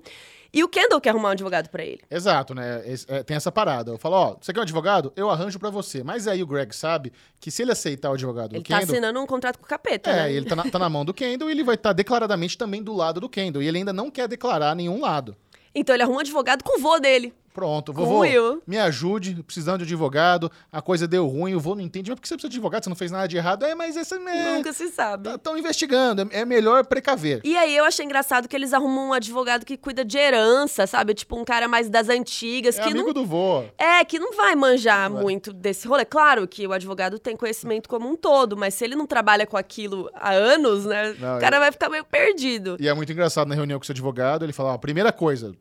E 0.51 0.63
o 0.63 0.67
Kendall 0.67 0.99
quer 0.99 1.11
arrumar 1.11 1.29
um 1.29 1.31
advogado 1.33 1.69
para 1.69 1.83
ele. 1.83 2.01
Exato, 2.09 2.55
né? 2.55 2.81
É, 3.07 3.21
tem 3.21 3.37
essa 3.37 3.51
parada. 3.51 3.91
Eu 3.91 3.99
falo, 3.99 4.15
ó, 4.15 4.37
você 4.41 4.51
quer 4.51 4.59
um 4.59 4.63
advogado? 4.63 5.13
Eu 5.15 5.29
arranjo 5.29 5.59
para 5.59 5.69
você. 5.69 6.03
Mas 6.03 6.27
aí 6.27 6.41
o 6.41 6.47
Greg 6.47 6.75
sabe 6.75 7.13
que 7.39 7.51
se 7.51 7.61
ele 7.61 7.71
aceitar 7.71 8.09
o 8.09 8.13
advogado 8.13 8.53
ele 8.53 8.63
do 8.63 8.65
Kendall... 8.65 8.81
Ele 8.81 8.87
tá 8.87 8.93
assinando 8.93 9.21
um 9.21 9.27
contrato 9.27 9.59
com 9.59 9.65
o 9.65 9.67
capeta, 9.67 10.09
é, 10.09 10.15
né? 10.15 10.33
ele 10.33 10.47
tá 10.47 10.55
na, 10.55 10.63
tá 10.63 10.79
na 10.79 10.89
mão 10.89 11.05
do 11.05 11.13
Kendall 11.13 11.49
e 11.49 11.51
ele 11.51 11.63
vai 11.63 11.75
estar 11.75 11.89
tá 11.89 11.93
declaradamente 11.93 12.57
também 12.57 12.81
do 12.81 12.95
lado 12.95 13.19
do 13.19 13.29
Kendall. 13.29 13.61
E 13.61 13.67
ele 13.67 13.77
ainda 13.77 13.93
não 13.93 14.09
quer 14.09 14.27
declarar 14.27 14.75
nenhum 14.75 14.99
lado. 14.99 15.35
Então 15.75 15.93
ele 15.93 16.01
arruma 16.01 16.17
um 16.17 16.21
advogado 16.21 16.63
com 16.63 16.79
o 16.79 16.81
vô 16.81 16.97
dele. 16.97 17.31
Pronto, 17.59 17.93
vovô, 17.93 18.15
o 18.15 18.19
Will. 18.21 18.61
me 18.65 18.77
ajude, 18.79 19.43
precisando 19.43 19.79
de 19.79 19.83
advogado, 19.83 20.51
a 20.71 20.81
coisa 20.81 21.07
deu 21.07 21.27
ruim, 21.27 21.53
o 21.53 21.59
vô 21.59 21.75
não 21.75 21.81
entende, 21.83 22.09
mas 22.09 22.15
por 22.17 22.23
que 22.23 22.27
você 22.27 22.35
precisa 22.35 22.49
de 22.49 22.55
advogado? 22.57 22.83
Você 22.83 22.89
não 22.89 22.95
fez 22.95 23.11
nada 23.11 23.27
de 23.27 23.37
errado? 23.37 23.63
É, 23.65 23.75
mas 23.75 23.95
esse 23.95 24.15
é... 24.15 24.55
Nunca 24.55 24.73
se 24.73 24.87
sabe. 24.89 25.29
Estão 25.29 25.57
investigando, 25.57 26.27
é 26.31 26.39
é 26.39 26.45
melhor 26.45 26.85
precaver. 26.85 27.41
E 27.43 27.57
aí 27.57 27.75
eu 27.75 27.83
achei 27.83 28.05
engraçado 28.05 28.47
que 28.47 28.55
eles 28.55 28.71
arrumam 28.73 29.09
um 29.09 29.13
advogado 29.13 29.65
que 29.65 29.75
cuida 29.75 30.05
de 30.05 30.17
herança, 30.17 30.87
sabe? 30.87 31.13
Tipo 31.13 31.37
um 31.37 31.43
cara 31.43 31.67
mais 31.67 31.89
das 31.89 32.07
antigas, 32.07 32.79
É 32.79 32.81
que 32.81 32.89
amigo 32.89 33.07
não 33.07 33.13
do 33.13 33.25
vô. 33.25 33.65
É, 33.77 34.03
que 34.05 34.17
não 34.17 34.31
vai 34.33 34.55
manjar 34.55 35.09
Não 35.09 35.15
vai. 35.17 35.23
muito 35.23 35.51
desse 35.51 35.85
rolê. 35.85 36.05
Claro 36.05 36.47
que 36.47 36.65
o 36.65 36.71
advogado 36.71 37.19
tem 37.19 37.35
conhecimento 37.35 37.89
como 37.89 38.09
um 38.09 38.15
todo, 38.15 38.55
mas 38.55 38.73
se 38.73 38.85
ele 38.85 38.95
não 38.95 39.05
trabalha 39.05 39.45
com 39.45 39.57
aquilo 39.57 40.09
há 40.13 40.31
anos, 40.31 40.85
né? 40.85 41.13
Não, 41.19 41.37
o 41.37 41.39
cara 41.41 41.59
vai 41.59 41.71
ficar 41.73 41.89
meio 41.89 42.05
perdido. 42.05 42.77
E 42.79 42.87
é 42.87 42.93
muito 42.93 43.11
engraçado 43.11 43.47
na 43.49 43.55
reunião 43.55 43.77
com 43.77 43.83
seu 43.85 43.91
advogado, 43.93 44.45
ele 44.45 44.53
fala, 44.53 44.73
ó, 44.73 44.77
primeira 44.77 45.11
coisa, 45.11 45.53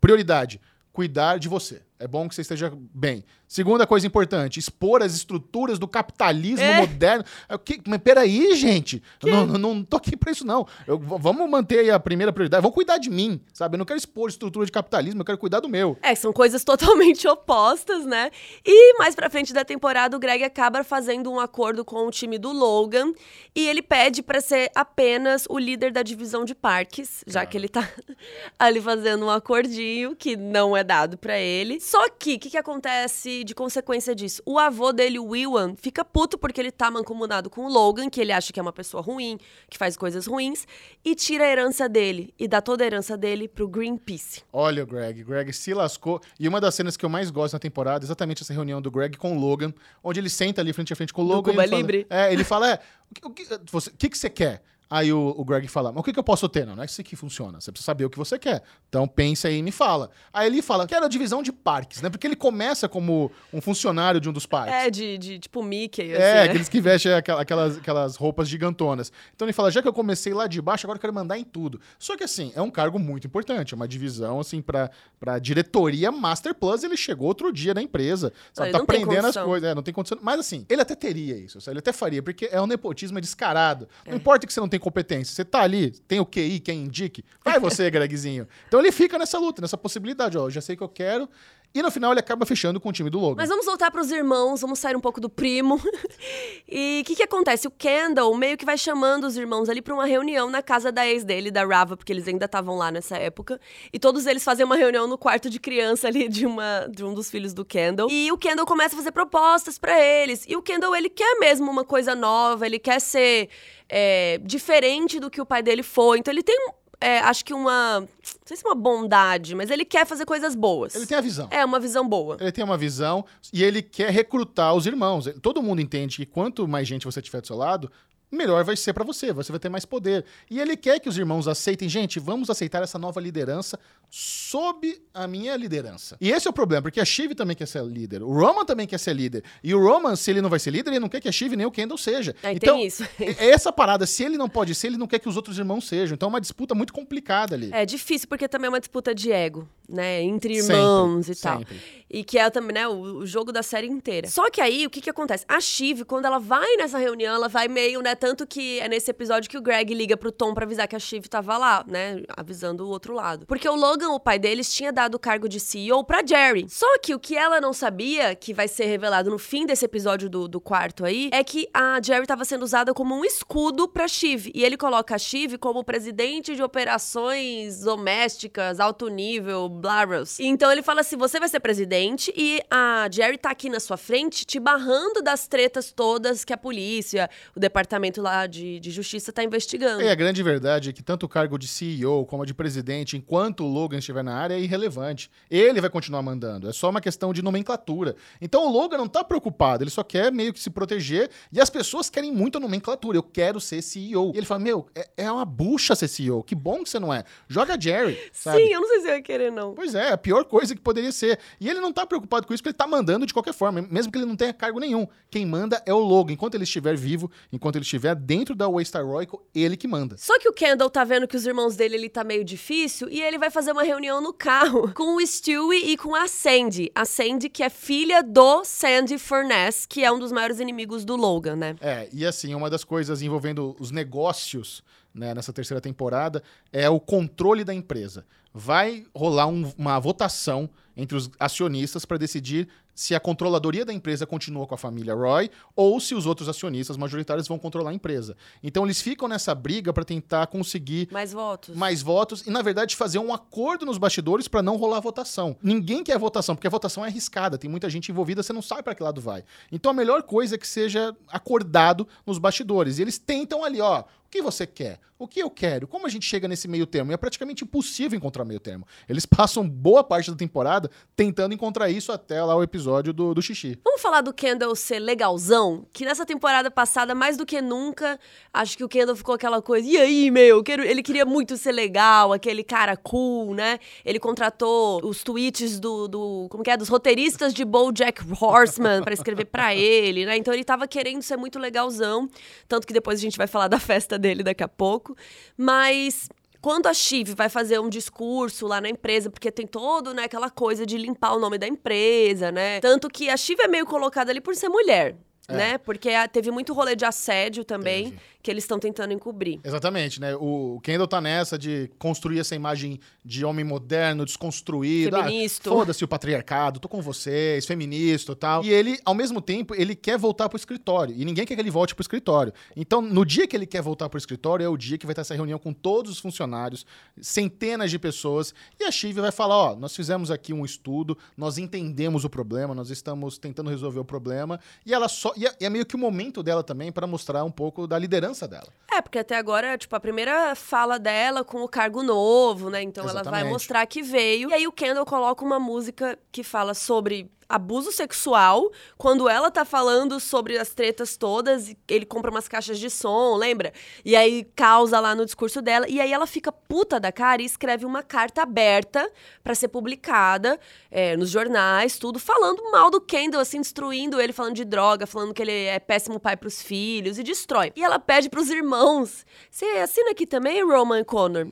prioridade, 0.00 0.60
cuidar 0.92 1.38
de 1.38 1.48
você. 1.48 1.82
É 2.02 2.08
bom 2.08 2.28
que 2.28 2.34
você 2.34 2.40
esteja 2.42 2.72
bem. 2.94 3.24
Segunda 3.46 3.86
coisa 3.86 4.06
importante, 4.06 4.58
expor 4.58 5.02
as 5.02 5.14
estruturas 5.14 5.78
do 5.78 5.86
capitalismo 5.86 6.64
É. 6.64 6.80
moderno. 6.80 7.22
É, 7.48 7.56
que- 7.58 7.80
Mas 7.86 7.98
peraí, 8.00 8.56
gente. 8.56 9.02
Eu 9.22 9.30
não, 9.30 9.46
não, 9.46 9.74
não 9.74 9.84
tô 9.84 9.98
aqui 9.98 10.16
pra 10.16 10.32
isso, 10.32 10.44
não. 10.46 10.66
Eu- 10.86 10.98
vamos 10.98 11.48
manter 11.50 11.80
aí 11.80 11.90
a 11.90 12.00
primeira 12.00 12.32
prioridade. 12.32 12.62
Vamos 12.62 12.74
cuidar 12.74 12.98
de 12.98 13.10
mim, 13.10 13.40
sabe? 13.52 13.74
Eu 13.74 13.78
não 13.78 13.84
quero 13.84 13.98
expor 13.98 14.28
estrutura 14.30 14.64
de 14.66 14.72
capitalismo, 14.72 15.20
eu 15.20 15.24
quero 15.24 15.36
cuidar 15.38 15.60
do 15.60 15.68
meu. 15.68 15.96
É, 16.02 16.14
são 16.14 16.32
coisas 16.32 16.64
totalmente 17.14 17.28
opostas, 17.28 18.04
né? 18.06 18.30
E 18.66 18.94
mais 18.98 19.14
pra 19.14 19.28
frente 19.30 19.52
da 19.52 19.64
temporada, 19.64 20.16
o 20.16 20.20
Greg 20.20 20.42
acaba 20.42 20.82
fazendo 20.82 21.30
um 21.30 21.38
acordo 21.38 21.84
com 21.84 22.06
o 22.06 22.10
time 22.10 22.38
do 22.38 22.50
Logan 22.52 23.12
e 23.54 23.68
ele 23.68 23.82
pede 23.82 24.22
pra 24.22 24.40
ser 24.40 24.70
apenas 24.74 25.44
o 25.48 25.58
líder 25.58 25.92
da 25.92 26.02
divisão 26.02 26.44
de 26.44 26.54
parques, 26.54 27.22
já 27.26 27.44
que 27.46 27.56
ele 27.56 27.68
tá 27.68 27.86
ali 28.58 28.80
fazendo 28.80 29.26
um 29.26 29.30
acordinho 29.30 30.16
que 30.16 30.36
não 30.36 30.76
é 30.76 30.82
dado 30.82 31.16
pra 31.18 31.38
ele. 31.38 31.78
Só 31.92 32.08
que, 32.08 32.36
o 32.36 32.38
que, 32.38 32.48
que 32.48 32.56
acontece 32.56 33.44
de 33.44 33.54
consequência 33.54 34.14
disso? 34.14 34.42
O 34.46 34.58
avô 34.58 34.94
dele, 34.94 35.18
o 35.18 35.26
Willan, 35.26 35.74
fica 35.76 36.02
puto 36.02 36.38
porque 36.38 36.58
ele 36.58 36.72
tá 36.72 36.90
mancomunado 36.90 37.50
com 37.50 37.66
o 37.66 37.68
Logan, 37.68 38.08
que 38.08 38.18
ele 38.18 38.32
acha 38.32 38.50
que 38.50 38.58
é 38.58 38.62
uma 38.62 38.72
pessoa 38.72 39.02
ruim, 39.02 39.36
que 39.68 39.76
faz 39.76 39.94
coisas 39.94 40.26
ruins, 40.26 40.66
e 41.04 41.14
tira 41.14 41.44
a 41.44 41.48
herança 41.48 41.86
dele 41.90 42.32
e 42.38 42.48
dá 42.48 42.62
toda 42.62 42.82
a 42.82 42.86
herança 42.86 43.14
dele 43.14 43.46
pro 43.46 43.68
Greenpeace. 43.68 44.42
Olha 44.50 44.84
o 44.84 44.86
Greg, 44.86 45.22
Greg 45.22 45.52
se 45.52 45.74
lascou. 45.74 46.18
E 46.40 46.48
uma 46.48 46.62
das 46.62 46.74
cenas 46.74 46.96
que 46.96 47.04
eu 47.04 47.10
mais 47.10 47.30
gosto 47.30 47.52
na 47.52 47.58
temporada 47.58 48.02
é 48.02 48.06
exatamente 48.06 48.42
essa 48.42 48.54
reunião 48.54 48.80
do 48.80 48.90
Greg 48.90 49.18
com 49.18 49.36
o 49.36 49.38
Logan, 49.38 49.70
onde 50.02 50.18
ele 50.18 50.30
senta 50.30 50.62
ali 50.62 50.72
frente 50.72 50.94
a 50.94 50.96
frente 50.96 51.12
com 51.12 51.20
o 51.20 51.26
Logan. 51.26 51.50
e 51.50 51.52
Cuba 51.52 51.62
ele 51.64 51.70
fala- 51.72 51.78
Libre? 51.82 52.06
é, 52.08 52.32
ele 52.32 52.42
fala: 52.44 52.70
é, 52.70 52.80
o 53.10 53.14
que, 53.14 53.26
o 53.26 53.30
que- 53.30 53.70
você, 53.70 53.90
o 53.90 53.96
que, 53.98 54.08
que 54.08 54.16
você 54.16 54.30
quer? 54.30 54.62
Aí 54.94 55.10
o, 55.10 55.34
o 55.38 55.42
Greg 55.42 55.66
fala, 55.68 55.90
mas 55.90 56.00
o 56.00 56.02
que, 56.02 56.12
que 56.12 56.18
eu 56.18 56.22
posso 56.22 56.46
ter? 56.50 56.66
Não, 56.66 56.76
não 56.76 56.82
é 56.82 56.86
isso 56.86 57.02
que 57.02 57.16
funciona. 57.16 57.58
Você 57.60 57.72
precisa 57.72 57.86
saber 57.86 58.04
o 58.04 58.10
que 58.10 58.18
você 58.18 58.38
quer. 58.38 58.62
Então 58.90 59.08
pensa 59.08 59.48
aí 59.48 59.56
e 59.56 59.62
me 59.62 59.72
fala. 59.72 60.10
Aí 60.30 60.46
ele 60.46 60.60
fala, 60.60 60.86
quero 60.86 61.06
a 61.06 61.08
divisão 61.08 61.42
de 61.42 61.50
parques, 61.50 62.02
né? 62.02 62.10
Porque 62.10 62.26
ele 62.26 62.36
começa 62.36 62.86
como 62.90 63.32
um 63.54 63.58
funcionário 63.62 64.20
de 64.20 64.28
um 64.28 64.32
dos 64.34 64.44
parques. 64.44 64.74
É, 64.74 64.90
de, 64.90 65.16
de 65.16 65.38
tipo 65.38 65.62
Mickey, 65.62 66.12
assim, 66.12 66.22
É, 66.22 66.34
né? 66.34 66.42
aqueles 66.42 66.68
que 66.68 66.78
vestem 66.78 67.10
aquela- 67.14 67.40
aquelas, 67.40 67.78
aquelas 67.78 68.16
roupas 68.16 68.46
gigantonas. 68.48 69.10
Então 69.34 69.46
ele 69.46 69.54
fala, 69.54 69.70
já 69.70 69.80
que 69.80 69.88
eu 69.88 69.94
comecei 69.94 70.34
lá 70.34 70.46
de 70.46 70.60
baixo, 70.60 70.84
agora 70.86 70.98
eu 70.98 71.00
quero 71.00 71.14
mandar 71.14 71.38
em 71.38 71.44
tudo. 71.44 71.80
Só 71.98 72.14
que 72.14 72.24
assim, 72.24 72.52
é 72.54 72.60
um 72.60 72.70
cargo 72.70 72.98
muito 72.98 73.26
importante, 73.26 73.72
é 73.72 73.76
uma 73.76 73.88
divisão 73.88 74.40
assim 74.40 74.60
pra, 74.60 74.90
pra 75.18 75.38
diretoria 75.38 76.12
Master 76.12 76.54
Plus, 76.54 76.84
ele 76.84 76.98
chegou 76.98 77.28
outro 77.28 77.50
dia 77.50 77.72
na 77.72 77.80
empresa, 77.80 78.30
sabe, 78.52 78.68
ele 78.68 78.76
tá 78.76 78.82
aprendendo 78.84 79.26
as 79.26 79.36
coisas, 79.36 79.70
é, 79.70 79.74
não 79.74 79.82
tem 79.82 79.94
condição. 79.94 80.18
Mas 80.20 80.40
assim, 80.40 80.66
ele 80.68 80.82
até 80.82 80.94
teria 80.94 81.36
isso, 81.38 81.60
sabe? 81.60 81.72
ele 81.72 81.78
até 81.78 81.92
faria, 81.94 82.22
porque 82.22 82.48
é 82.52 82.60
um 82.60 82.66
nepotismo 82.66 83.18
descarado. 83.20 83.88
Não 84.06 84.16
importa 84.16 84.46
que 84.46 84.52
você 84.52 84.60
não 84.60 84.68
tem 84.68 84.81
competência, 84.82 85.34
você 85.34 85.44
tá 85.44 85.62
ali, 85.62 85.90
tem 85.90 86.20
o 86.20 86.26
QI, 86.26 86.60
quem 86.60 86.84
indique, 86.84 87.24
vai 87.42 87.58
você, 87.58 87.88
Gregzinho. 87.90 88.46
Então 88.68 88.80
ele 88.80 88.92
fica 88.92 89.18
nessa 89.18 89.38
luta, 89.38 89.62
nessa 89.62 89.78
possibilidade, 89.78 90.36
ó, 90.36 90.50
já 90.50 90.60
sei 90.60 90.76
que 90.76 90.82
eu 90.82 90.88
quero. 90.88 91.28
E 91.74 91.80
no 91.80 91.90
final 91.90 92.12
ele 92.12 92.20
acaba 92.20 92.44
fechando 92.44 92.78
com 92.78 92.90
o 92.90 92.92
time 92.92 93.08
do 93.08 93.18
Logan. 93.18 93.36
Mas 93.40 93.48
vamos 93.48 93.64
voltar 93.64 93.90
pros 93.90 94.10
irmãos, 94.10 94.60
vamos 94.60 94.78
sair 94.78 94.94
um 94.94 95.00
pouco 95.00 95.20
do 95.20 95.30
primo. 95.30 95.80
e 96.68 97.00
o 97.02 97.06
que 97.06 97.16
que 97.16 97.22
acontece? 97.22 97.66
O 97.66 97.70
Kendall 97.70 98.34
meio 98.36 98.58
que 98.58 98.64
vai 98.64 98.76
chamando 98.76 99.24
os 99.24 99.36
irmãos 99.36 99.68
ali 99.68 99.80
pra 99.80 99.94
uma 99.94 100.04
reunião 100.04 100.50
na 100.50 100.60
casa 100.60 100.92
da 100.92 101.06
ex 101.06 101.24
dele, 101.24 101.50
da 101.50 101.64
Rava, 101.64 101.96
porque 101.96 102.12
eles 102.12 102.28
ainda 102.28 102.44
estavam 102.44 102.76
lá 102.76 102.90
nessa 102.90 103.16
época. 103.16 103.58
E 103.92 103.98
todos 103.98 104.26
eles 104.26 104.44
fazem 104.44 104.66
uma 104.66 104.76
reunião 104.76 105.06
no 105.06 105.16
quarto 105.16 105.48
de 105.48 105.58
criança 105.58 106.08
ali 106.08 106.28
de, 106.28 106.46
uma, 106.46 106.86
de 106.90 107.04
um 107.04 107.14
dos 107.14 107.30
filhos 107.30 107.54
do 107.54 107.64
Kendall. 107.64 108.10
E 108.10 108.30
o 108.30 108.36
Kendall 108.36 108.66
começa 108.66 108.94
a 108.94 108.98
fazer 108.98 109.12
propostas 109.12 109.78
pra 109.78 109.98
eles. 109.98 110.44
E 110.46 110.56
o 110.56 110.62
Kendall, 110.62 110.94
ele 110.94 111.08
quer 111.08 111.38
mesmo 111.38 111.70
uma 111.70 111.84
coisa 111.84 112.14
nova, 112.14 112.66
ele 112.66 112.78
quer 112.78 113.00
ser 113.00 113.48
é, 113.88 114.38
diferente 114.42 115.18
do 115.18 115.30
que 115.30 115.40
o 115.40 115.46
pai 115.46 115.62
dele 115.62 115.82
foi. 115.82 116.18
Então 116.18 116.32
ele 116.32 116.42
tem, 116.42 116.56
é, 117.02 117.18
acho 117.20 117.44
que 117.44 117.52
uma... 117.52 118.00
Não 118.00 118.08
sei 118.46 118.56
se 118.56 118.64
é 118.64 118.68
uma 118.68 118.74
bondade, 118.74 119.54
mas 119.54 119.70
ele 119.70 119.84
quer 119.84 120.06
fazer 120.06 120.24
coisas 120.24 120.54
boas. 120.54 120.94
Ele 120.94 121.06
tem 121.06 121.18
a 121.18 121.20
visão. 121.20 121.48
É, 121.50 121.64
uma 121.64 121.80
visão 121.80 122.08
boa. 122.08 122.36
Ele 122.40 122.52
tem 122.52 122.64
uma 122.64 122.78
visão 122.78 123.24
e 123.52 123.62
ele 123.62 123.82
quer 123.82 124.10
recrutar 124.10 124.74
os 124.74 124.86
irmãos. 124.86 125.26
Todo 125.42 125.62
mundo 125.62 125.80
entende 125.80 126.16
que 126.16 126.26
quanto 126.26 126.66
mais 126.68 126.86
gente 126.86 127.04
você 127.04 127.20
tiver 127.20 127.40
do 127.40 127.46
seu 127.46 127.56
lado, 127.56 127.90
melhor 128.34 128.64
vai 128.64 128.76
ser 128.76 128.92
pra 128.92 129.04
você, 129.04 129.32
você 129.32 129.52
vai 129.52 129.58
ter 129.58 129.68
mais 129.68 129.84
poder. 129.84 130.24
E 130.50 130.60
ele 130.60 130.76
quer 130.76 130.98
que 130.98 131.08
os 131.08 131.18
irmãos 131.18 131.46
aceitem, 131.46 131.88
gente, 131.88 132.18
vamos 132.18 132.50
aceitar 132.50 132.82
essa 132.82 132.98
nova 132.98 133.20
liderança 133.20 133.78
sob 134.10 135.00
a 135.14 135.26
minha 135.26 135.56
liderança. 135.56 136.16
E 136.20 136.30
esse 136.30 136.46
é 136.46 136.50
o 136.50 136.52
problema, 136.52 136.82
porque 136.82 137.00
a 137.00 137.04
Shiv 137.04 137.34
também 137.34 137.56
quer 137.56 137.66
ser 137.66 137.82
líder, 137.84 138.22
o 138.22 138.32
Roman 138.32 138.64
também 138.64 138.86
quer 138.86 138.98
ser 138.98 139.14
líder. 139.14 139.42
E 139.62 139.74
o 139.74 139.82
Roman, 139.82 140.16
se 140.16 140.30
ele 140.30 140.40
não 140.40 140.50
vai 140.50 140.58
ser 140.58 140.70
líder, 140.70 140.90
ele 140.90 141.00
não 141.00 141.08
quer 141.08 141.20
que 141.20 141.28
a 141.28 141.32
Shiv 141.32 141.56
nem 141.56 141.66
o 141.66 141.70
Kendall 141.70 141.98
seja. 141.98 142.34
É, 142.42 142.52
então, 142.52 142.78
é 143.18 143.50
essa 143.50 143.72
parada, 143.72 144.06
se 144.06 144.22
ele 144.24 144.36
não 144.36 144.48
pode 144.48 144.74
ser, 144.74 144.88
ele 144.88 144.98
não 144.98 145.06
quer 145.06 145.18
que 145.18 145.28
os 145.28 145.36
outros 145.36 145.58
irmãos 145.58 145.86
sejam. 145.86 146.14
Então 146.14 146.28
é 146.28 146.30
uma 146.30 146.40
disputa 146.40 146.74
muito 146.74 146.92
complicada 146.92 147.54
ali. 147.54 147.70
É 147.72 147.86
difícil 147.86 148.28
porque 148.28 148.48
também 148.48 148.66
é 148.66 148.70
uma 148.70 148.80
disputa 148.80 149.14
de 149.14 149.32
ego, 149.32 149.68
né? 149.88 150.22
Entre 150.22 150.60
Sempre, 150.60 150.76
irmãos 150.76 151.28
e 151.28 151.34
tal. 151.34 151.58
sempre. 151.58 151.80
E 152.12 152.22
que 152.22 152.38
é 152.38 152.50
também, 152.50 152.74
né, 152.74 152.86
o, 152.86 153.18
o 153.18 153.26
jogo 153.26 153.50
da 153.50 153.62
série 153.62 153.86
inteira. 153.86 154.28
Só 154.28 154.50
que 154.50 154.60
aí, 154.60 154.86
o 154.86 154.90
que 154.90 155.00
que 155.00 155.08
acontece? 155.08 155.46
A 155.48 155.60
Shiv, 155.60 156.04
quando 156.04 156.26
ela 156.26 156.38
vai 156.38 156.76
nessa 156.76 156.98
reunião, 156.98 157.34
ela 157.34 157.48
vai 157.48 157.68
meio, 157.68 158.02
né, 158.02 158.14
tanto 158.14 158.46
que 158.46 158.78
é 158.80 158.88
nesse 158.88 159.10
episódio 159.10 159.48
que 159.48 159.56
o 159.56 159.62
Greg 159.62 159.94
liga 159.94 160.14
pro 160.14 160.30
Tom 160.30 160.52
pra 160.52 160.66
avisar 160.66 160.86
que 160.86 160.94
a 160.94 160.98
Shiv 160.98 161.26
tava 161.26 161.56
lá, 161.56 161.82
né, 161.88 162.22
avisando 162.36 162.84
o 162.84 162.90
outro 162.90 163.14
lado. 163.14 163.46
Porque 163.46 163.66
o 163.66 163.74
Logan, 163.74 164.10
o 164.10 164.20
pai 164.20 164.38
deles, 164.38 164.72
tinha 164.74 164.92
dado 164.92 165.14
o 165.14 165.18
cargo 165.18 165.48
de 165.48 165.58
CEO 165.58 166.04
pra 166.04 166.24
Jerry. 166.24 166.66
Só 166.68 166.98
que 166.98 167.14
o 167.14 167.18
que 167.18 167.34
ela 167.34 167.60
não 167.60 167.72
sabia, 167.72 168.34
que 168.34 168.52
vai 168.52 168.68
ser 168.68 168.84
revelado 168.84 169.30
no 169.30 169.38
fim 169.38 169.64
desse 169.64 169.86
episódio 169.86 170.28
do, 170.28 170.46
do 170.46 170.60
quarto 170.60 171.06
aí, 171.06 171.30
é 171.32 171.42
que 171.42 171.66
a 171.72 171.98
Jerry 172.02 172.26
tava 172.26 172.44
sendo 172.44 172.62
usada 172.62 172.92
como 172.92 173.14
um 173.14 173.24
escudo 173.24 173.88
pra 173.88 174.06
Shiv. 174.06 174.50
E 174.54 174.62
ele 174.62 174.76
coloca 174.76 175.14
a 175.14 175.18
Shiv 175.18 175.56
como 175.56 175.82
presidente 175.82 176.54
de 176.54 176.62
operações 176.62 177.80
domésticas, 177.80 178.80
alto 178.80 179.08
nível, 179.08 179.66
blarros. 179.68 180.38
Então 180.38 180.70
ele 180.70 180.82
fala 180.82 181.00
assim: 181.00 181.16
você 181.16 181.40
vai 181.40 181.48
ser 181.48 181.60
presidente 181.60 182.01
e 182.34 182.60
a 182.70 183.08
Jerry 183.10 183.38
tá 183.38 183.50
aqui 183.50 183.68
na 183.68 183.78
sua 183.78 183.96
frente 183.96 184.44
te 184.44 184.58
barrando 184.58 185.22
das 185.22 185.46
tretas 185.46 185.92
todas 185.92 186.44
que 186.44 186.52
a 186.52 186.56
polícia, 186.56 187.30
o 187.54 187.60
departamento 187.60 188.20
lá 188.20 188.46
de, 188.46 188.80
de 188.80 188.90
justiça 188.90 189.32
tá 189.32 189.44
investigando. 189.44 190.02
É, 190.02 190.10
a 190.10 190.14
grande 190.14 190.42
verdade 190.42 190.90
é 190.90 190.92
que 190.92 191.02
tanto 191.02 191.26
o 191.26 191.28
cargo 191.28 191.56
de 191.58 191.68
CEO 191.68 192.26
como 192.26 192.44
de 192.44 192.52
presidente, 192.52 193.16
enquanto 193.16 193.64
o 193.64 193.68
Logan 193.68 193.98
estiver 193.98 194.24
na 194.24 194.34
área, 194.34 194.54
é 194.54 194.60
irrelevante. 194.60 195.30
Ele 195.50 195.80
vai 195.80 195.90
continuar 195.90 196.22
mandando. 196.22 196.68
É 196.68 196.72
só 196.72 196.90
uma 196.90 197.00
questão 197.00 197.32
de 197.32 197.42
nomenclatura. 197.42 198.16
Então 198.40 198.66
o 198.66 198.72
Logan 198.72 198.96
não 198.96 199.08
tá 199.08 199.22
preocupado, 199.22 199.84
ele 199.84 199.90
só 199.90 200.02
quer 200.02 200.32
meio 200.32 200.52
que 200.52 200.60
se 200.60 200.70
proteger. 200.70 201.30
E 201.52 201.60
as 201.60 201.70
pessoas 201.70 202.10
querem 202.10 202.32
muito 202.32 202.58
a 202.58 202.60
nomenclatura. 202.60 203.16
Eu 203.16 203.22
quero 203.22 203.60
ser 203.60 203.82
CEO. 203.82 204.32
E 204.34 204.38
ele 204.38 204.46
fala: 204.46 204.60
Meu, 204.60 204.86
é, 204.94 205.08
é 205.16 205.30
uma 205.30 205.44
bucha 205.44 205.94
ser 205.94 206.08
CEO. 206.08 206.42
Que 206.42 206.54
bom 206.54 206.82
que 206.82 206.90
você 206.90 206.98
não 206.98 207.12
é. 207.12 207.24
Joga 207.46 207.80
Jerry. 207.80 208.18
Sabe? 208.32 208.58
Sim, 208.58 208.72
eu 208.72 208.80
não 208.80 208.88
sei 208.88 209.00
se 209.00 209.08
eu 209.08 209.14
ia 209.14 209.22
querer, 209.22 209.52
não. 209.52 209.74
Pois 209.74 209.94
é, 209.94 210.12
a 210.12 210.18
pior 210.18 210.44
coisa 210.44 210.74
que 210.74 210.80
poderia 210.80 211.12
ser. 211.12 211.38
E 211.60 211.68
ele 211.68 211.80
não 211.80 211.91
tá 211.92 212.06
preocupado 212.06 212.46
com 212.46 212.54
isso, 212.54 212.62
porque 212.62 212.70
ele 212.70 212.78
tá 212.78 212.86
mandando 212.86 213.26
de 213.26 213.32
qualquer 213.32 213.52
forma, 213.52 213.82
mesmo 213.82 214.10
que 214.10 214.18
ele 214.18 214.26
não 214.26 214.36
tenha 214.36 214.52
cargo 214.52 214.78
nenhum. 214.78 215.06
Quem 215.30 215.44
manda 215.46 215.82
é 215.86 215.92
o 215.92 215.98
Logan. 215.98 216.32
Enquanto 216.32 216.54
ele 216.54 216.64
estiver 216.64 216.96
vivo, 216.96 217.30
enquanto 217.52 217.76
ele 217.76 217.84
estiver 217.84 218.14
dentro 218.14 218.54
da 218.54 218.68
Waystar 218.68 219.04
Royco, 219.04 219.42
ele 219.54 219.76
que 219.76 219.86
manda. 219.86 220.16
Só 220.16 220.38
que 220.38 220.48
o 220.48 220.52
Kendall 220.52 220.90
tá 220.90 221.04
vendo 221.04 221.28
que 221.28 221.36
os 221.36 221.46
irmãos 221.46 221.76
dele 221.76 221.96
ele 221.96 222.08
tá 222.08 222.24
meio 222.24 222.44
difícil 222.44 223.08
e 223.08 223.20
ele 223.20 223.38
vai 223.38 223.50
fazer 223.50 223.72
uma 223.72 223.82
reunião 223.82 224.20
no 224.20 224.32
carro 224.32 224.92
com 224.94 225.16
o 225.16 225.26
Stewie 225.26 225.92
e 225.92 225.96
com 225.96 226.14
a 226.14 226.26
Sandy. 226.28 226.90
A 226.94 227.04
Sandy, 227.04 227.48
que 227.48 227.62
é 227.62 227.70
filha 227.70 228.22
do 228.22 228.64
Sandy 228.64 229.18
Furness, 229.18 229.86
que 229.86 230.04
é 230.04 230.10
um 230.10 230.18
dos 230.18 230.32
maiores 230.32 230.60
inimigos 230.60 231.04
do 231.04 231.16
Logan, 231.16 231.56
né? 231.56 231.76
É, 231.80 232.08
e 232.12 232.24
assim, 232.24 232.54
uma 232.54 232.70
das 232.70 232.84
coisas 232.84 233.22
envolvendo 233.22 233.76
os 233.78 233.90
negócios 233.90 234.82
né, 235.14 235.34
nessa 235.34 235.52
terceira 235.52 235.80
temporada 235.80 236.42
é 236.72 236.88
o 236.88 236.98
controle 236.98 237.64
da 237.64 237.74
empresa. 237.74 238.24
Vai 238.54 239.04
rolar 239.14 239.46
um- 239.46 239.72
uma 239.78 239.98
votação 239.98 240.68
entre 240.96 241.16
os 241.16 241.30
acionistas 241.40 242.04
para 242.04 242.18
decidir 242.18 242.68
se 242.94 243.14
a 243.14 243.20
controladoria 243.20 243.86
da 243.86 243.92
empresa 243.94 244.26
continua 244.26 244.66
com 244.66 244.74
a 244.74 244.78
família 244.78 245.14
Roy 245.14 245.50
ou 245.74 245.98
se 245.98 246.14
os 246.14 246.26
outros 246.26 246.46
acionistas 246.46 246.98
majoritários 246.98 247.48
vão 247.48 247.58
controlar 247.58 247.88
a 247.88 247.94
empresa. 247.94 248.36
Então 248.62 248.84
eles 248.84 249.00
ficam 249.00 249.26
nessa 249.26 249.54
briga 249.54 249.90
para 249.94 250.04
tentar 250.04 250.46
conseguir 250.48 251.08
Mais 251.10 251.32
votos. 251.32 251.74
mais 251.74 252.02
votos 252.02 252.46
e, 252.46 252.50
na 252.50 252.60
verdade, 252.60 252.94
fazer 252.94 253.18
um 253.18 253.32
acordo 253.32 253.86
nos 253.86 253.96
bastidores 253.96 254.46
para 254.46 254.60
não 254.62 254.76
rolar 254.76 255.00
votação. 255.00 255.56
Ninguém 255.62 256.04
quer 256.04 256.18
votação, 256.18 256.54
porque 256.54 256.66
a 256.66 256.70
votação 256.70 257.02
é 257.02 257.08
arriscada, 257.08 257.56
tem 257.56 257.70
muita 257.70 257.88
gente 257.88 258.12
envolvida, 258.12 258.42
você 258.42 258.52
não 258.52 258.60
sabe 258.60 258.82
para 258.82 258.94
que 258.94 259.02
lado 259.02 259.22
vai. 259.22 259.42
Então 259.72 259.90
a 259.90 259.94
melhor 259.94 260.22
coisa 260.24 260.56
é 260.56 260.58
que 260.58 260.68
seja 260.68 261.16
acordado 261.28 262.06
nos 262.26 262.36
bastidores. 262.36 262.98
E 262.98 263.02
eles 263.02 263.16
tentam 263.16 263.64
ali, 263.64 263.80
ó. 263.80 264.04
Que 264.32 264.40
você 264.40 264.66
quer? 264.66 264.98
O 265.22 265.28
que 265.28 265.40
eu 265.40 265.48
quero? 265.48 265.86
Como 265.86 266.04
a 266.04 266.08
gente 266.08 266.26
chega 266.26 266.48
nesse 266.48 266.66
meio 266.66 266.84
termo? 266.84 267.12
E 267.12 267.14
é 267.14 267.16
praticamente 267.16 267.62
impossível 267.62 268.16
encontrar 268.16 268.44
meio 268.44 268.58
termo. 268.58 268.84
Eles 269.08 269.24
passam 269.26 269.68
boa 269.68 270.02
parte 270.02 270.28
da 270.30 270.36
temporada 270.36 270.90
tentando 271.14 271.54
encontrar 271.54 271.88
isso 271.90 272.10
até 272.10 272.42
lá 272.42 272.56
o 272.56 272.62
episódio 272.62 273.12
do, 273.12 273.32
do 273.32 273.40
xixi. 273.40 273.78
Vamos 273.84 274.02
falar 274.02 274.20
do 274.22 274.32
Kendall 274.32 274.74
ser 274.74 274.98
legalzão? 274.98 275.86
Que 275.92 276.04
nessa 276.04 276.26
temporada 276.26 276.72
passada, 276.72 277.14
mais 277.14 277.36
do 277.36 277.46
que 277.46 277.60
nunca, 277.60 278.18
acho 278.52 278.76
que 278.76 278.82
o 278.82 278.88
Kendall 278.88 279.14
ficou 279.14 279.34
aquela 279.34 279.62
coisa, 279.62 279.86
e 279.86 279.96
aí, 279.96 280.28
meu? 280.28 280.64
Ele 280.66 281.02
queria 281.04 281.24
muito 281.24 281.56
ser 281.56 281.70
legal, 281.70 282.32
aquele 282.32 282.64
cara 282.64 282.96
cool, 282.96 283.54
né? 283.54 283.78
Ele 284.04 284.18
contratou 284.18 285.06
os 285.06 285.22
tweets 285.22 285.78
do, 285.78 286.08
do 286.08 286.46
como 286.50 286.64
que 286.64 286.70
é, 286.70 286.76
dos 286.76 286.88
roteiristas 286.88 287.54
de 287.54 287.64
BoJack 287.64 288.22
Horseman 288.40 289.02
para 289.04 289.14
escrever 289.14 289.44
para 289.44 289.72
ele, 289.72 290.26
né? 290.26 290.36
Então 290.36 290.52
ele 290.52 290.64
tava 290.64 290.88
querendo 290.88 291.22
ser 291.22 291.36
muito 291.36 291.60
legalzão, 291.60 292.28
tanto 292.66 292.88
que 292.88 292.92
depois 292.92 293.20
a 293.20 293.22
gente 293.22 293.38
vai 293.38 293.46
falar 293.46 293.68
da 293.68 293.78
festa 293.78 294.18
dele 294.22 294.42
daqui 294.42 294.62
a 294.62 294.68
pouco, 294.68 295.14
mas 295.56 296.30
quando 296.62 296.86
a 296.86 296.94
Chive 296.94 297.34
vai 297.34 297.48
fazer 297.48 297.80
um 297.80 297.88
discurso 297.88 298.66
lá 298.68 298.80
na 298.80 298.88
empresa, 298.88 299.28
porque 299.28 299.50
tem 299.50 299.66
todo, 299.66 300.14
né, 300.14 300.24
aquela 300.24 300.48
coisa 300.48 300.86
de 300.86 300.96
limpar 300.96 301.34
o 301.34 301.40
nome 301.40 301.58
da 301.58 301.66
empresa, 301.66 302.52
né? 302.52 302.80
Tanto 302.80 303.10
que 303.10 303.28
a 303.28 303.36
Chive 303.36 303.60
é 303.62 303.68
meio 303.68 303.84
colocada 303.84 304.30
ali 304.30 304.40
por 304.40 304.54
ser 304.54 304.68
mulher. 304.68 305.16
É. 305.48 305.56
Né? 305.56 305.78
Porque 305.78 306.10
teve 306.32 306.52
muito 306.52 306.72
rolê 306.72 306.94
de 306.94 307.04
assédio 307.04 307.64
também. 307.64 308.04
Teve 308.04 308.20
que 308.42 308.50
eles 308.50 308.64
estão 308.64 308.78
tentando 308.78 309.12
encobrir. 309.12 309.60
Exatamente, 309.62 310.20
né? 310.20 310.34
O 310.34 310.80
Kendall 310.82 311.06
tá 311.06 311.20
nessa 311.20 311.56
de 311.56 311.88
construir 311.98 312.40
essa 312.40 312.56
imagem 312.56 312.98
de 313.24 313.44
homem 313.44 313.64
moderno, 313.64 314.24
desconstruído. 314.24 315.14
Ah, 315.14 315.24
feminista. 315.24 315.70
Ah, 315.70 315.72
Foda-se 315.72 316.04
o 316.04 316.08
patriarcado, 316.08 316.80
tô 316.80 316.88
com 316.88 317.00
vocês, 317.00 317.64
feminista 317.64 318.32
e 318.32 318.34
tal. 318.34 318.64
E 318.64 318.70
ele, 318.70 318.98
ao 319.04 319.14
mesmo 319.14 319.40
tempo, 319.40 319.74
ele 319.76 319.94
quer 319.94 320.18
voltar 320.18 320.48
pro 320.48 320.56
escritório. 320.56 321.14
E 321.16 321.24
ninguém 321.24 321.46
quer 321.46 321.54
que 321.54 321.60
ele 321.60 321.70
volte 321.70 321.94
pro 321.94 322.02
escritório. 322.02 322.52
Então, 322.74 323.00
no 323.00 323.24
dia 323.24 323.46
que 323.46 323.54
ele 323.54 323.66
quer 323.66 323.80
voltar 323.80 324.08
pro 324.08 324.18
escritório, 324.18 324.64
é 324.64 324.68
o 324.68 324.76
dia 324.76 324.98
que 324.98 325.06
vai 325.06 325.14
ter 325.14 325.20
essa 325.20 325.34
reunião 325.34 325.58
com 325.58 325.72
todos 325.72 326.10
os 326.10 326.18
funcionários, 326.18 326.84
centenas 327.20 327.92
de 327.92 327.98
pessoas. 327.98 328.52
E 328.80 328.84
a 328.84 328.90
Chive 328.90 329.20
vai 329.20 329.30
falar: 329.30 329.56
ó, 329.56 329.76
nós 329.76 329.94
fizemos 329.94 330.32
aqui 330.32 330.52
um 330.52 330.64
estudo, 330.64 331.16
nós 331.36 331.58
entendemos 331.58 332.24
o 332.24 332.30
problema, 332.30 332.74
nós 332.74 332.90
estamos 332.90 333.38
tentando 333.38 333.70
resolver 333.70 334.00
o 334.00 334.04
problema. 334.04 334.58
E 334.84 334.92
ela 334.92 335.08
só. 335.08 335.32
E 335.36 335.46
é, 335.46 335.54
é 335.60 335.70
meio 335.70 335.86
que 335.86 335.94
o 335.94 335.98
momento 335.98 336.42
dela 336.42 336.64
também 336.64 336.90
para 336.90 337.06
mostrar 337.06 337.44
um 337.44 337.50
pouco 337.50 337.86
da 337.86 337.96
liderança 337.96 338.31
dela. 338.48 338.68
É, 338.90 339.00
porque 339.00 339.18
até 339.18 339.36
agora, 339.36 339.76
tipo, 339.78 339.94
a 339.96 340.00
primeira 340.00 340.54
fala 340.54 340.98
dela 340.98 341.44
com 341.44 341.62
o 341.62 341.68
cargo 341.68 342.02
novo, 342.02 342.68
né? 342.68 342.82
Então 342.82 343.04
Exatamente. 343.04 343.28
ela 343.28 343.42
vai 343.42 343.50
mostrar 343.50 343.86
que 343.86 344.02
veio. 344.02 344.50
E 344.50 344.54
aí 344.54 344.66
o 344.66 344.72
Kendall 344.72 345.06
coloca 345.06 345.44
uma 345.44 345.58
música 345.58 346.18
que 346.30 346.42
fala 346.42 346.74
sobre 346.74 347.30
abuso 347.52 347.92
sexual, 347.92 348.72
quando 348.96 349.28
ela 349.28 349.50
tá 349.50 349.62
falando 349.62 350.18
sobre 350.18 350.56
as 350.56 350.72
tretas 350.72 351.18
todas, 351.18 351.74
ele 351.86 352.06
compra 352.06 352.30
umas 352.30 352.48
caixas 352.48 352.78
de 352.78 352.88
som, 352.88 353.36
lembra? 353.36 353.74
E 354.04 354.16
aí 354.16 354.44
causa 354.56 354.98
lá 354.98 355.14
no 355.14 355.26
discurso 355.26 355.60
dela, 355.60 355.86
e 355.86 356.00
aí 356.00 356.10
ela 356.10 356.26
fica 356.26 356.50
puta 356.50 356.98
da 356.98 357.12
cara 357.12 357.42
e 357.42 357.44
escreve 357.44 357.84
uma 357.84 358.02
carta 358.02 358.42
aberta 358.42 359.06
para 359.44 359.54
ser 359.54 359.68
publicada 359.68 360.58
é, 360.90 361.14
nos 361.14 361.28
jornais, 361.28 361.98
tudo, 361.98 362.18
falando 362.18 362.70
mal 362.70 362.90
do 362.90 363.00
Kendall, 363.00 363.42
assim, 363.42 363.60
destruindo 363.60 364.18
ele, 364.18 364.32
falando 364.32 364.54
de 364.54 364.64
droga, 364.64 365.06
falando 365.06 365.34
que 365.34 365.42
ele 365.42 365.52
é 365.52 365.78
péssimo 365.78 366.18
pai 366.18 366.36
pros 366.36 366.62
filhos, 366.62 367.18
e 367.18 367.22
destrói. 367.22 367.70
E 367.76 367.84
ela 367.84 367.98
pede 367.98 368.30
pros 368.30 368.48
irmãos, 368.48 369.26
você 369.50 369.66
assina 369.66 370.12
aqui 370.12 370.26
também, 370.26 370.64
Roman 370.64 371.04
Connor? 371.04 371.48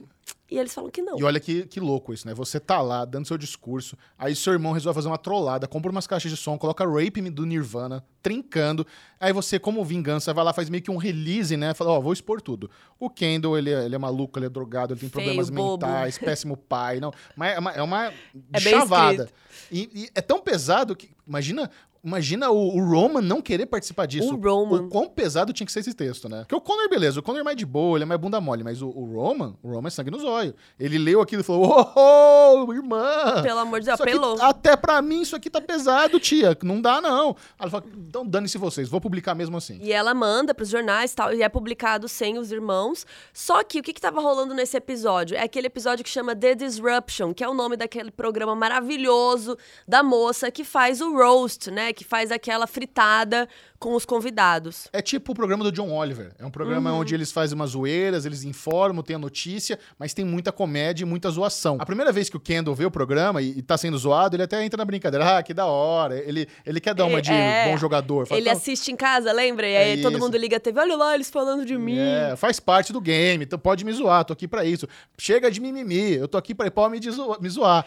E 0.50 0.58
eles 0.58 0.74
falam 0.74 0.90
que 0.90 1.00
não. 1.00 1.16
E 1.16 1.22
olha 1.22 1.38
que, 1.38 1.64
que 1.66 1.78
louco 1.78 2.12
isso, 2.12 2.26
né? 2.26 2.34
Você 2.34 2.58
tá 2.58 2.80
lá 2.80 3.04
dando 3.04 3.26
seu 3.26 3.38
discurso, 3.38 3.96
aí 4.18 4.34
seu 4.34 4.52
irmão 4.52 4.72
resolve 4.72 4.96
fazer 4.96 5.06
uma 5.06 5.16
trollada, 5.16 5.68
compra 5.68 5.92
umas 5.92 6.08
caixas 6.08 6.30
de 6.30 6.36
som, 6.36 6.58
coloca 6.58 6.84
Rape 6.84 7.22
Me 7.22 7.30
do 7.30 7.46
Nirvana, 7.46 8.04
trincando. 8.20 8.84
Aí 9.20 9.32
você, 9.32 9.60
como 9.60 9.84
vingança, 9.84 10.34
vai 10.34 10.44
lá, 10.44 10.52
faz 10.52 10.68
meio 10.68 10.82
que 10.82 10.90
um 10.90 10.96
release, 10.96 11.56
né? 11.56 11.72
Fala, 11.72 11.92
ó, 11.92 11.98
oh, 11.98 12.02
vou 12.02 12.12
expor 12.12 12.42
tudo. 12.42 12.68
O 12.98 13.08
Kendall, 13.08 13.56
ele 13.56 13.70
é, 13.70 13.84
ele 13.84 13.94
é 13.94 13.98
maluco, 13.98 14.38
ele 14.38 14.46
é 14.46 14.48
drogado, 14.48 14.92
ele 14.92 15.00
tem 15.00 15.08
Feio, 15.08 15.24
problemas 15.24 15.50
bobo. 15.50 15.86
mentais, 15.86 16.18
péssimo 16.18 16.56
pai. 16.56 16.98
Não, 16.98 17.12
mas 17.36 17.54
é 17.54 17.58
uma, 17.58 17.72
é 17.72 17.82
uma 17.82 18.12
é 18.52 18.60
chavada. 18.60 19.30
E, 19.70 19.88
e, 19.94 20.10
é 20.14 20.20
tão 20.20 20.40
pesado 20.40 20.96
que. 20.96 21.10
Imagina 21.28 21.70
Imagina 22.02 22.50
o, 22.50 22.76
o, 22.76 22.90
Roman 22.90 23.20
não 23.20 23.42
querer 23.42 23.66
participar 23.66 24.06
disso. 24.06 24.34
O 24.34 24.40
Roman. 24.40 24.82
O 24.82 24.88
quão 24.88 25.08
pesado 25.08 25.52
tinha 25.52 25.66
que 25.66 25.72
ser 25.72 25.80
esse 25.80 25.92
texto, 25.92 26.28
né? 26.28 26.40
Porque 26.40 26.54
o 26.54 26.60
Connor, 26.60 26.88
beleza, 26.88 27.20
o 27.20 27.22
Connor 27.22 27.40
é 27.40 27.44
mais 27.44 27.56
de 27.56 27.66
boa, 27.66 27.98
ele 27.98 28.04
é 28.04 28.06
mais 28.06 28.18
bunda 28.18 28.40
mole, 28.40 28.64
mas 28.64 28.80
o, 28.80 28.88
o 28.88 29.14
Roman, 29.14 29.54
o 29.62 29.70
Roman 29.70 29.88
é 29.88 29.90
sangue 29.90 30.10
nos 30.10 30.24
olhos. 30.24 30.54
Ele 30.78 30.96
leu 30.98 31.20
aquilo 31.20 31.42
e 31.42 31.44
falou: 31.44 31.92
Oh, 31.94 32.64
oh 32.66 32.72
irmã! 32.72 33.42
Pelo 33.42 33.58
amor 33.58 33.80
de 33.80 33.86
Deus, 33.86 34.00
apelou. 34.00 34.34
Aqui, 34.34 34.44
até 34.44 34.76
pra 34.76 35.02
mim 35.02 35.20
isso 35.20 35.36
aqui 35.36 35.50
tá 35.50 35.60
pesado, 35.60 36.18
tia. 36.18 36.56
Não 36.62 36.80
dá, 36.80 37.02
não. 37.02 37.36
Ela 37.58 37.70
fala: 37.70 37.84
então 38.08 38.26
dane-se 38.26 38.56
vocês, 38.56 38.88
vou 38.88 39.00
publicar 39.00 39.34
mesmo 39.34 39.58
assim. 39.58 39.78
E 39.82 39.92
ela 39.92 40.14
manda 40.14 40.54
pros 40.54 40.70
jornais 40.70 41.14
tal, 41.14 41.34
e 41.34 41.42
é 41.42 41.48
publicado 41.48 42.08
sem 42.08 42.38
os 42.38 42.50
irmãos. 42.50 43.06
Só 43.32 43.62
que 43.62 43.80
o 43.80 43.82
que, 43.82 43.92
que 43.92 44.00
tava 44.00 44.20
rolando 44.20 44.54
nesse 44.54 44.76
episódio? 44.76 45.36
É 45.36 45.42
aquele 45.42 45.66
episódio 45.66 46.02
que 46.02 46.10
chama 46.10 46.34
The 46.34 46.54
Disruption, 46.54 47.34
que 47.34 47.44
é 47.44 47.48
o 47.48 47.54
nome 47.54 47.76
daquele 47.76 48.10
programa 48.10 48.54
maravilhoso 48.54 49.56
da 49.86 50.02
moça 50.02 50.50
que 50.50 50.64
faz 50.64 51.00
o 51.00 51.14
roast, 51.14 51.70
né? 51.70 51.89
Que 51.92 52.04
faz 52.04 52.30
aquela 52.30 52.66
fritada 52.66 53.48
com 53.80 53.94
os 53.94 54.04
convidados. 54.04 54.88
É 54.92 55.00
tipo 55.00 55.32
o 55.32 55.34
programa 55.34 55.64
do 55.64 55.72
John 55.72 55.90
Oliver. 55.90 56.32
É 56.38 56.44
um 56.44 56.50
programa 56.50 56.92
uhum. 56.92 56.98
onde 56.98 57.14
eles 57.14 57.32
fazem 57.32 57.56
umas 57.56 57.70
zoeiras, 57.70 58.26
eles 58.26 58.44
informam, 58.44 59.02
tem 59.02 59.16
a 59.16 59.18
notícia, 59.18 59.78
mas 59.98 60.12
tem 60.12 60.22
muita 60.22 60.52
comédia 60.52 61.02
e 61.02 61.06
muita 61.06 61.30
zoação. 61.30 61.78
A 61.80 61.86
primeira 61.86 62.12
vez 62.12 62.28
que 62.28 62.36
o 62.36 62.40
Kendall 62.40 62.74
vê 62.74 62.84
o 62.84 62.90
programa 62.90 63.40
e, 63.40 63.58
e 63.58 63.62
tá 63.62 63.78
sendo 63.78 63.96
zoado, 63.96 64.36
ele 64.36 64.42
até 64.42 64.62
entra 64.62 64.76
na 64.76 64.84
brincadeira. 64.84 65.38
Ah, 65.38 65.42
que 65.42 65.54
da 65.54 65.64
hora. 65.64 66.18
Ele, 66.18 66.46
ele 66.66 66.78
quer 66.78 66.94
dar 66.94 67.06
uma 67.06 67.22
de 67.22 67.32
é, 67.32 67.70
bom 67.70 67.78
jogador. 67.78 68.26
Fala, 68.26 68.38
ele 68.38 68.50
assiste 68.50 68.92
em 68.92 68.96
casa, 68.96 69.32
lembra? 69.32 69.66
E 69.66 69.74
aí 69.74 69.98
é 69.98 70.02
todo 70.02 70.18
mundo 70.18 70.36
liga 70.36 70.58
a 70.58 70.60
TV, 70.60 70.78
olha 70.78 70.96
lá, 70.96 71.14
eles 71.14 71.30
falando 71.30 71.64
de 71.64 71.78
mim. 71.78 71.96
É, 71.98 72.36
faz 72.36 72.60
parte 72.60 72.92
do 72.92 73.00
game, 73.00 73.44
então 73.44 73.58
pode 73.58 73.82
me 73.82 73.92
zoar, 73.94 74.26
tô 74.26 74.34
aqui 74.34 74.46
pra 74.46 74.62
isso. 74.62 74.86
Chega 75.16 75.50
de 75.50 75.58
mimimi, 75.58 76.16
eu 76.16 76.28
tô 76.28 76.36
aqui 76.36 76.54
pra 76.54 76.70
pode 76.70 77.00
me, 77.00 77.16
me 77.40 77.48
zoar. 77.48 77.86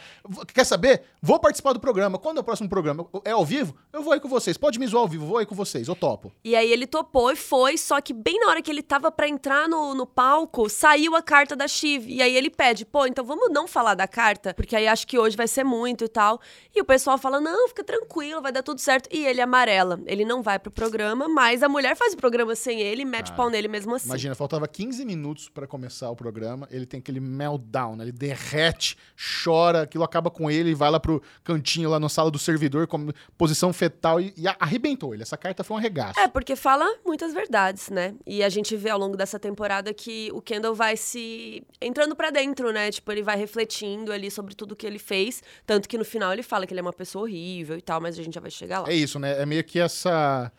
Quer 0.52 0.64
saber? 0.64 1.04
Vou 1.22 1.40
participar 1.40 1.74
do 1.74 1.80
programa. 1.80 2.18
Quando 2.18 2.38
é 2.38 2.42
o 2.42 2.44
próximo 2.44 2.68
programa? 2.68 3.06
É 3.24 3.32
ao 3.32 3.46
vivo? 3.46 3.76
Eu 3.92 4.02
vou 4.02 4.12
aí 4.12 4.20
com 4.20 4.28
vocês. 4.28 4.58
Pode 4.58 4.80
me 4.80 4.88
zoar 4.88 5.04
ao 5.04 5.08
vivo, 5.08 5.28
vou 5.28 5.38
aí 5.38 5.46
com 5.46 5.54
vocês 5.54 5.83
vocês, 5.84 5.88
eu 5.88 5.96
topo. 5.96 6.32
E 6.44 6.56
aí 6.56 6.72
ele 6.72 6.88
topou 6.88 7.32
e 7.32 7.36
foi, 7.36 7.78
só 7.78 8.00
que 8.02 8.14
bem 8.14 8.40
na 8.40 8.48
hora 8.50 8.62
que 8.62 8.72
ele 8.72 8.82
tava 8.82 9.12
para 9.12 9.28
entrar 9.28 9.68
no, 9.68 9.94
no 9.94 10.08
palco, 10.08 10.70
saiu 10.70 11.16
a 11.16 11.22
carta 11.22 11.56
da 11.56 11.68
Chiv. 11.68 12.08
E 12.08 12.22
aí 12.22 12.36
ele 12.36 12.50
pede, 12.50 12.86
pô, 12.86 13.06
então 13.06 13.24
vamos 13.24 13.52
não 13.52 13.68
falar 13.68 13.96
da 13.96 14.08
carta, 14.08 14.54
porque 14.54 14.76
aí 14.76 14.88
acho 14.88 15.06
que 15.06 15.20
hoje 15.20 15.36
vai 15.36 15.48
ser 15.48 15.64
muito 15.64 16.06
e 16.06 16.08
tal. 16.08 16.40
E 16.74 16.82
o 16.82 16.86
pessoal 16.86 17.18
fala, 17.18 17.40
não, 17.40 17.68
fica 17.68 17.84
tranquilo, 17.84 18.42
vai 18.42 18.52
dar 18.52 18.64
tudo 18.64 18.80
certo. 18.80 19.10
E 19.12 19.26
ele 19.26 19.42
amarela. 19.42 20.00
Ele 20.06 20.26
não 20.26 20.42
vai 20.42 20.58
pro 20.58 20.72
programa, 20.72 21.28
mas 21.28 21.62
a 21.62 21.70
mulher 21.70 21.96
faz 21.96 22.14
o 22.14 22.18
programa 22.18 22.56
sem 22.56 22.80
ele 22.80 23.02
e 23.02 23.06
mete 23.06 23.32
o 23.32 23.36
pau 23.36 23.50
nele 23.50 23.68
mesmo 23.68 23.96
assim. 23.96 24.08
Imagina, 24.08 24.36
faltava 24.36 24.68
15 24.68 25.06
minutos 25.06 25.50
para 25.50 25.68
começar 25.68 26.10
o 26.10 26.16
programa, 26.16 26.68
ele 26.72 26.86
tem 26.86 27.00
aquele 27.00 27.20
meltdown, 27.20 27.96
né? 27.96 28.06
ele 28.06 28.12
derrete, 28.12 28.98
chora, 29.44 29.84
aquilo 29.84 30.04
acaba 30.04 30.30
com 30.30 30.50
ele, 30.50 30.74
vai 30.74 30.90
lá 30.90 31.00
pro 31.00 31.22
cantinho 31.44 31.90
lá 31.90 32.00
na 32.00 32.10
sala 32.10 32.32
do 32.32 32.40
servidor, 32.40 32.88
com 32.88 33.10
posição 33.38 33.74
fetal 33.74 34.20
e, 34.20 34.34
e 34.38 34.48
arrebentou 34.48 35.14
ele. 35.14 35.24
Essa 35.24 35.38
carta 35.38 35.64
foi 35.64 35.73
um 35.74 35.78
arregaço. 35.78 36.20
É, 36.20 36.28
porque 36.28 36.56
fala 36.56 36.86
muitas 37.06 37.34
verdades, 37.34 37.90
né? 37.90 38.16
E 38.26 38.44
a 38.44 38.50
gente 38.50 38.76
vê 38.76 38.90
ao 38.90 39.00
longo 39.00 39.18
dessa 39.18 39.40
temporada 39.40 39.94
que 39.94 40.30
o 40.34 40.42
Kendall 40.42 40.76
vai 40.76 40.96
se 40.98 41.64
entrando 41.82 42.16
para 42.16 42.30
dentro, 42.30 42.72
né? 42.72 42.92
Tipo, 42.92 43.12
ele 43.12 43.24
vai 43.24 43.38
refletindo 43.38 44.12
ali 44.12 44.30
sobre 44.30 44.56
tudo 44.56 44.76
que 44.76 44.86
ele 44.86 45.00
fez. 45.00 45.42
Tanto 45.66 45.88
que 45.90 45.98
no 45.98 46.06
final 46.06 46.32
ele 46.34 46.44
fala 46.44 46.66
que 46.66 46.74
ele 46.74 46.80
é 46.80 46.84
uma 46.84 46.94
pessoa 46.94 47.24
horrível 47.24 47.78
e 47.78 47.82
tal, 47.82 48.00
mas 48.00 48.18
a 48.18 48.24
gente 48.24 48.34
já 48.34 48.42
vai 48.42 48.52
chegar 48.52 48.82
lá. 48.82 48.90
É 48.90 48.96
isso, 48.96 49.20
né? 49.20 49.42
É 49.42 49.46
meio 49.46 49.64
que 49.64 49.80
essa 49.80 50.52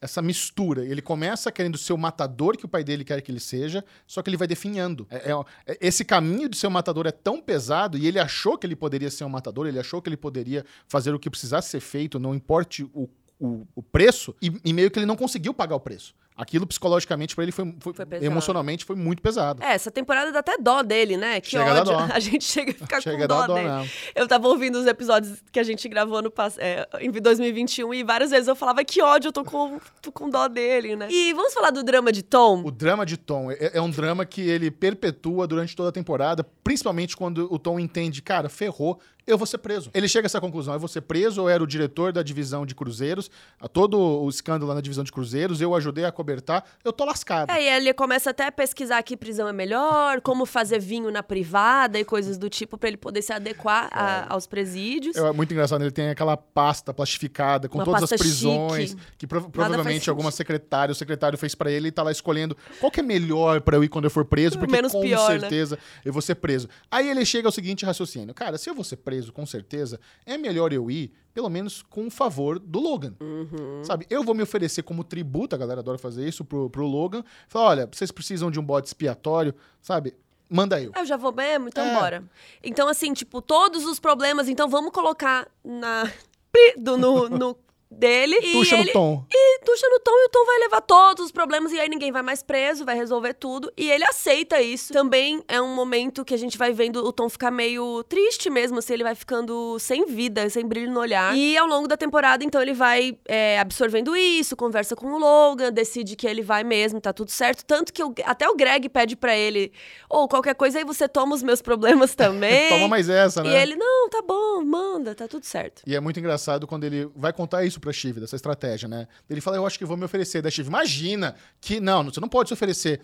essa 0.00 0.22
mistura. 0.22 0.84
Ele 0.84 1.02
começa 1.02 1.52
querendo 1.52 1.76
ser 1.76 1.92
o 1.92 1.98
matador 1.98 2.56
que 2.56 2.64
o 2.64 2.68
pai 2.68 2.82
dele 2.82 3.04
quer 3.04 3.20
que 3.20 3.30
ele 3.30 3.40
seja, 3.40 3.84
só 4.06 4.22
que 4.22 4.30
ele 4.30 4.36
vai 4.36 4.48
definhando. 4.48 5.06
É, 5.10 5.30
é, 5.30 5.44
é, 5.66 5.78
esse 5.80 6.04
caminho 6.04 6.48
de 6.48 6.56
ser 6.56 6.66
um 6.66 6.70
matador 6.70 7.06
é 7.06 7.12
tão 7.12 7.40
pesado 7.40 7.98
e 7.98 8.06
ele 8.06 8.18
achou 8.18 8.56
que 8.56 8.66
ele 8.66 8.76
poderia 8.76 9.10
ser 9.10 9.24
um 9.24 9.28
matador, 9.28 9.66
ele 9.66 9.78
achou 9.78 10.00
que 10.00 10.08
ele 10.08 10.16
poderia 10.16 10.64
fazer 10.88 11.14
o 11.14 11.18
que 11.18 11.28
precisasse 11.28 11.68
ser 11.68 11.80
feito, 11.80 12.18
não 12.18 12.34
importe 12.34 12.84
o 12.94 13.08
o, 13.40 13.66
o 13.74 13.82
preço 13.82 14.34
e, 14.40 14.52
e, 14.64 14.72
meio 14.72 14.90
que 14.90 14.98
ele 14.98 15.06
não 15.06 15.16
conseguiu 15.16 15.54
pagar 15.54 15.74
o 15.76 15.80
preço. 15.80 16.14
Aquilo 16.40 16.66
psicologicamente 16.66 17.34
para 17.34 17.44
ele 17.44 17.52
foi, 17.52 17.74
foi, 17.78 17.92
foi 17.92 18.06
emocionalmente 18.24 18.84
foi 18.84 18.96
muito 18.96 19.20
pesado. 19.20 19.62
É, 19.62 19.74
essa 19.74 19.90
temporada 19.90 20.32
dá 20.32 20.38
até 20.38 20.56
dó 20.56 20.82
dele, 20.82 21.16
né? 21.16 21.40
Que 21.40 21.50
chega 21.50 21.80
ódio. 21.80 21.96
A 22.14 22.18
gente 22.18 22.44
chega 22.44 22.70
a 22.70 22.74
ficar 22.74 23.00
chega 23.02 23.18
com 23.18 23.26
dó, 23.26 23.46
dó 23.46 23.54
dele. 23.54 23.68
Mesmo. 23.68 23.90
Eu 24.14 24.26
tava 24.26 24.48
ouvindo 24.48 24.78
os 24.78 24.86
episódios 24.86 25.42
que 25.52 25.60
a 25.60 25.62
gente 25.62 25.86
gravou 25.88 26.22
no 26.22 26.32
é, 26.58 26.88
em 27.00 27.10
2021 27.10 27.92
e 27.92 28.02
várias 28.02 28.30
vezes 28.30 28.48
eu 28.48 28.56
falava 28.56 28.82
que 28.82 29.02
ódio, 29.02 29.28
eu 29.28 29.32
tô 29.32 29.44
com, 29.44 29.78
tô 30.00 30.10
com 30.10 30.30
dó 30.30 30.48
dele, 30.48 30.96
né? 30.96 31.08
E 31.10 31.32
vamos 31.34 31.52
falar 31.52 31.70
do 31.70 31.82
drama 31.82 32.10
de 32.10 32.22
Tom? 32.22 32.62
O 32.64 32.70
drama 32.70 33.04
de 33.04 33.16
Tom 33.16 33.50
é, 33.50 33.72
é 33.74 33.80
um 33.80 33.90
drama 33.90 34.24
que 34.24 34.40
ele 34.40 34.70
perpetua 34.70 35.46
durante 35.46 35.76
toda 35.76 35.90
a 35.90 35.92
temporada, 35.92 36.44
principalmente 36.64 37.16
quando 37.16 37.52
o 37.52 37.58
Tom 37.58 37.78
entende, 37.78 38.22
cara, 38.22 38.48
ferrou, 38.48 38.98
eu 39.26 39.36
vou 39.36 39.46
ser 39.46 39.58
preso. 39.58 39.90
Ele 39.92 40.08
chega 40.08 40.26
a 40.26 40.28
essa 40.28 40.40
conclusão, 40.40 40.74
eu 40.74 40.80
vou 40.80 40.88
ser 40.88 41.02
preso, 41.02 41.42
eu 41.42 41.48
era 41.48 41.62
o 41.62 41.66
diretor 41.66 42.12
da 42.12 42.22
divisão 42.22 42.64
de 42.64 42.74
cruzeiros, 42.74 43.30
a 43.60 43.68
todo 43.68 43.98
o 43.98 44.28
escândalo 44.28 44.74
na 44.74 44.80
divisão 44.80 45.04
de 45.04 45.12
cruzeiros, 45.12 45.60
eu 45.60 45.74
ajudei 45.74 46.04
a 46.04 46.12
cobertura 46.12 46.29
acobertar, 46.30 46.64
eu 46.84 46.92
tô 46.92 47.04
lascado. 47.04 47.50
É, 47.50 47.62
e 47.62 47.68
ele 47.68 47.92
começa 47.92 48.30
até 48.30 48.46
a 48.46 48.52
pesquisar 48.52 49.02
que 49.02 49.16
prisão 49.16 49.48
é 49.48 49.52
melhor, 49.52 50.20
como 50.20 50.46
fazer 50.46 50.78
vinho 50.78 51.10
na 51.10 51.22
privada 51.22 51.98
e 51.98 52.04
coisas 52.04 52.38
do 52.38 52.48
tipo 52.48 52.78
pra 52.78 52.88
ele 52.88 52.96
poder 52.96 53.22
se 53.22 53.32
adequar 53.32 53.88
a- 53.92 54.32
aos 54.32 54.46
presídios. 54.46 55.16
É 55.16 55.32
muito 55.32 55.52
engraçado, 55.52 55.82
ele 55.82 55.90
tem 55.90 56.08
aquela 56.10 56.36
pasta 56.36 56.94
plastificada 56.94 57.68
com 57.68 57.78
Uma 57.78 57.84
todas 57.84 58.04
as 58.12 58.18
prisões, 58.18 58.90
chique. 58.90 59.02
que 59.18 59.26
prova- 59.26 59.48
provavelmente 59.50 60.08
alguma 60.08 60.30
secretária, 60.30 60.92
o 60.92 60.94
secretário 60.94 61.36
fez 61.36 61.54
pra 61.54 61.70
ele 61.70 61.88
e 61.88 61.92
tá 61.92 62.02
lá 62.02 62.12
escolhendo 62.12 62.56
qual 62.78 62.90
que 62.90 63.00
é 63.00 63.02
melhor 63.02 63.60
pra 63.60 63.76
eu 63.76 63.84
ir 63.84 63.88
quando 63.88 64.04
eu 64.04 64.10
for 64.10 64.24
preso, 64.24 64.58
porque 64.58 64.72
Menos 64.72 64.92
com 64.92 65.00
pior, 65.00 65.32
né? 65.32 65.40
certeza 65.40 65.78
eu 66.04 66.12
vou 66.12 66.22
ser 66.22 66.36
preso. 66.36 66.68
Aí 66.90 67.08
ele 67.08 67.24
chega 67.24 67.48
ao 67.48 67.52
seguinte 67.52 67.84
raciocínio: 67.84 68.32
cara, 68.34 68.56
se 68.58 68.70
eu 68.70 68.74
vou 68.74 68.84
ser 68.84 68.96
preso, 68.96 69.32
com 69.32 69.44
certeza, 69.44 69.98
é 70.24 70.36
melhor 70.38 70.72
eu 70.72 70.90
ir, 70.90 71.12
pelo 71.32 71.48
menos 71.48 71.82
com 71.82 72.06
o 72.06 72.10
favor 72.10 72.58
do 72.58 72.78
Logan. 72.80 73.14
Uhum. 73.20 73.82
Sabe? 73.84 74.06
Eu 74.10 74.22
vou 74.24 74.34
me 74.34 74.42
oferecer 74.42 74.82
como 74.82 75.04
tributo, 75.04 75.54
a 75.54 75.58
galera 75.58 75.80
adora 75.80 75.98
fazer 75.98 76.26
isso 76.28 76.44
pro, 76.44 76.68
pro 76.70 76.86
Logan. 76.86 77.22
Falar, 77.48 77.66
olha, 77.70 77.88
vocês 77.90 78.10
precisam 78.10 78.50
de 78.50 78.58
um 78.58 78.64
bode 78.64 78.88
expiatório, 78.88 79.54
sabe? 79.80 80.14
Manda 80.48 80.80
eu. 80.80 80.90
Eu 80.96 81.04
já 81.06 81.16
vou 81.16 81.32
mesmo, 81.32 81.68
então 81.68 81.84
É. 81.84 81.94
bora. 81.94 82.24
Então, 82.62 82.88
assim, 82.88 83.12
tipo, 83.12 83.40
todos 83.40 83.84
os 83.84 84.00
problemas, 84.00 84.48
então 84.48 84.68
vamos 84.68 84.90
colocar 84.92 85.46
na. 85.64 86.10
do- 86.76 86.98
no, 86.98 87.28
no 87.28 87.56
dele. 87.90 88.36
e 88.42 88.52
Tuxa 88.52 88.76
ele, 88.76 88.84
no 88.86 88.92
tom. 88.92 89.24
E 89.32 89.58
tuxa 89.64 89.88
no 89.88 89.98
tom 90.00 90.12
e 90.12 90.26
o 90.26 90.28
tom 90.28 90.44
vai 90.46 90.58
levar 90.60 90.80
todos 90.80 91.24
os 91.26 91.32
problemas 91.32 91.72
e 91.72 91.80
aí 91.80 91.88
ninguém 91.88 92.12
vai 92.12 92.22
mais 92.22 92.42
preso, 92.42 92.84
vai 92.84 92.94
resolver 92.96 93.34
tudo. 93.34 93.72
E 93.76 93.90
ele 93.90 94.04
aceita 94.04 94.60
isso. 94.60 94.92
Também 94.92 95.42
é 95.48 95.60
um 95.60 95.74
momento 95.74 96.24
que 96.24 96.32
a 96.34 96.36
gente 96.38 96.56
vai 96.56 96.72
vendo 96.72 97.04
o 97.04 97.12
tom 97.12 97.28
ficar 97.28 97.50
meio 97.50 98.02
triste 98.04 98.48
mesmo, 98.48 98.78
assim, 98.78 98.92
ele 98.94 99.02
vai 99.04 99.14
ficando 99.14 99.78
sem 99.78 100.06
vida, 100.06 100.48
sem 100.50 100.64
brilho 100.66 100.92
no 100.92 101.00
olhar. 101.00 101.36
E 101.36 101.56
ao 101.56 101.66
longo 101.66 101.88
da 101.88 101.96
temporada, 101.96 102.44
então, 102.44 102.60
ele 102.62 102.72
vai 102.74 103.16
é, 103.26 103.58
absorvendo 103.58 104.16
isso, 104.16 104.56
conversa 104.56 104.94
com 104.94 105.06
o 105.12 105.18
Logan, 105.18 105.72
decide 105.72 106.14
que 106.16 106.26
ele 106.26 106.42
vai 106.42 106.62
mesmo, 106.62 107.00
tá 107.00 107.12
tudo 107.12 107.30
certo. 107.30 107.64
Tanto 107.64 107.92
que 107.92 108.02
o- 108.04 108.14
até 108.24 108.48
o 108.48 108.54
Greg 108.54 108.88
pede 108.88 109.16
pra 109.16 109.36
ele, 109.36 109.72
ou 110.08 110.28
qualquer 110.28 110.54
coisa 110.54 110.78
aí 110.78 110.84
você 110.84 111.08
toma 111.08 111.34
os 111.34 111.42
meus 111.42 111.60
problemas 111.60 112.14
também. 112.14 112.68
Toma 112.68 112.88
mais 112.88 113.08
essa, 113.08 113.42
né? 113.42 113.50
E 113.50 113.54
ele, 113.62 113.74
não, 113.76 114.08
tá 114.08 114.22
bom, 114.22 114.62
manda, 114.64 115.14
tá 115.14 115.26
tudo 115.26 115.44
certo. 115.44 115.82
E 115.86 115.94
é 115.96 116.00
muito 116.00 116.18
engraçado 116.20 116.66
quando 116.66 116.84
ele 116.84 117.08
vai 117.16 117.32
contar 117.32 117.64
isso 117.64 117.79
pra 117.80 117.92
Shiv, 117.92 118.20
dessa 118.20 118.36
estratégia, 118.36 118.88
né? 118.88 119.08
Ele 119.28 119.40
fala, 119.40 119.56
eu 119.56 119.66
acho 119.66 119.78
que 119.78 119.84
vou 119.84 119.96
me 119.96 120.04
oferecer. 120.04 120.42
Da 120.42 120.50
Shiv, 120.50 120.68
imagina 120.68 121.34
que 121.60 121.80
não, 121.80 122.04
você 122.04 122.20
não 122.20 122.28
pode 122.28 122.48
se 122.50 122.54
oferecer. 122.54 123.00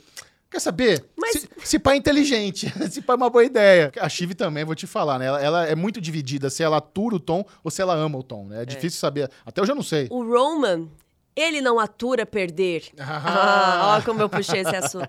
Quer 0.49 0.61
saber? 0.61 1.05
Mas- 1.19 1.33
Se, 1.33 1.49
se 1.65 1.79
pai 1.79 1.95
é 1.95 1.99
inteligente, 1.99 2.73
se 2.91 3.03
pai 3.03 3.15
é 3.15 3.17
uma 3.17 3.29
boa 3.31 3.45
ideia. 3.45 3.91
A 4.01 4.09
Shiv 4.09 4.33
também, 4.35 4.65
vou 4.65 4.75
te 4.77 4.87
falar, 4.87 5.19
né? 5.19 5.27
Ela, 5.27 5.43
ela 5.43 5.67
é 5.67 5.75
muito 5.75 6.01
dividida 6.01 6.49
se 6.51 6.62
ela 6.62 6.77
atura 6.77 7.17
o 7.17 7.21
Tom 7.21 7.45
ou 7.65 7.71
se 7.71 7.83
ela 7.83 7.95
ama 7.95 8.17
o 8.19 8.23
Tom, 8.23 8.47
né? 8.47 8.62
É, 8.62 8.65
difícil 8.65 9.01
saber. 9.01 9.29
Até 9.45 9.61
hoje 9.61 9.73
eu 9.73 9.77
não 9.77 9.83
sei. 9.83 10.07
O 10.11 10.23
Roman, 10.23 10.87
ele 11.35 11.61
não 11.61 11.81
atura 11.81 12.25
perder. 12.25 12.85
Ah, 12.99 13.99
ó 13.99 14.03
como 14.05 14.23
eu 14.23 14.29
puxei 14.29 14.61
esse 14.61 14.77
assunto. 14.77 15.09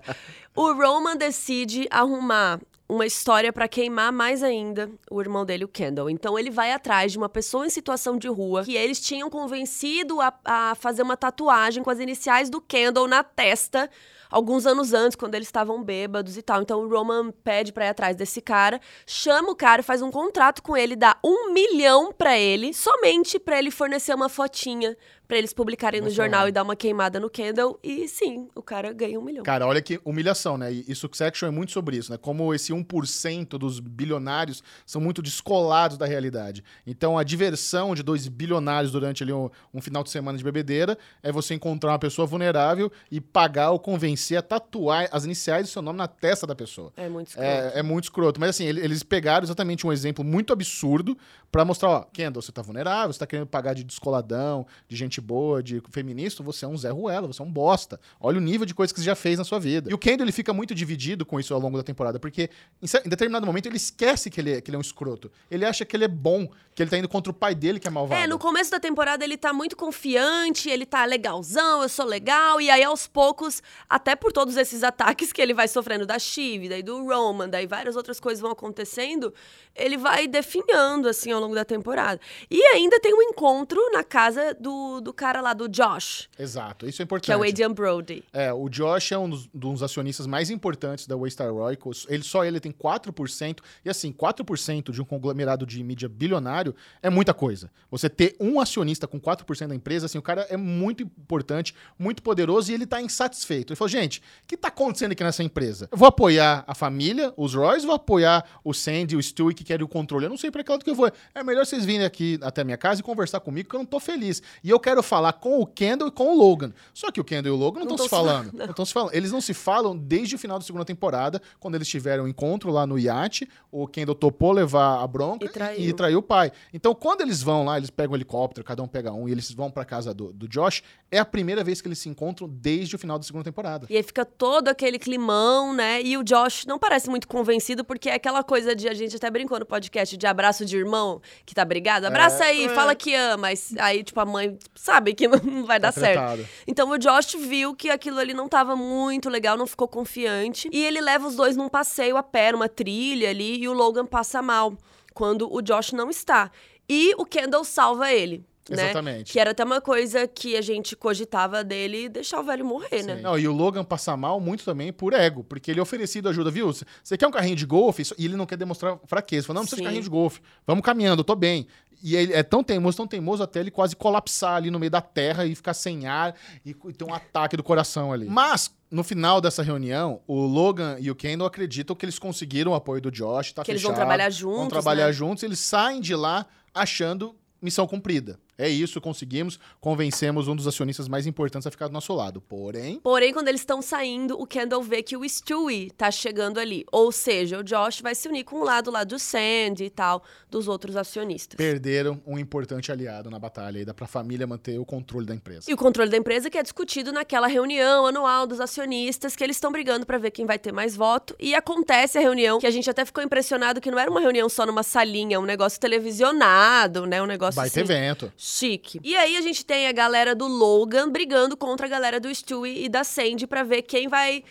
O 0.55 0.73
Roman 0.73 1.15
decide 1.15 1.87
arrumar 1.91 2.59
uma 2.89 3.05
história 3.05 3.51
pra 3.51 3.67
queimar 3.67 4.11
mais 4.11 4.41
ainda 4.41 4.89
o 5.11 5.19
irmão 5.19 5.45
dele, 5.45 5.65
o 5.65 5.67
Kendall. 5.67 6.09
Então 6.09 6.39
ele 6.39 6.49
vai 6.49 6.71
atrás 6.71 7.11
de 7.11 7.17
uma 7.17 7.27
pessoa 7.27 7.65
em 7.65 7.69
situação 7.69 8.17
de 8.17 8.27
rua 8.27 8.63
que 8.63 8.75
eles 8.75 8.99
tinham 8.99 9.29
convencido 9.29 10.21
a, 10.21 10.33
a 10.45 10.75
fazer 10.75 11.01
uma 11.01 11.17
tatuagem 11.17 11.83
com 11.83 11.89
as 11.89 11.99
iniciais 11.99 12.49
do 12.49 12.61
Kendall 12.61 13.07
na 13.07 13.23
testa 13.23 13.89
alguns 14.29 14.65
anos 14.65 14.93
antes, 14.93 15.15
quando 15.15 15.35
eles 15.35 15.47
estavam 15.47 15.81
bêbados 15.81 16.37
e 16.37 16.41
tal. 16.41 16.61
Então 16.61 16.81
o 16.81 16.89
Roman 16.89 17.31
pede 17.31 17.71
pra 17.71 17.85
ir 17.85 17.89
atrás 17.89 18.15
desse 18.15 18.41
cara, 18.41 18.79
chama 19.05 19.51
o 19.51 19.55
cara, 19.55 19.81
faz 19.81 20.01
um 20.01 20.11
contrato 20.11 20.61
com 20.61 20.75
ele, 20.75 20.95
dá 20.95 21.17
um 21.23 21.53
milhão 21.53 22.11
pra 22.11 22.37
ele, 22.37 22.73
somente 22.73 23.39
pra 23.39 23.57
ele 23.57 23.71
fornecer 23.71 24.13
uma 24.13 24.29
fotinha 24.29 24.97
pra 25.27 25.37
eles 25.37 25.53
publicarem 25.53 25.99
no 25.99 26.09
jornal 26.09 26.47
e 26.47 26.51
dar 26.51 26.63
uma 26.63 26.75
queimada 26.75 27.19
no 27.19 27.29
Kendall. 27.29 27.77
E 27.83 28.07
sim, 28.07 28.47
o 28.55 28.61
cara 28.61 28.93
ganha 28.93 29.19
um 29.19 29.23
milhão. 29.23 29.43
Cara, 29.43 29.67
olha 29.67 29.81
que 29.81 29.99
humilhação, 30.05 30.57
né? 30.57 30.71
E 30.73 30.85
e 30.87 30.95
Succession 30.95 31.47
é 31.47 31.51
muito 31.51 31.71
sobre 31.71 31.97
isso, 31.97 32.11
né? 32.11 32.17
Como 32.17 32.53
esse 32.53 32.71
1% 32.71 33.57
dos 33.57 33.79
bilionários 33.79 34.63
são 34.85 35.01
muito 35.01 35.21
descolados 35.21 35.97
da 35.97 36.05
realidade. 36.05 36.63
Então, 36.85 37.17
a 37.17 37.23
diversão 37.23 37.93
de 37.93 38.01
dois 38.03 38.27
bilionários 38.27 38.91
durante 38.91 39.23
ali 39.23 39.33
um, 39.33 39.49
um 39.73 39.81
final 39.81 40.03
de 40.03 40.09
semana 40.09 40.37
de 40.37 40.43
bebedeira 40.43 40.97
é 41.21 41.31
você 41.31 41.53
encontrar 41.53 41.91
uma 41.91 41.99
pessoa 41.99 42.25
vulnerável 42.25 42.91
e 43.11 43.19
pagar 43.19 43.71
ou 43.71 43.79
convencer 43.79 44.37
a 44.37 44.41
tatuar 44.41 45.09
as 45.11 45.25
iniciais 45.25 45.67
do 45.67 45.69
seu 45.71 45.81
nome 45.81 45.97
na 45.97 46.07
testa 46.07 46.47
da 46.47 46.55
pessoa. 46.55 46.93
É 46.95 47.09
muito 47.09 47.27
escroto. 47.29 47.47
É, 47.49 47.79
é 47.79 47.83
muito 47.83 48.03
escroto. 48.05 48.39
Mas 48.39 48.51
assim, 48.51 48.65
ele- 48.65 48.81
eles 48.81 49.03
pegaram 49.03 49.43
exatamente 49.43 49.85
um 49.85 49.91
exemplo 49.91 50.23
muito 50.23 50.53
absurdo 50.53 51.17
pra 51.51 51.65
mostrar, 51.65 51.89
ó, 51.89 52.01
Kendall, 52.13 52.41
você 52.41 52.51
tá 52.51 52.61
vulnerável, 52.61 53.11
você 53.11 53.19
tá 53.19 53.27
querendo 53.27 53.47
pagar 53.47 53.73
de 53.73 53.83
descoladão, 53.83 54.65
de 54.87 54.95
gente 54.95 55.16
boa, 55.21 55.61
de 55.61 55.81
feminista, 55.89 56.43
você 56.43 56.65
é 56.65 56.67
um 56.67 56.77
Zé 56.77 56.89
Ruela, 56.89 57.27
você 57.27 57.41
é 57.41 57.45
um 57.45 57.51
bosta. 57.51 57.99
Olha 58.19 58.37
o 58.37 58.41
nível 58.41 58.65
de 58.65 58.73
coisa 58.73 58.93
que 58.93 58.99
você 58.99 59.05
já 59.05 59.15
fez 59.15 59.37
na 59.37 59.43
sua 59.43 59.59
vida. 59.59 59.89
E 59.89 59.93
o 59.93 59.97
Kendall, 59.97 60.25
ele 60.25 60.31
fica 60.31 60.53
muito 60.53 60.73
dividido 60.73 61.25
com 61.25 61.39
isso 61.39 61.53
ao 61.53 61.59
longo 61.59 61.77
da 61.77 61.83
temporada, 61.83 62.19
porque 62.19 62.49
em, 62.81 63.09
determinado 63.09 63.45
momento 63.45 63.67
ele 63.67 63.77
esquece 63.77 64.29
que 64.29 64.39
ele, 64.39 64.53
é, 64.53 64.61
que 64.61 64.69
ele 64.69 64.75
é 64.75 64.77
um 64.77 64.81
escroto. 64.81 65.31
Ele 65.49 65.65
acha 65.65 65.85
que 65.85 65.95
ele 65.95 66.05
é 66.05 66.07
bom, 66.07 66.47
que 66.75 66.83
ele 66.83 66.89
tá 66.89 66.97
indo 66.97 67.09
contra 67.09 67.31
o 67.31 67.33
pai 67.33 67.55
dele, 67.55 67.79
que 67.79 67.87
é 67.87 67.91
malvado. 67.91 68.21
É, 68.21 68.27
no 68.27 68.37
começo 68.37 68.71
da 68.71 68.79
temporada 68.79 69.23
ele 69.23 69.37
tá 69.37 69.51
muito 69.51 69.75
confiante, 69.75 70.69
ele 70.69 70.85
tá 70.85 71.05
legalzão, 71.05 71.81
eu 71.81 71.89
sou 71.89 72.05
legal, 72.05 72.61
e 72.61 72.69
aí 72.69 72.83
aos 72.83 73.07
poucos, 73.07 73.61
até 73.89 74.15
por 74.15 74.31
todos 74.31 74.57
esses 74.57 74.83
ataques 74.83 75.33
que 75.33 75.41
ele 75.41 75.53
vai 75.53 75.67
sofrendo 75.67 76.05
da 76.05 76.19
Shiv, 76.19 76.69
daí 76.69 76.83
do 76.83 77.05
Roman, 77.05 77.49
daí 77.49 77.65
várias 77.65 77.95
outras 77.95 78.19
coisas 78.19 78.41
vão 78.41 78.51
acontecendo, 78.51 79.33
ele 79.75 79.97
vai 79.97 80.27
definhando, 80.27 81.07
assim, 81.07 81.31
ao 81.31 81.39
longo 81.39 81.55
da 81.55 81.65
temporada. 81.65 82.19
E 82.49 82.61
ainda 82.67 82.99
tem 82.99 83.13
um 83.13 83.21
encontro 83.21 83.79
na 83.91 84.03
casa 84.03 84.55
do, 84.59 85.01
do 85.07 85.13
cara 85.13 85.39
lá, 85.39 85.53
do 85.53 85.69
Josh, 85.69 86.27
Exato, 86.37 86.85
isso 86.85 87.01
é 87.01 87.03
importante. 87.03 87.27
que 87.27 87.31
é 87.31 87.37
o 87.37 87.41
Adrian 87.41 87.71
Brody. 87.71 88.25
É, 88.33 88.51
o 88.51 88.67
Josh 88.67 89.13
é 89.13 89.17
um 89.17 89.29
dos, 89.29 89.47
dos 89.53 89.81
acionistas 89.81 90.27
mais 90.27 90.49
importantes 90.49 91.07
da 91.07 91.15
Waystar 91.15 91.49
Royal. 91.49 91.71
Ele, 92.09 92.23
só 92.23 92.43
ele 92.43 92.59
tem 92.59 92.73
4%. 92.73 93.59
E 93.85 93.89
assim, 93.89 94.11
4% 94.11 94.91
de 94.91 95.01
um 95.01 95.05
conglomerado 95.05 95.65
de 95.65 95.81
mídia 95.81 96.09
bilionário 96.09 96.75
é 97.01 97.09
muita 97.09 97.33
coisa. 97.33 97.71
Você 97.89 98.09
ter 98.09 98.35
um 98.37 98.59
acionista 98.59 99.07
com 99.07 99.17
4% 99.17 99.67
da 99.67 99.75
empresa, 99.75 100.07
assim, 100.07 100.17
o 100.17 100.21
cara 100.21 100.41
é 100.49 100.57
muito 100.57 101.03
importante, 101.03 101.73
muito 101.97 102.21
poderoso 102.21 102.69
e 102.69 102.73
ele 102.73 102.85
tá 102.85 103.01
insatisfeito. 103.01 103.71
Ele 103.71 103.77
falou, 103.77 103.89
gente, 103.89 104.19
o 104.19 104.23
que 104.45 104.57
tá 104.57 104.67
acontecendo 104.67 105.13
aqui 105.13 105.23
nessa 105.23 105.41
empresa? 105.41 105.87
Eu 105.89 105.97
vou 105.97 106.09
apoiar 106.09 106.65
a 106.67 106.75
família, 106.75 107.33
os 107.37 107.53
Royce, 107.53 107.85
vou 107.85 107.95
apoiar 107.95 108.43
o 108.61 108.73
Sandy, 108.73 109.15
o 109.15 109.23
Stewie 109.23 109.53
que 109.53 109.63
querem 109.63 109.85
o 109.85 109.87
controle. 109.87 110.25
Eu 110.25 110.29
não 110.29 110.37
sei 110.37 110.51
pra 110.51 110.65
que 110.65 110.69
lado 110.69 110.83
que 110.83 110.89
eu 110.89 110.95
vou. 110.95 111.09
É 111.33 111.43
melhor 111.45 111.65
vocês 111.65 111.85
virem 111.85 112.05
aqui 112.05 112.37
até 112.41 112.61
a 112.61 112.65
minha 112.65 112.77
casa 112.77 112.99
e 112.99 113.03
conversar 113.03 113.39
comigo, 113.39 113.69
que 113.69 113.75
eu 113.75 113.79
não 113.79 113.85
tô 113.85 114.01
feliz. 114.01 114.43
E 114.61 114.69
eu 114.69 114.77
quero 114.77 114.96
falar 115.03 115.33
com 115.33 115.59
o 115.59 115.65
Kendall 115.65 116.09
e 116.09 116.11
com 116.11 116.33
o 116.33 116.37
Logan. 116.37 116.73
Só 116.93 117.11
que 117.11 117.19
o 117.19 117.23
Kendall 117.23 117.53
e 117.53 117.55
o 117.55 117.59
Logan 117.59 117.79
não 117.81 117.91
estão 117.91 118.05
se 118.05 118.09
falando. 118.09 118.51
Não 118.53 118.65
estão 118.65 118.85
se 118.85 118.93
falando. 118.93 119.13
Eles 119.13 119.31
não 119.31 119.41
se 119.41 119.53
falam 119.53 119.97
desde 119.97 120.35
o 120.35 120.39
final 120.39 120.59
da 120.59 120.65
segunda 120.65 120.85
temporada, 120.85 121.41
quando 121.59 121.75
eles 121.75 121.87
tiveram 121.87 122.25
um 122.25 122.27
encontro 122.27 122.71
lá 122.71 122.85
no 122.85 122.97
iate. 122.97 123.47
O 123.71 123.87
Kendall 123.87 124.15
topou 124.15 124.51
levar 124.51 125.01
a 125.03 125.07
bronca 125.07 125.45
E 125.45 125.49
traiu. 125.49 125.89
e 125.89 125.93
traiu 125.93 126.19
o 126.19 126.23
pai. 126.23 126.51
Então, 126.73 126.93
quando 126.95 127.21
eles 127.21 127.41
vão 127.41 127.65
lá, 127.65 127.77
eles 127.77 127.89
pegam 127.89 128.13
um 128.13 128.15
helicóptero, 128.15 128.65
cada 128.65 128.81
um 128.81 128.87
pega 128.87 129.11
um, 129.11 129.27
e 129.27 129.31
eles 129.31 129.51
vão 129.51 129.69
pra 129.69 129.85
casa 129.85 130.13
do, 130.13 130.33
do 130.33 130.47
Josh, 130.47 130.81
é 131.11 131.19
a 131.19 131.25
primeira 131.25 131.63
vez 131.63 131.81
que 131.81 131.87
eles 131.87 131.99
se 131.99 132.09
encontram 132.09 132.47
desde 132.49 132.95
o 132.95 132.99
final 132.99 133.17
da 133.17 133.23
segunda 133.23 133.43
temporada. 133.43 133.87
E 133.89 133.95
aí 133.95 134.03
fica 134.03 134.25
todo 134.25 134.67
aquele 134.67 134.99
climão, 134.99 135.73
né? 135.73 136.01
E 136.01 136.17
o 136.17 136.23
Josh 136.23 136.65
não 136.65 136.77
parece 136.77 137.09
muito 137.09 137.27
convencido, 137.27 137.83
porque 137.83 138.09
é 138.09 138.15
aquela 138.15 138.43
coisa 138.43 138.75
de 138.75 138.87
a 138.87 138.93
gente 138.93 139.15
até 139.15 139.29
brincou 139.29 139.59
no 139.59 139.65
podcast 139.65 140.17
de 140.17 140.27
abraço 140.27 140.65
de 140.65 140.75
irmão 140.77 141.21
que 141.45 141.53
tá 141.55 141.63
brigado. 141.63 142.05
Abraça 142.07 142.43
aí, 142.43 142.65
é. 142.65 142.69
fala 142.69 142.95
que 142.95 143.13
ama. 143.13 143.47
Aí, 143.79 144.03
tipo, 144.03 144.19
a 144.19 144.25
mãe 144.25 144.57
sabe 144.87 145.13
que 145.13 145.27
não, 145.27 145.65
vai 145.65 145.79
dar 145.79 145.91
certo. 145.91 146.47
Então 146.65 146.89
o 146.89 146.97
Josh 146.97 147.35
viu 147.35 147.75
que 147.75 147.89
aquilo 147.89 148.19
ali 148.19 148.33
não 148.33 148.47
tava 148.47 148.75
muito 148.75 149.29
legal, 149.29 149.57
não 149.57 149.67
ficou 149.67 149.87
confiante. 149.87 150.69
E 150.71 150.83
ele 150.85 151.01
leva 151.01 151.27
os 151.27 151.35
dois 151.35 151.57
num 151.57 151.67
passeio 151.67 152.15
a 152.15 152.23
pé, 152.23 152.53
numa 152.53 152.69
trilha 152.69 153.29
ali, 153.29 153.59
e 153.59 153.67
o 153.67 153.73
Logan 153.73 154.05
passa 154.05 154.41
mal 154.41 154.73
quando 155.13 155.53
o 155.53 155.61
Josh 155.61 155.91
não 155.91 156.09
está. 156.09 156.49
E 156.87 157.13
o 157.17 157.25
Kendall 157.25 157.65
salva 157.65 158.13
ele. 158.13 158.45
Né? 158.69 158.83
Exatamente. 158.83 159.31
Que 159.31 159.39
era 159.39 159.51
até 159.51 159.63
uma 159.63 159.81
coisa 159.81 160.27
que 160.27 160.55
a 160.55 160.61
gente 160.61 160.95
cogitava 160.95 161.63
dele 161.63 162.09
deixar 162.09 162.39
o 162.39 162.43
velho 162.43 162.65
morrer, 162.65 163.03
né? 163.03 163.19
Não, 163.21 163.37
e 163.37 163.47
o 163.47 163.53
Logan 163.53 163.83
passa 163.83 164.15
mal 164.17 164.39
muito 164.39 164.63
também 164.63 164.91
por 164.91 165.13
ego, 165.13 165.43
porque 165.43 165.71
ele 165.71 165.79
é 165.79 165.83
oferecido 165.83 166.29
ajuda, 166.29 166.51
viu? 166.51 166.71
Você 167.03 167.17
quer 167.17 167.27
um 167.27 167.31
carrinho 167.31 167.55
de 167.55 167.65
golfe? 167.65 168.03
E 168.17 168.25
ele 168.25 168.35
não 168.35 168.45
quer 168.45 168.57
demonstrar 168.57 168.99
fraqueza. 169.05 169.47
Fala, 169.47 169.55
não, 169.55 169.61
não 169.61 169.67
precisa 169.67 169.77
de 169.77 169.81
Sim. 169.81 169.85
carrinho 169.85 170.03
de 170.03 170.09
golfe. 170.09 170.41
Vamos 170.65 170.83
caminhando, 170.83 171.21
eu 171.21 171.23
tô 171.23 171.35
bem. 171.35 171.67
E 172.03 172.15
ele 172.15 172.33
é 172.33 172.43
tão 172.43 172.63
teimoso, 172.63 172.97
tão 172.97 173.07
teimoso, 173.07 173.41
até 173.41 173.59
ele 173.59 173.71
quase 173.71 173.95
colapsar 173.95 174.55
ali 174.55 174.69
no 174.69 174.77
meio 174.77 174.91
da 174.91 175.01
terra 175.01 175.45
e 175.45 175.55
ficar 175.55 175.73
sem 175.73 176.05
ar 176.05 176.35
e, 176.65 176.69
e 176.69 176.93
ter 176.93 177.03
um 177.03 177.13
ataque 177.13 177.57
do 177.57 177.63
coração 177.63 178.13
ali. 178.13 178.27
Mas, 178.27 178.71
no 178.91 179.03
final 179.03 179.41
dessa 179.41 179.63
reunião, 179.63 180.21
o 180.27 180.45
Logan 180.45 180.97
e 180.99 181.09
o 181.09 181.15
Kendall 181.15 181.47
acreditam 181.47 181.95
que 181.95 182.05
eles 182.05 182.19
conseguiram 182.19 182.73
o 182.73 182.75
apoio 182.75 183.01
do 183.01 183.09
Josh, 183.11 183.51
tá 183.51 183.63
Que 183.63 183.71
eles 183.71 183.81
vão 183.81 183.91
fechado, 183.91 184.07
trabalhar 184.07 184.29
Vão 184.29 184.39
juntos, 184.39 184.69
trabalhar 184.69 185.07
né? 185.07 185.13
juntos, 185.13 185.43
eles 185.43 185.59
saem 185.59 185.99
de 185.99 186.15
lá 186.15 186.45
achando 186.73 187.35
missão 187.59 187.87
cumprida. 187.87 188.39
É 188.57 188.67
isso, 188.69 188.99
conseguimos, 188.99 189.59
convencemos 189.79 190.47
um 190.47 190.55
dos 190.55 190.67
acionistas 190.67 191.07
mais 191.07 191.27
importantes 191.27 191.67
a 191.67 191.71
ficar 191.71 191.87
do 191.87 191.93
nosso 191.93 192.13
lado. 192.13 192.41
Porém, 192.41 192.99
Porém, 193.03 193.33
quando 193.33 193.47
eles 193.47 193.61
estão 193.61 193.81
saindo, 193.81 194.39
o 194.39 194.45
Kendall 194.45 194.81
vê 194.81 195.03
que 195.03 195.15
o 195.15 195.27
Stewie 195.27 195.91
tá 195.91 196.09
chegando 196.11 196.59
ali. 196.59 196.85
Ou 196.91 197.11
seja, 197.11 197.59
o 197.59 197.63
Josh 197.63 198.01
vai 198.01 198.15
se 198.15 198.27
unir 198.27 198.43
com 198.43 198.57
o 198.57 198.63
lado 198.63 198.89
lá 198.91 199.03
do 199.03 199.19
Sandy 199.19 199.85
e 199.85 199.89
tal, 199.89 200.23
dos 200.49 200.67
outros 200.67 200.95
acionistas. 200.95 201.55
perderam 201.57 202.21
um 202.25 202.37
importante 202.37 202.91
aliado 202.91 203.29
na 203.29 203.39
batalha 203.39 203.79
aí, 203.79 203.85
dá 203.85 203.93
pra 203.93 204.07
família 204.07 204.47
manter 204.47 204.79
o 204.79 204.85
controle 204.85 205.25
da 205.25 205.35
empresa. 205.35 205.69
E 205.69 205.73
o 205.73 205.77
controle 205.77 206.09
da 206.09 206.17
empresa 206.17 206.49
que 206.49 206.57
é 206.57 206.63
discutido 206.63 207.11
naquela 207.11 207.47
reunião 207.47 208.05
anual 208.05 208.47
dos 208.47 208.59
acionistas, 208.59 209.35
que 209.35 209.43
eles 209.43 209.57
estão 209.57 209.71
brigando 209.71 210.05
pra 210.05 210.17
ver 210.17 210.31
quem 210.31 210.45
vai 210.45 210.57
ter 210.57 210.71
mais 210.71 210.95
voto. 210.95 211.35
E 211.39 211.53
acontece 211.55 212.17
a 212.17 212.21
reunião, 212.21 212.59
que 212.59 212.67
a 212.67 212.71
gente 212.71 212.89
até 212.89 213.05
ficou 213.05 213.23
impressionado 213.23 213.79
que 213.81 213.91
não 213.91 213.99
era 213.99 214.09
uma 214.09 214.19
reunião 214.19 214.49
só 214.49 214.65
numa 214.65 214.83
salinha, 214.83 215.39
um 215.39 215.45
negócio 215.45 215.79
televisionado, 215.79 217.05
né? 217.05 217.21
Um 217.21 217.25
negócio 217.25 217.55
Vai 217.55 217.69
ter 217.69 217.81
assim, 217.81 217.93
evento. 217.93 218.31
Chique. 218.47 218.99
E 219.03 219.15
aí 219.17 219.35
a 219.35 219.41
gente 219.41 219.65
tem 219.65 219.87
a 219.87 219.91
galera 219.91 220.33
do 220.33 220.47
Logan 220.47 221.09
brigando 221.09 221.57
contra 221.57 221.85
a 221.85 221.89
galera 221.89 222.19
do 222.19 222.33
Stewie 222.33 222.85
e 222.85 222.87
da 222.89 223.03
Sandy 223.03 223.45
pra 223.45 223.63
ver 223.63 223.81
quem 223.81 224.07
vai 224.07 224.43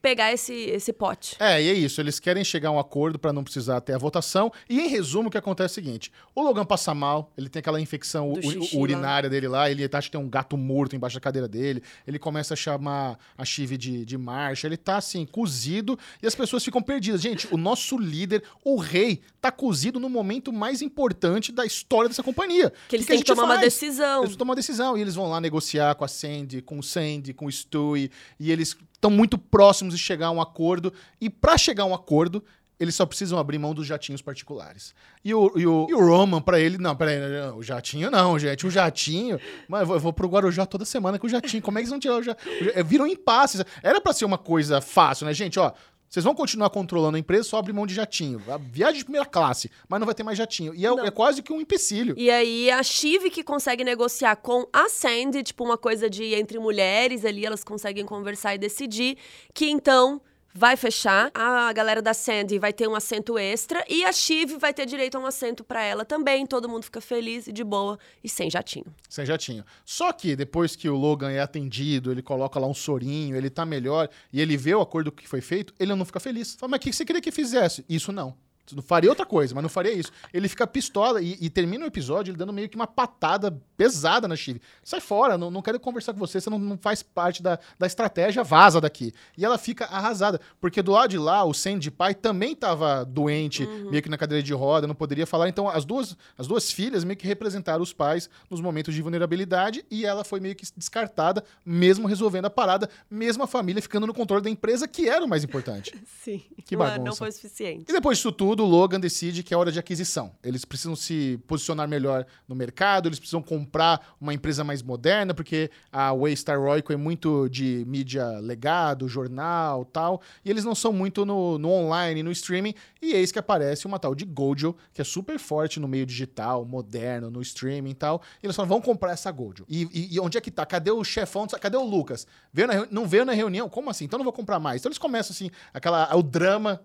pegar 0.00 0.32
esse, 0.32 0.52
esse 0.52 0.92
pote. 0.92 1.36
É, 1.38 1.62
e 1.62 1.68
é 1.68 1.72
isso. 1.72 2.00
Eles 2.00 2.18
querem 2.18 2.42
chegar 2.42 2.70
a 2.70 2.72
um 2.72 2.78
acordo 2.78 3.18
pra 3.18 3.32
não 3.32 3.44
precisar 3.44 3.80
ter 3.80 3.94
a 3.94 3.98
votação. 3.98 4.52
E 4.68 4.80
em 4.80 4.88
resumo, 4.88 5.28
o 5.28 5.30
que 5.30 5.38
acontece 5.38 5.78
é 5.78 5.82
o 5.82 5.84
seguinte: 5.84 6.12
o 6.34 6.42
Logan 6.42 6.64
passa 6.64 6.94
mal, 6.94 7.32
ele 7.36 7.48
tem 7.48 7.60
aquela 7.60 7.80
infecção 7.80 8.34
xixi 8.40 8.76
urinária 8.76 9.28
dele 9.28 9.48
lá, 9.48 9.70
ele 9.70 9.84
acha 9.84 10.08
que 10.08 10.12
tem 10.12 10.20
um 10.20 10.28
gato 10.28 10.56
morto 10.56 10.96
embaixo 10.96 11.16
da 11.16 11.20
cadeira 11.20 11.48
dele. 11.48 11.82
Ele 12.06 12.18
começa 12.18 12.54
a 12.54 12.56
chamar 12.56 13.18
a 13.36 13.44
Chive 13.44 13.76
de, 13.76 14.04
de 14.04 14.18
marcha. 14.18 14.66
Ele 14.66 14.76
tá 14.76 14.96
assim, 14.96 15.26
cozido, 15.26 15.98
e 16.22 16.26
as 16.26 16.34
pessoas 16.34 16.64
ficam 16.64 16.82
perdidas. 16.82 17.20
Gente, 17.20 17.46
o 17.52 17.56
nosso 17.56 17.98
líder, 17.98 18.42
o 18.64 18.76
rei, 18.76 19.20
tá 19.40 19.50
cozido 19.50 19.98
no 19.98 20.08
momento 20.08 20.52
mais 20.52 20.82
importante 20.82 21.52
da 21.52 21.64
história 21.64 22.08
dessa 22.08 22.22
companhia. 22.22 22.72
Que 22.88 22.96
eles 22.96 23.06
que 23.06 23.12
têm 23.12 23.20
que 23.20 23.26
tomar 23.26 23.44
uma 23.44 23.54
faz? 23.54 23.60
decisão. 23.60 24.24
Eles 24.24 24.36
tomam 24.36 24.50
uma 24.50 24.56
decisão 24.56 24.96
e 24.96 25.00
eles 25.00 25.14
vão 25.14 25.28
lá 25.28 25.40
negociar 25.40 25.94
com 25.94 26.04
a 26.04 26.08
Sandy, 26.08 26.62
com 26.62 26.78
o 26.78 26.82
Sandy, 26.82 27.32
com 27.32 27.46
o 27.46 27.52
Stewie, 27.52 28.10
e 28.38 28.50
eles 28.50 28.76
estão 29.00 29.10
muito 29.10 29.38
próximos 29.38 29.94
de 29.94 30.00
chegar 30.00 30.26
a 30.26 30.30
um 30.30 30.40
acordo. 30.40 30.92
E 31.20 31.30
pra 31.30 31.56
chegar 31.56 31.84
a 31.84 31.86
um 31.86 31.94
acordo, 31.94 32.44
eles 32.78 32.94
só 32.94 33.04
precisam 33.04 33.38
abrir 33.38 33.58
mão 33.58 33.74
dos 33.74 33.86
jatinhos 33.86 34.22
particulares. 34.22 34.94
E 35.24 35.34
o, 35.34 35.52
e 35.56 35.66
o, 35.66 35.86
e 35.88 35.94
o 35.94 36.06
Roman, 36.06 36.40
pra 36.40 36.60
ele, 36.60 36.78
não, 36.78 36.96
peraí, 36.96 37.18
o 37.54 37.62
jatinho 37.62 38.10
não, 38.10 38.38
gente, 38.38 38.66
o 38.66 38.70
jatinho. 38.70 39.38
Mas 39.68 39.88
eu 39.88 39.98
vou, 39.98 40.12
pro 40.12 40.28
Guarujá 40.28 40.64
toda 40.64 40.84
semana 40.84 41.18
com 41.18 41.26
o 41.26 41.30
jatinho. 41.30 41.62
Como 41.62 41.78
é 41.78 41.80
que 41.80 41.82
eles 41.84 41.90
vão 41.90 41.98
tirar 41.98 42.16
o 42.16 42.22
jatinho? 42.22 42.84
Viram 42.84 43.06
impasse. 43.06 43.64
Era 43.82 44.00
pra 44.00 44.12
ser 44.12 44.24
uma 44.24 44.38
coisa 44.38 44.80
fácil, 44.80 45.26
né, 45.26 45.34
gente? 45.34 45.58
Ó. 45.58 45.72
Vocês 46.10 46.24
vão 46.24 46.34
continuar 46.34 46.70
controlando 46.70 47.16
a 47.16 47.20
empresa, 47.20 47.44
só 47.44 47.58
abre 47.58 47.72
mão 47.72 47.86
de 47.86 47.94
jatinho. 47.94 48.42
A 48.48 48.56
viagem 48.56 48.98
de 48.98 49.04
primeira 49.04 49.24
classe, 49.24 49.70
mas 49.88 50.00
não 50.00 50.06
vai 50.06 50.14
ter 50.14 50.24
mais 50.24 50.36
jatinho. 50.36 50.74
E 50.74 50.84
é, 50.84 50.88
é 50.88 51.10
quase 51.12 51.40
que 51.40 51.52
um 51.52 51.60
empecilho. 51.60 52.16
E 52.18 52.28
aí 52.28 52.68
a 52.68 52.82
Shiv 52.82 53.30
que 53.30 53.44
consegue 53.44 53.84
negociar 53.84 54.34
com 54.34 54.66
a 54.72 54.88
Sandy, 54.88 55.44
tipo 55.44 55.62
uma 55.62 55.78
coisa 55.78 56.10
de 56.10 56.34
entre 56.34 56.58
mulheres 56.58 57.24
ali, 57.24 57.46
elas 57.46 57.62
conseguem 57.62 58.04
conversar 58.04 58.56
e 58.56 58.58
decidir 58.58 59.16
que 59.54 59.70
então 59.70 60.20
vai 60.52 60.76
fechar. 60.76 61.30
A 61.34 61.72
galera 61.72 62.02
da 62.02 62.14
Sandy 62.14 62.58
vai 62.58 62.72
ter 62.72 62.88
um 62.88 62.94
assento 62.94 63.38
extra 63.38 63.84
e 63.88 64.04
a 64.04 64.12
Shiv 64.12 64.58
vai 64.58 64.72
ter 64.72 64.86
direito 64.86 65.16
a 65.16 65.20
um 65.20 65.26
assento 65.26 65.64
pra 65.64 65.82
ela 65.82 66.04
também. 66.04 66.46
Todo 66.46 66.68
mundo 66.68 66.84
fica 66.84 67.00
feliz 67.00 67.46
e 67.46 67.52
de 67.52 67.64
boa 67.64 67.98
e 68.22 68.28
sem 68.28 68.50
jatinho. 68.50 68.86
Sem 69.08 69.24
jatinho. 69.24 69.64
Só 69.84 70.12
que 70.12 70.34
depois 70.36 70.76
que 70.76 70.88
o 70.88 70.96
Logan 70.96 71.30
é 71.30 71.40
atendido, 71.40 72.10
ele 72.10 72.22
coloca 72.22 72.58
lá 72.58 72.66
um 72.66 72.74
sorinho, 72.74 73.36
ele 73.36 73.50
tá 73.50 73.64
melhor 73.64 74.08
e 74.32 74.40
ele 74.40 74.56
vê 74.56 74.74
o 74.74 74.80
acordo 74.80 75.12
que 75.12 75.28
foi 75.28 75.40
feito, 75.40 75.74
ele 75.78 75.94
não 75.94 76.04
fica 76.04 76.20
feliz. 76.20 76.54
Fala, 76.54 76.70
mas 76.70 76.78
o 76.78 76.80
que 76.82 76.92
você 76.92 77.04
queria 77.04 77.22
que 77.22 77.30
fizesse? 77.30 77.84
Isso 77.88 78.12
não. 78.12 78.36
Não 78.74 78.82
faria 78.82 79.10
outra 79.10 79.26
coisa, 79.26 79.54
mas 79.54 79.62
não 79.62 79.68
faria 79.68 79.92
isso. 79.92 80.12
Ele 80.32 80.48
fica 80.48 80.66
pistola 80.66 81.20
e, 81.20 81.36
e 81.40 81.50
termina 81.50 81.84
o 81.84 81.88
episódio 81.88 82.30
ele 82.30 82.38
dando 82.38 82.52
meio 82.52 82.68
que 82.68 82.76
uma 82.76 82.86
patada 82.86 83.56
pesada 83.76 84.28
na 84.28 84.36
Chive. 84.36 84.60
Sai 84.82 85.00
fora, 85.00 85.38
não, 85.38 85.50
não 85.50 85.62
quero 85.62 85.78
conversar 85.80 86.12
com 86.12 86.18
você, 86.18 86.40
você 86.40 86.50
não, 86.50 86.58
não 86.58 86.78
faz 86.78 87.02
parte 87.02 87.42
da, 87.42 87.58
da 87.78 87.86
estratégia, 87.86 88.44
vaza 88.44 88.80
daqui. 88.80 89.12
E 89.36 89.44
ela 89.44 89.58
fica 89.58 89.86
arrasada, 89.86 90.40
porque 90.60 90.82
do 90.82 90.92
lado 90.92 91.10
de 91.10 91.18
lá, 91.18 91.44
o 91.44 91.54
Sandy 91.54 91.90
pai 91.90 92.14
também 92.14 92.54
tava 92.54 93.04
doente, 93.04 93.66
meio 93.90 94.02
que 94.02 94.08
na 94.08 94.18
cadeira 94.18 94.42
de 94.42 94.52
roda, 94.52 94.86
não 94.86 94.94
poderia 94.94 95.26
falar. 95.26 95.48
Então 95.48 95.68
as 95.68 95.84
duas, 95.84 96.16
as 96.36 96.46
duas 96.46 96.70
filhas 96.70 97.04
meio 97.04 97.16
que 97.16 97.26
representaram 97.26 97.82
os 97.82 97.92
pais 97.92 98.28
nos 98.50 98.60
momentos 98.60 98.94
de 98.94 99.02
vulnerabilidade 99.02 99.84
e 99.90 100.04
ela 100.04 100.24
foi 100.24 100.40
meio 100.40 100.54
que 100.54 100.66
descartada, 100.76 101.44
mesmo 101.64 102.06
resolvendo 102.06 102.46
a 102.46 102.50
parada, 102.50 102.88
mesmo 103.10 103.42
a 103.42 103.46
família 103.46 103.80
ficando 103.80 104.06
no 104.06 104.14
controle 104.14 104.42
da 104.42 104.50
empresa, 104.50 104.86
que 104.86 105.08
era 105.08 105.24
o 105.24 105.28
mais 105.28 105.44
importante. 105.44 105.94
Sim. 106.22 106.42
Que 106.64 106.76
não, 106.76 106.84
bagunça. 106.84 107.04
não 107.04 107.16
foi 107.16 107.32
suficiente. 107.32 107.86
E 107.88 107.92
depois 107.92 108.18
disso 108.18 108.32
tudo, 108.32 108.59
o 108.60 108.66
Logan 108.66 109.00
decide 109.00 109.42
que 109.42 109.52
é 109.54 109.56
hora 109.56 109.72
de 109.72 109.78
aquisição. 109.78 110.32
Eles 110.42 110.64
precisam 110.64 110.94
se 110.96 111.38
posicionar 111.46 111.88
melhor 111.88 112.26
no 112.48 112.54
mercado, 112.54 113.08
eles 113.08 113.18
precisam 113.18 113.42
comprar 113.42 114.14
uma 114.20 114.34
empresa 114.34 114.62
mais 114.64 114.82
moderna, 114.82 115.32
porque 115.34 115.70
a 115.92 116.12
Waystar 116.12 116.60
Royco 116.60 116.92
é 116.92 116.96
muito 116.96 117.48
de 117.48 117.84
mídia 117.86 118.26
legado, 118.40 119.08
jornal 119.08 119.84
tal, 119.84 120.20
e 120.44 120.50
eles 120.50 120.64
não 120.64 120.74
são 120.74 120.92
muito 120.92 121.24
no, 121.24 121.58
no 121.58 121.70
online, 121.70 122.22
no 122.22 122.30
streaming, 122.32 122.74
e 123.00 123.12
eis 123.12 123.32
que 123.32 123.38
aparece 123.38 123.86
uma 123.86 123.98
tal 123.98 124.14
de 124.14 124.24
Gojo, 124.24 124.74
que 124.92 125.00
é 125.00 125.04
super 125.04 125.38
forte 125.38 125.78
no 125.80 125.88
meio 125.88 126.04
digital, 126.06 126.64
moderno, 126.64 127.30
no 127.30 127.40
streaming 127.42 127.94
tal, 127.94 128.22
e 128.42 128.46
eles 128.46 128.56
falam, 128.56 128.68
vamos 128.68 128.84
comprar 128.84 129.12
essa 129.12 129.30
Gojo. 129.30 129.64
E, 129.68 129.82
e- 129.92 130.14
e 130.14 130.20
onde 130.20 130.36
é 130.36 130.40
que 130.40 130.50
tá? 130.50 130.64
Cadê 130.66 130.90
o 130.90 131.02
chefão? 131.04 131.46
Cadê 131.46 131.76
o 131.76 131.84
Lucas? 131.84 132.26
Veio 132.52 132.68
na 132.68 132.86
não 132.90 133.06
veio 133.06 133.24
na 133.24 133.32
reunião? 133.32 133.68
Como 133.68 133.88
assim? 133.90 134.04
Então 134.04 134.18
não 134.18 134.24
vou 134.24 134.32
comprar 134.32 134.58
mais. 134.58 134.80
Então 134.80 134.88
eles 134.90 134.98
começam 134.98 135.32
assim, 135.32 135.50
aquela, 135.72 136.14
o 136.16 136.22
drama 136.22 136.80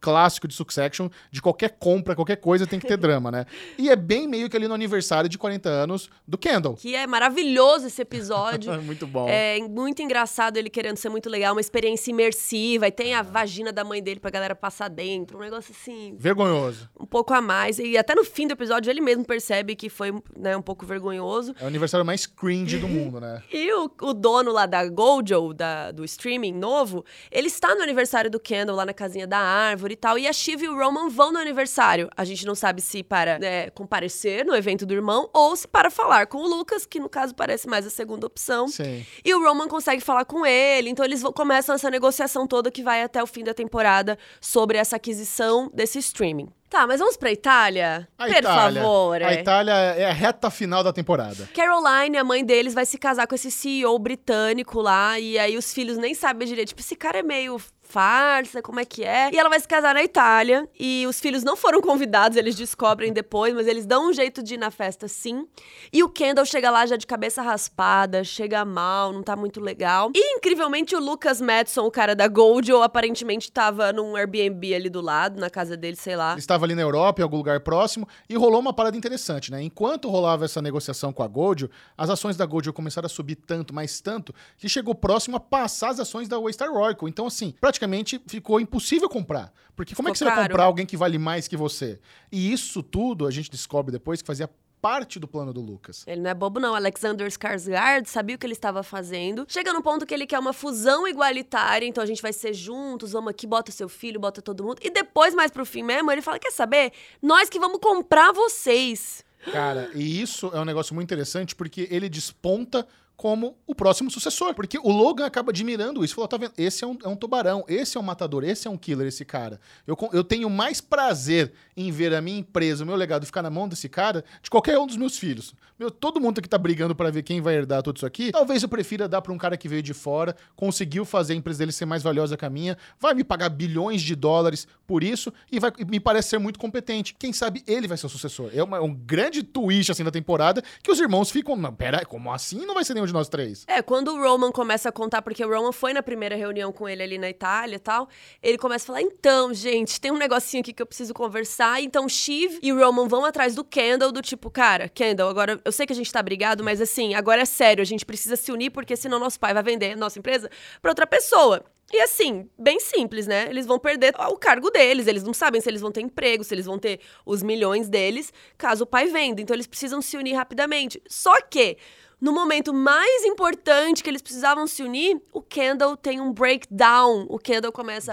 clássico 0.00 0.46
de 0.46 0.54
Succession, 0.54 1.08
de 1.30 1.40
qualquer 1.40 1.76
compra, 1.78 2.14
qualquer 2.14 2.36
coisa 2.36 2.66
tem 2.66 2.78
que 2.78 2.86
ter 2.86 2.96
drama, 2.98 3.30
né? 3.30 3.46
E 3.78 3.88
é 3.88 3.96
bem 3.96 4.28
meio 4.28 4.48
que 4.50 4.56
ali 4.56 4.68
no 4.68 4.74
aniversário 4.74 5.28
de 5.28 5.38
40 5.38 5.68
anos 5.68 6.10
do 6.26 6.36
Kendall. 6.36 6.74
Que 6.74 6.94
é 6.94 7.06
maravilhoso 7.06 7.86
esse 7.86 8.02
episódio. 8.02 8.72
Muito 8.82 9.06
bom. 9.06 9.26
É 9.28 9.58
muito 9.68 10.02
engraçado 10.02 10.56
ele 10.56 10.68
querendo 10.68 10.96
ser 10.96 11.08
muito 11.08 11.30
legal, 11.30 11.54
uma 11.54 11.60
experiência 11.60 12.10
imersiva. 12.10 12.86
E 12.86 12.90
tem 12.90 13.14
a 13.14 13.22
vagina 13.22 13.72
da 13.72 13.82
mãe 13.84 14.02
dele 14.02 14.20
pra 14.20 14.30
galera 14.30 14.54
passar 14.54 14.88
dentro. 14.88 15.38
Um 15.38 15.40
negócio 15.40 15.74
assim, 15.76 16.14
Vergonhoso. 16.18 16.88
um 16.98 17.06
pouco 17.06 17.32
a 17.32 17.40
mais. 17.40 17.78
E 17.78 17.96
até 17.96 18.14
no 18.14 18.24
fim 18.24 18.46
do 18.46 18.52
episódio 18.52 18.90
ele 18.90 19.00
mesmo 19.00 19.24
percebe 19.24 19.74
que 19.74 19.88
foi 19.88 20.12
né, 20.36 20.56
um 20.56 20.62
pouco 20.62 20.84
vergonhoso. 20.84 21.54
É 21.58 21.64
o 21.64 21.66
aniversário 21.66 22.04
mais 22.04 22.26
cringe 22.26 22.78
do 22.78 22.88
mundo, 22.88 23.20
né? 23.20 23.42
E 23.54 23.72
o, 23.72 23.90
o 24.02 24.12
dono 24.12 24.52
lá 24.52 24.66
da 24.66 24.86
Gojo, 24.88 25.54
da, 25.54 25.90
do 25.92 26.04
streaming 26.04 26.52
novo, 26.52 27.04
ele 27.30 27.46
está 27.46 27.74
no 27.74 27.82
aniversário 27.82 28.30
do 28.30 28.38
Kendall, 28.40 28.76
lá 28.76 28.84
na 28.84 28.92
casinha 28.92 29.26
da 29.26 29.38
árvore 29.54 29.94
e 29.94 29.96
tal. 29.96 30.18
E 30.18 30.26
a 30.26 30.32
Shiv 30.32 30.64
e 30.64 30.68
o 30.68 30.76
Roman 30.76 31.08
vão 31.08 31.32
no 31.32 31.38
aniversário. 31.38 32.08
A 32.16 32.24
gente 32.24 32.44
não 32.44 32.54
sabe 32.54 32.80
se 32.80 33.02
para 33.02 33.38
né, 33.38 33.70
comparecer 33.70 34.44
no 34.44 34.54
evento 34.54 34.84
do 34.84 34.92
irmão 34.92 35.28
ou 35.32 35.54
se 35.56 35.66
para 35.68 35.90
falar 35.90 36.26
com 36.26 36.38
o 36.38 36.46
Lucas, 36.48 36.84
que 36.86 36.98
no 37.00 37.08
caso 37.08 37.34
parece 37.34 37.68
mais 37.68 37.86
a 37.86 37.90
segunda 37.90 38.26
opção. 38.26 38.68
Sim. 38.68 39.04
E 39.24 39.34
o 39.34 39.42
Roman 39.42 39.68
consegue 39.68 40.02
falar 40.02 40.24
com 40.24 40.44
ele, 40.44 40.90
então 40.90 41.04
eles 41.04 41.22
começam 41.34 41.74
essa 41.74 41.90
negociação 41.90 42.46
toda 42.46 42.70
que 42.70 42.82
vai 42.82 43.02
até 43.02 43.22
o 43.22 43.26
fim 43.26 43.44
da 43.44 43.54
temporada 43.54 44.18
sobre 44.40 44.78
essa 44.78 44.96
aquisição 44.96 45.70
desse 45.72 45.98
streaming. 45.98 46.48
Tá, 46.74 46.88
mas 46.88 46.98
vamos 46.98 47.16
pra 47.16 47.30
Itália? 47.30 48.08
A 48.18 48.26
per 48.26 48.38
Itália. 48.38 48.82
favor. 48.82 49.22
A 49.22 49.32
é. 49.32 49.40
Itália 49.40 49.72
é 49.72 50.10
a 50.10 50.12
reta 50.12 50.50
final 50.50 50.82
da 50.82 50.92
temporada. 50.92 51.48
Caroline, 51.54 52.16
a 52.16 52.24
mãe 52.24 52.44
deles, 52.44 52.74
vai 52.74 52.84
se 52.84 52.98
casar 52.98 53.28
com 53.28 53.34
esse 53.36 53.48
CEO 53.48 53.96
britânico 53.96 54.80
lá, 54.80 55.16
e 55.20 55.38
aí 55.38 55.56
os 55.56 55.72
filhos 55.72 55.96
nem 55.96 56.14
sabem 56.14 56.48
direito. 56.48 56.70
Tipo, 56.70 56.80
esse 56.80 56.96
cara 56.96 57.20
é 57.20 57.22
meio 57.22 57.60
farsa, 57.94 58.60
como 58.60 58.80
é 58.80 58.84
que 58.84 59.04
é? 59.04 59.30
E 59.32 59.38
ela 59.38 59.48
vai 59.48 59.60
se 59.60 59.68
casar 59.68 59.94
na 59.94 60.02
Itália, 60.02 60.68
e 60.76 61.06
os 61.06 61.20
filhos 61.20 61.44
não 61.44 61.56
foram 61.56 61.80
convidados, 61.80 62.36
eles 62.36 62.56
descobrem 62.56 63.12
depois, 63.12 63.54
mas 63.54 63.68
eles 63.68 63.86
dão 63.86 64.10
um 64.10 64.12
jeito 64.12 64.42
de 64.42 64.54
ir 64.54 64.56
na 64.56 64.68
festa 64.68 65.06
sim. 65.06 65.46
E 65.92 66.02
o 66.02 66.08
Kendall 66.08 66.44
chega 66.44 66.72
lá 66.72 66.84
já 66.86 66.96
de 66.96 67.06
cabeça 67.06 67.40
raspada, 67.40 68.24
chega 68.24 68.64
mal, 68.64 69.12
não 69.12 69.22
tá 69.22 69.36
muito 69.36 69.60
legal. 69.60 70.10
E, 70.12 70.36
incrivelmente, 70.36 70.96
o 70.96 70.98
Lucas 70.98 71.40
Madison, 71.40 71.86
o 71.86 71.90
cara 71.90 72.16
da 72.16 72.26
Goldjo, 72.26 72.82
aparentemente 72.82 73.52
tava 73.52 73.92
num 73.92 74.16
Airbnb 74.16 74.74
ali 74.74 74.90
do 74.90 75.00
lado, 75.00 75.40
na 75.40 75.48
casa 75.48 75.76
dele, 75.76 75.94
sei 75.94 76.16
lá. 76.16 76.32
Ele 76.32 76.40
estava 76.40 76.64
ali 76.64 76.74
na 76.74 76.82
Europa, 76.82 77.20
em 77.20 77.22
algum 77.22 77.36
lugar 77.36 77.60
próximo, 77.60 78.08
e 78.28 78.34
rolou 78.34 78.58
uma 78.58 78.72
parada 78.72 78.96
interessante, 78.96 79.52
né? 79.52 79.62
Enquanto 79.62 80.10
rolava 80.10 80.44
essa 80.44 80.60
negociação 80.60 81.12
com 81.12 81.22
a 81.22 81.28
Gojo, 81.28 81.70
as 81.96 82.10
ações 82.10 82.36
da 82.36 82.44
Gojo 82.44 82.72
começaram 82.72 83.06
a 83.06 83.08
subir 83.08 83.36
tanto, 83.36 83.72
mais 83.72 84.00
tanto, 84.00 84.34
que 84.58 84.68
chegou 84.68 84.96
próximo 84.96 85.36
a 85.36 85.40
passar 85.40 85.90
as 85.90 86.00
ações 86.00 86.26
da 86.26 86.40
Waystar 86.40 86.72
Royco. 86.72 87.06
Então, 87.06 87.28
assim, 87.28 87.54
praticamente 87.60 87.83
ficou 88.26 88.60
impossível 88.60 89.08
comprar. 89.08 89.52
Porque 89.76 89.94
como 89.94 90.08
é 90.08 90.12
que 90.12 90.18
você 90.18 90.24
Ficou 90.24 90.34
vai 90.36 90.44
caro. 90.44 90.52
comprar 90.52 90.64
alguém 90.64 90.86
que 90.86 90.96
vale 90.96 91.18
mais 91.18 91.48
que 91.48 91.56
você? 91.56 91.98
E 92.30 92.52
isso 92.52 92.82
tudo 92.82 93.26
a 93.26 93.30
gente 93.30 93.50
descobre 93.50 93.90
depois 93.92 94.22
que 94.22 94.26
fazia 94.26 94.48
parte 94.80 95.18
do 95.18 95.26
plano 95.26 95.50
do 95.50 95.62
Lucas. 95.62 96.04
Ele 96.06 96.20
não 96.20 96.30
é 96.30 96.34
bobo, 96.34 96.60
não. 96.60 96.74
Alexander 96.74 97.26
Skarsgård 97.26 98.06
sabia 98.06 98.36
o 98.36 98.38
que 98.38 98.44
ele 98.44 98.52
estava 98.52 98.82
fazendo. 98.82 99.46
Chega 99.48 99.72
no 99.72 99.82
ponto 99.82 100.04
que 100.04 100.12
ele 100.12 100.26
quer 100.26 100.38
uma 100.38 100.52
fusão 100.52 101.08
igualitária, 101.08 101.86
então 101.86 102.04
a 102.04 102.06
gente 102.06 102.20
vai 102.20 102.34
ser 102.34 102.52
juntos, 102.52 103.12
vamos 103.12 103.30
aqui, 103.30 103.46
bota 103.46 103.72
seu 103.72 103.88
filho, 103.88 104.20
bota 104.20 104.42
todo 104.42 104.62
mundo. 104.62 104.76
E 104.82 104.90
depois, 104.90 105.34
mais 105.34 105.50
pro 105.50 105.64
fim 105.64 105.82
mesmo, 105.82 106.12
ele 106.12 106.20
fala: 106.20 106.38
quer 106.38 106.52
saber? 106.52 106.92
Nós 107.22 107.48
que 107.48 107.58
vamos 107.58 107.78
comprar 107.80 108.32
vocês. 108.32 109.24
Cara, 109.50 109.90
e 109.94 110.20
isso 110.20 110.50
é 110.52 110.60
um 110.60 110.64
negócio 110.66 110.94
muito 110.94 111.08
interessante 111.08 111.54
porque 111.54 111.88
ele 111.90 112.08
desponta 112.08 112.86
como 113.16 113.56
o 113.66 113.74
próximo 113.74 114.10
sucessor. 114.10 114.54
Porque 114.54 114.78
o 114.78 114.90
Logan 114.90 115.26
acaba 115.26 115.50
admirando 115.50 116.04
isso. 116.04 116.14
Falou, 116.14 116.28
tá 116.28 116.36
vendo? 116.36 116.52
Esse 116.56 116.84
é 116.84 116.86
um, 116.86 116.98
é 117.02 117.08
um 117.08 117.16
tubarão, 117.16 117.64
esse 117.68 117.96
é 117.96 118.00
um 118.00 118.02
matador, 118.02 118.44
esse 118.44 118.66
é 118.66 118.70
um 118.70 118.76
killer, 118.76 119.06
esse 119.06 119.24
cara. 119.24 119.60
Eu, 119.86 119.96
eu 120.12 120.24
tenho 120.24 120.48
mais 120.50 120.80
prazer 120.80 121.52
em 121.76 121.90
ver 121.90 122.14
a 122.14 122.20
minha 122.20 122.38
empresa, 122.38 122.84
o 122.84 122.86
meu 122.86 122.96
legado 122.96 123.26
ficar 123.26 123.42
na 123.42 123.50
mão 123.50 123.68
desse 123.68 123.88
cara, 123.88 124.24
de 124.42 124.50
qualquer 124.50 124.78
um 124.78 124.86
dos 124.86 124.96
meus 124.96 125.18
filhos. 125.18 125.54
Meu, 125.78 125.90
todo 125.90 126.20
mundo 126.20 126.40
que 126.40 126.48
tá 126.48 126.56
brigando 126.56 126.94
para 126.94 127.10
ver 127.10 127.22
quem 127.22 127.40
vai 127.40 127.56
herdar 127.56 127.82
tudo 127.82 127.96
isso 127.96 128.06
aqui, 128.06 128.30
talvez 128.30 128.62
eu 128.62 128.68
prefira 128.68 129.08
dar 129.08 129.20
pra 129.20 129.32
um 129.32 129.38
cara 129.38 129.56
que 129.56 129.68
veio 129.68 129.82
de 129.82 129.92
fora, 129.92 130.36
conseguiu 130.54 131.04
fazer 131.04 131.32
a 131.32 131.36
empresa 131.36 131.58
dele 131.58 131.72
ser 131.72 131.84
mais 131.84 132.02
valiosa 132.02 132.36
que 132.36 132.44
a 132.44 132.50
minha, 132.50 132.78
vai 132.98 133.12
me 133.12 133.24
pagar 133.24 133.48
bilhões 133.48 134.00
de 134.00 134.14
dólares 134.14 134.68
por 134.86 135.02
isso 135.02 135.32
e 135.50 135.58
vai, 135.58 135.72
me 135.88 135.98
parece 135.98 136.30
ser 136.30 136.38
muito 136.38 136.58
competente. 136.58 137.14
Quem 137.18 137.32
sabe 137.32 137.62
ele 137.66 137.88
vai 137.88 137.96
ser 137.96 138.06
o 138.06 138.08
sucessor. 138.08 138.50
É, 138.54 138.62
uma, 138.62 138.80
um 138.80 138.94
grande 138.94 139.42
twist 139.42 139.90
assim 139.90 140.04
da 140.04 140.10
temporada 140.10 140.62
que 140.82 140.90
os 140.90 141.00
irmãos 141.00 141.30
ficam, 141.30 141.56
não, 141.56 141.74
pera, 141.74 142.04
como 142.04 142.32
assim 142.32 142.64
não 142.64 142.74
vai 142.74 142.84
ser 142.84 142.94
nenhum 142.94 143.03
de 143.06 143.12
nós 143.12 143.28
três? 143.28 143.64
É, 143.66 143.82
quando 143.82 144.08
o 144.08 144.18
Roman 144.18 144.50
começa 144.50 144.88
a 144.88 144.92
contar, 144.92 145.22
porque 145.22 145.44
o 145.44 145.48
Roman 145.48 145.72
foi 145.72 145.92
na 145.92 146.02
primeira 146.02 146.36
reunião 146.36 146.72
com 146.72 146.88
ele 146.88 147.02
ali 147.02 147.18
na 147.18 147.28
Itália 147.28 147.76
e 147.76 147.78
tal, 147.78 148.08
ele 148.42 148.58
começa 148.58 148.84
a 148.84 148.86
falar: 148.86 149.02
então, 149.02 149.52
gente, 149.52 150.00
tem 150.00 150.10
um 150.10 150.16
negocinho 150.16 150.60
aqui 150.60 150.72
que 150.72 150.82
eu 150.82 150.86
preciso 150.86 151.14
conversar. 151.14 151.80
Então, 151.82 152.08
Shiv 152.08 152.58
e 152.62 152.72
Roman 152.72 153.08
vão 153.08 153.24
atrás 153.24 153.54
do 153.54 153.64
Kendall, 153.64 154.12
do 154.12 154.22
tipo, 154.22 154.50
cara, 154.50 154.88
Kendall, 154.88 155.28
agora 155.28 155.60
eu 155.64 155.72
sei 155.72 155.86
que 155.86 155.92
a 155.92 155.96
gente 155.96 156.12
tá 156.12 156.22
brigado, 156.22 156.62
mas 156.64 156.80
assim, 156.80 157.14
agora 157.14 157.42
é 157.42 157.46
sério, 157.46 157.82
a 157.82 157.86
gente 157.86 158.04
precisa 158.04 158.36
se 158.36 158.50
unir, 158.52 158.70
porque 158.70 158.96
senão 158.96 159.18
nosso 159.18 159.38
pai 159.38 159.54
vai 159.54 159.62
vender 159.62 159.92
a 159.92 159.96
nossa 159.96 160.18
empresa 160.18 160.50
pra 160.80 160.90
outra 160.90 161.06
pessoa. 161.06 161.64
E 161.92 162.00
assim, 162.00 162.48
bem 162.58 162.80
simples, 162.80 163.26
né? 163.26 163.46
Eles 163.48 163.66
vão 163.66 163.78
perder 163.78 164.14
o 164.18 164.36
cargo 164.36 164.70
deles, 164.70 165.06
eles 165.06 165.22
não 165.22 165.34
sabem 165.34 165.60
se 165.60 165.68
eles 165.68 165.80
vão 165.80 165.92
ter 165.92 166.00
emprego, 166.00 166.42
se 166.42 166.54
eles 166.54 166.66
vão 166.66 166.78
ter 166.78 167.00
os 167.24 167.42
milhões 167.42 167.88
deles, 167.88 168.32
caso 168.56 168.84
o 168.84 168.86
pai 168.86 169.06
venda. 169.06 169.40
Então 169.40 169.54
eles 169.54 169.66
precisam 169.66 170.00
se 170.00 170.16
unir 170.16 170.34
rapidamente. 170.34 171.00
Só 171.06 171.40
que 171.42 171.76
no 172.24 172.32
momento 172.32 172.72
mais 172.72 173.22
importante 173.26 174.02
que 174.02 174.08
eles 174.08 174.22
precisavam 174.22 174.66
se 174.66 174.82
unir, 174.82 175.20
o 175.30 175.42
Kendall 175.42 175.94
tem 175.94 176.22
um 176.22 176.32
breakdown. 176.32 177.26
O 177.28 177.38
Kendall 177.38 177.70
começa 177.70 178.12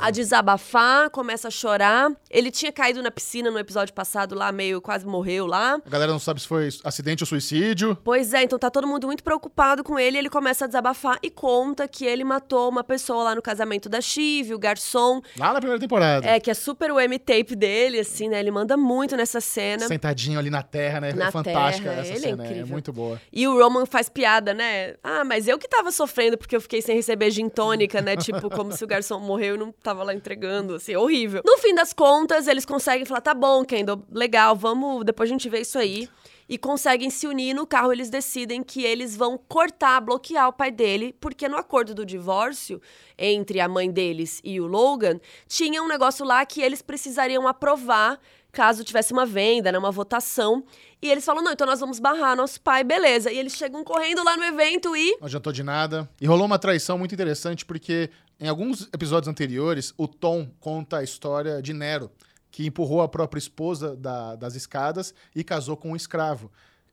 a 0.00 0.10
desabafar, 0.10 1.08
começa 1.10 1.46
a 1.46 1.50
chorar. 1.50 2.10
Ele 2.28 2.50
tinha 2.50 2.72
caído 2.72 3.00
na 3.00 3.10
piscina 3.12 3.52
no 3.52 3.58
episódio 3.60 3.94
passado 3.94 4.34
lá, 4.34 4.50
meio 4.50 4.80
quase 4.80 5.06
morreu 5.06 5.46
lá. 5.46 5.80
A 5.86 5.88
galera 5.88 6.10
não 6.10 6.18
sabe 6.18 6.40
se 6.40 6.48
foi 6.48 6.70
acidente 6.82 7.22
ou 7.22 7.26
suicídio. 7.28 7.96
Pois 8.02 8.34
é, 8.34 8.42
então 8.42 8.58
tá 8.58 8.68
todo 8.68 8.84
mundo 8.84 9.06
muito 9.06 9.22
preocupado 9.22 9.84
com 9.84 9.96
ele. 9.96 10.18
Ele 10.18 10.28
começa 10.28 10.64
a 10.64 10.66
desabafar 10.66 11.20
e 11.22 11.30
conta 11.30 11.86
que 11.86 12.04
ele 12.04 12.24
matou 12.24 12.68
uma 12.68 12.82
pessoa 12.82 13.22
lá 13.22 13.34
no 13.36 13.42
casamento 13.42 13.88
da 13.88 14.00
Chive, 14.00 14.54
o 14.54 14.58
garçom. 14.58 15.22
Lá 15.38 15.52
na 15.52 15.60
primeira 15.60 15.78
temporada. 15.78 16.26
É, 16.26 16.40
que 16.40 16.50
é 16.50 16.54
super 16.54 16.90
o 16.90 16.98
M-tape 16.98 17.54
dele, 17.54 18.00
assim, 18.00 18.28
né? 18.28 18.40
Ele 18.40 18.50
manda 18.50 18.76
muito 18.76 19.16
nessa 19.16 19.40
cena. 19.40 19.86
Sentadinho 19.86 20.40
ali 20.40 20.50
na 20.50 20.64
terra, 20.64 21.00
né? 21.00 21.12
Na 21.12 21.28
é 21.28 21.30
fantástica 21.30 21.90
terra, 21.90 22.02
essa 22.02 22.12
é 22.12 22.16
cena. 22.16 22.42
É, 22.42 22.46
incrível. 22.46 22.66
muito 22.66 22.92
boa. 22.92 23.20
E 23.32 23.46
o 23.46 23.51
Roman 23.60 23.86
faz 23.86 24.08
piada, 24.08 24.54
né? 24.54 24.94
Ah, 25.02 25.24
mas 25.24 25.48
eu 25.48 25.58
que 25.58 25.68
tava 25.68 25.90
sofrendo 25.90 26.38
porque 26.38 26.54
eu 26.54 26.60
fiquei 26.60 26.80
sem 26.80 26.96
receber 26.96 27.30
gin 27.30 27.48
tônica, 27.48 28.00
né? 28.00 28.16
tipo, 28.16 28.48
como 28.50 28.72
se 28.72 28.82
o 28.84 28.86
garçom 28.86 29.18
morreu 29.20 29.54
e 29.54 29.58
não 29.58 29.72
tava 29.72 30.02
lá 30.02 30.14
entregando, 30.14 30.74
assim, 30.74 30.94
horrível. 30.96 31.42
No 31.44 31.58
fim 31.58 31.74
das 31.74 31.92
contas, 31.92 32.46
eles 32.46 32.64
conseguem 32.64 33.04
falar: 33.04 33.20
tá 33.20 33.34
bom, 33.34 33.64
Kendall, 33.64 34.02
legal, 34.10 34.54
vamos, 34.54 35.04
depois 35.04 35.28
a 35.28 35.32
gente 35.32 35.48
vê 35.48 35.60
isso 35.60 35.78
aí. 35.78 36.08
E 36.48 36.58
conseguem 36.58 37.08
se 37.08 37.26
unir 37.26 37.54
no 37.54 37.66
carro, 37.66 37.92
eles 37.92 38.10
decidem 38.10 38.62
que 38.62 38.84
eles 38.84 39.16
vão 39.16 39.38
cortar, 39.38 40.00
bloquear 40.00 40.48
o 40.48 40.52
pai 40.52 40.70
dele, 40.70 41.14
porque 41.18 41.48
no 41.48 41.56
acordo 41.56 41.94
do 41.94 42.04
divórcio 42.04 42.80
entre 43.16 43.60
a 43.60 43.68
mãe 43.68 43.90
deles 43.90 44.40
e 44.44 44.60
o 44.60 44.66
Logan, 44.66 45.18
tinha 45.46 45.82
um 45.82 45.88
negócio 45.88 46.26
lá 46.26 46.44
que 46.44 46.60
eles 46.60 46.82
precisariam 46.82 47.48
aprovar 47.48 48.20
caso 48.52 48.84
tivesse 48.84 49.12
uma 49.12 49.24
venda, 49.24 49.72
né, 49.72 49.78
uma 49.78 49.90
votação. 49.90 50.62
E 51.00 51.10
eles 51.10 51.24
falam: 51.24 51.42
não, 51.42 51.52
então 51.52 51.66
nós 51.66 51.80
vamos 51.80 51.98
barrar 51.98 52.36
nosso 52.36 52.60
pai, 52.60 52.84
beleza. 52.84 53.32
E 53.32 53.38
eles 53.38 53.54
chegam 53.54 53.82
correndo 53.82 54.22
lá 54.22 54.36
no 54.36 54.44
evento 54.44 54.94
e. 54.94 55.16
Não 55.18 55.26
adiantou 55.26 55.52
de 55.52 55.62
nada. 55.62 56.08
E 56.20 56.26
rolou 56.26 56.46
uma 56.46 56.58
traição 56.58 56.98
muito 56.98 57.14
interessante, 57.14 57.64
porque 57.64 58.10
em 58.38 58.48
alguns 58.48 58.88
episódios 58.92 59.28
anteriores, 59.28 59.94
o 59.96 60.06
Tom 60.06 60.48
conta 60.60 60.98
a 60.98 61.02
história 61.02 61.62
de 61.62 61.72
Nero, 61.72 62.10
que 62.50 62.66
empurrou 62.66 63.00
a 63.00 63.08
própria 63.08 63.38
esposa 63.38 63.96
da, 63.96 64.36
das 64.36 64.54
escadas 64.54 65.14
e 65.34 65.42
casou 65.42 65.76
com 65.76 65.92
um 65.92 65.96
escravo. 65.96 66.52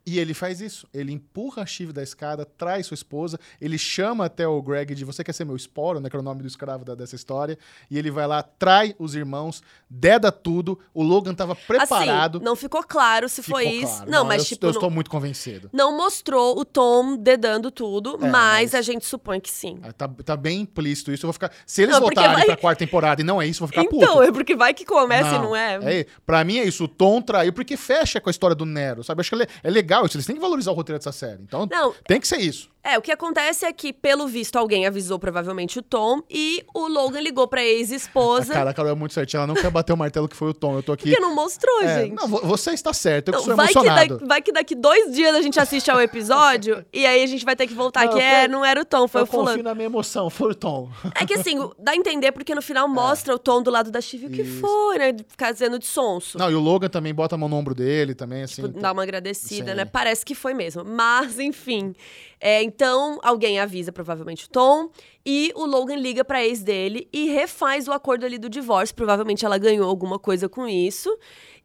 E 0.10 0.18
ele 0.18 0.34
faz 0.34 0.60
isso. 0.60 0.88
Ele 0.92 1.12
empurra 1.12 1.62
a 1.62 1.66
Shiv 1.68 1.92
da 1.94 2.02
escada, 2.02 2.44
traz 2.44 2.88
sua 2.88 2.96
esposa, 2.96 3.40
ele 3.62 3.78
chama 3.78 4.26
até 4.26 4.48
o 4.48 4.60
Greg 4.60 4.96
de 4.96 5.06
você 5.06 5.24
quer 5.24 5.34
ser 5.34 5.46
meu 5.46 5.56
esporo, 5.56 6.00
né? 6.00 6.10
Que 6.10 6.16
era 6.16 6.22
o 6.22 6.26
nome 6.26 6.42
do 6.42 6.48
escravo 6.48 6.84
da, 6.84 6.96
dessa 6.96 7.16
história. 7.16 7.60
E 7.92 7.98
ele 8.00 8.10
vai 8.10 8.26
lá, 8.26 8.42
trai 8.42 8.96
os 8.98 9.14
irmãos, 9.14 9.62
deda 9.88 10.32
tudo. 10.32 10.80
O 10.96 11.04
Logan 11.04 11.36
tava 11.36 11.56
preparado. 11.56 12.38
Assim, 12.38 12.46
não 12.46 12.56
ficou 12.56 12.84
claro 12.84 13.30
se 13.30 13.44
ficou 13.44 13.60
foi 13.60 13.70
isso. 13.70 13.98
claro. 13.98 14.10
Não, 14.12 14.26
mas 14.26 14.42
eu, 14.42 14.48
tipo. 14.48 14.66
Eu 14.66 14.70
não- 14.70 14.74
estou 14.80 14.90
muito 14.90 15.10
convencido. 15.12 15.70
Não 15.72 15.96
mostrou 15.96 16.60
o 16.60 16.66
Tom 16.66 17.16
dedando 17.16 17.70
tudo, 17.70 18.16
É, 18.16 18.18
mas, 18.22 18.32
mas- 18.32 18.76
a 18.76 18.82
gente 18.82 19.06
supõe 19.06 19.40
que 19.40 19.52
sim. 19.52 19.78
Ah, 19.84 19.94
Tá, 19.94 20.08
tá 20.08 20.36
bem 20.36 20.62
implícito 20.62 21.12
isso. 21.12 21.26
Eu 21.26 21.28
vou 21.28 21.34
ficar. 21.34 21.52
Se 21.66 21.82
eles 21.84 21.94
Não, 21.94 22.02
voltarem 22.02 22.36
vai- 22.36 22.46
pra 22.46 22.58
quarta 22.58 22.80
temporada 22.84 23.22
e 23.22 23.24
não 23.24 23.40
é 23.42 23.46
isso, 23.46 23.58
eu 23.62 23.68
vou 23.68 23.70
ficar 23.70 23.82
Então, 23.84 24.14
puto. 24.14 24.24
é 24.24 24.32
porque 24.32 24.56
vai 24.56 24.74
que 24.74 24.86
começa 24.86 25.36
e 25.36 25.40
não 25.40 25.56
é. 25.56 26.00
É, 26.00 26.06
pra 26.26 26.44
mim 26.44 26.58
é 26.58 26.64
isso. 26.64 26.86
O 26.86 26.88
Tom 26.88 27.22
traiu 27.22 27.52
porque 27.54 27.76
fecha 27.78 28.20
com 28.22 28.30
a 28.30 28.32
história 28.32 28.56
do 28.56 28.66
Nero, 28.66 29.04
sabe? 29.04 29.20
Acho 29.22 29.36
que 29.36 29.44
é 29.44 29.48
é 29.64 29.70
legal 30.00 30.06
isso. 30.06 30.18
Eles 30.18 30.26
têm 30.26 30.36
que 30.36 30.42
valorizar 30.42 30.72
o 30.72 30.74
roteiro 30.74 30.98
dessa 31.00 31.12
série. 31.12 31.42
Então 31.44 31.68
Não. 31.70 31.94
tem 32.08 32.20
que 32.20 32.28
ser 32.28 32.38
isso. 32.38 32.70
É, 32.82 32.98
o 32.98 33.02
que 33.02 33.12
acontece 33.12 33.66
é 33.66 33.74
que, 33.74 33.92
pelo 33.92 34.26
visto, 34.26 34.56
alguém 34.58 34.88
avisou 34.88 35.20
provavelmente 35.20 35.78
o 35.80 35.82
Tom 35.82 36.22
e 36.30 36.64
o 36.74 36.88
Logan 36.88 37.20
ligou 37.20 37.46
pra 37.48 37.60
A 37.60 37.64
ex-esposa. 37.66 38.54
cara, 38.54 38.70
a 38.70 38.74
Carol 38.74 38.92
é 38.92 38.96
muito 38.96 39.14
certinha. 39.14 39.40
Ela 39.40 39.48
não 39.48 39.54
quer 39.56 39.70
bater 39.70 39.92
o 39.92 39.98
martelo 39.98 40.30
que 40.30 40.36
foi 40.36 40.50
o 40.50 40.54
Tom. 40.54 40.76
Eu 40.78 40.84
tô 40.84 40.94
aqui. 40.94 41.10
Porque 41.10 41.20
não 41.20 41.36
mostrou, 41.36 41.82
É, 41.84 42.04
gente. 42.04 42.14
não, 42.16 42.28
vo- 42.28 42.40
você 42.42 42.72
está 42.72 42.94
certo. 42.94 43.28
Eu 43.30 43.34
que 43.34 43.40
Não, 43.40 43.46
sou 43.46 43.56
vai, 43.56 43.68
que 43.68 43.74
emocionado. 43.78 44.14
daqui, 44.16 44.26
vai 44.26 44.42
que 44.42 44.52
daqui 44.54 44.76
dois 44.76 45.12
dias 45.14 45.36
a 45.36 45.42
gente 45.42 45.60
assiste 45.60 45.92
ao 45.92 46.00
episódio 46.02 46.86
e 46.94 47.06
aí 47.06 47.22
a 47.22 47.28
gente 47.28 47.44
vai 47.44 47.56
ter 47.56 47.68
que 47.68 47.74
voltar 47.74 48.06
Não, 48.06 48.14
que 48.14 48.18
eu 48.18 48.22
é, 48.22 48.48
não 48.48 48.64
era 48.64 48.80
o 48.82 48.86
Tom, 48.86 49.08
foi 49.10 49.22
eu 49.22 49.26
o 49.26 49.28
fulano. 49.28 49.50
confio 49.50 49.64
na 49.64 49.76
minha 49.76 49.86
emoção. 49.88 50.30
Foi 50.30 50.52
o 50.52 50.56
Tom. 50.56 50.90
É 51.20 51.26
que 51.26 51.34
assim, 51.34 51.58
dá 51.78 51.92
a 51.92 51.96
entender 51.98 52.32
porque 52.32 52.56
no 52.56 52.62
final 52.62 52.88
mostra 52.88 53.36
o 53.36 53.40
Tom 53.40 53.62
do 53.62 53.70
lado 53.70 53.92
da 53.92 54.00
Chive 54.00 54.28
o 54.28 54.30
que 54.30 54.42
Isso. 54.42 54.62
foi, 54.62 54.98
né? 54.98 55.16
Ficar 55.28 55.52
dizendo 55.52 55.78
de 55.78 55.86
sonso. 55.86 56.38
Não, 56.38 56.50
e 56.50 56.56
o 56.56 56.60
Logan 56.62 56.88
também 56.88 57.14
bota 57.14 57.36
a 57.36 57.38
mão 57.38 57.50
no 57.50 57.58
ombro 57.58 57.76
dele 57.76 58.16
também, 58.16 58.44
assim. 58.44 58.62
Tipo, 58.64 58.80
dar 58.80 58.94
uma 58.94 59.04
agradecida, 59.04 59.72
Sim. 59.72 59.78
né? 59.78 59.86
Parece 59.86 60.26
que 60.26 60.34
foi 60.34 60.54
mesmo. 60.54 60.84
Mas, 60.86 61.38
enfim. 61.40 61.94
É, 62.42 62.64
então, 62.70 63.20
alguém 63.24 63.60
avisa 63.60 63.92
provavelmente 63.92 64.46
o 64.46 64.50
Tom. 64.50 64.92
E 65.26 65.52
o 65.56 65.66
Logan 65.66 65.96
liga 65.96 66.24
pra 66.24 66.44
ex 66.44 66.62
dele 66.62 67.10
e 67.12 67.30
refaz 67.30 67.88
o 67.88 67.92
acordo 67.92 68.26
ali 68.26 68.38
do 68.38 68.48
divórcio. 68.48 68.96
Provavelmente 68.96 69.44
ela 69.44 69.58
ganhou 69.58 69.90
alguma 69.90 70.20
coisa 70.20 70.48
com 70.48 70.68
isso. 70.68 71.10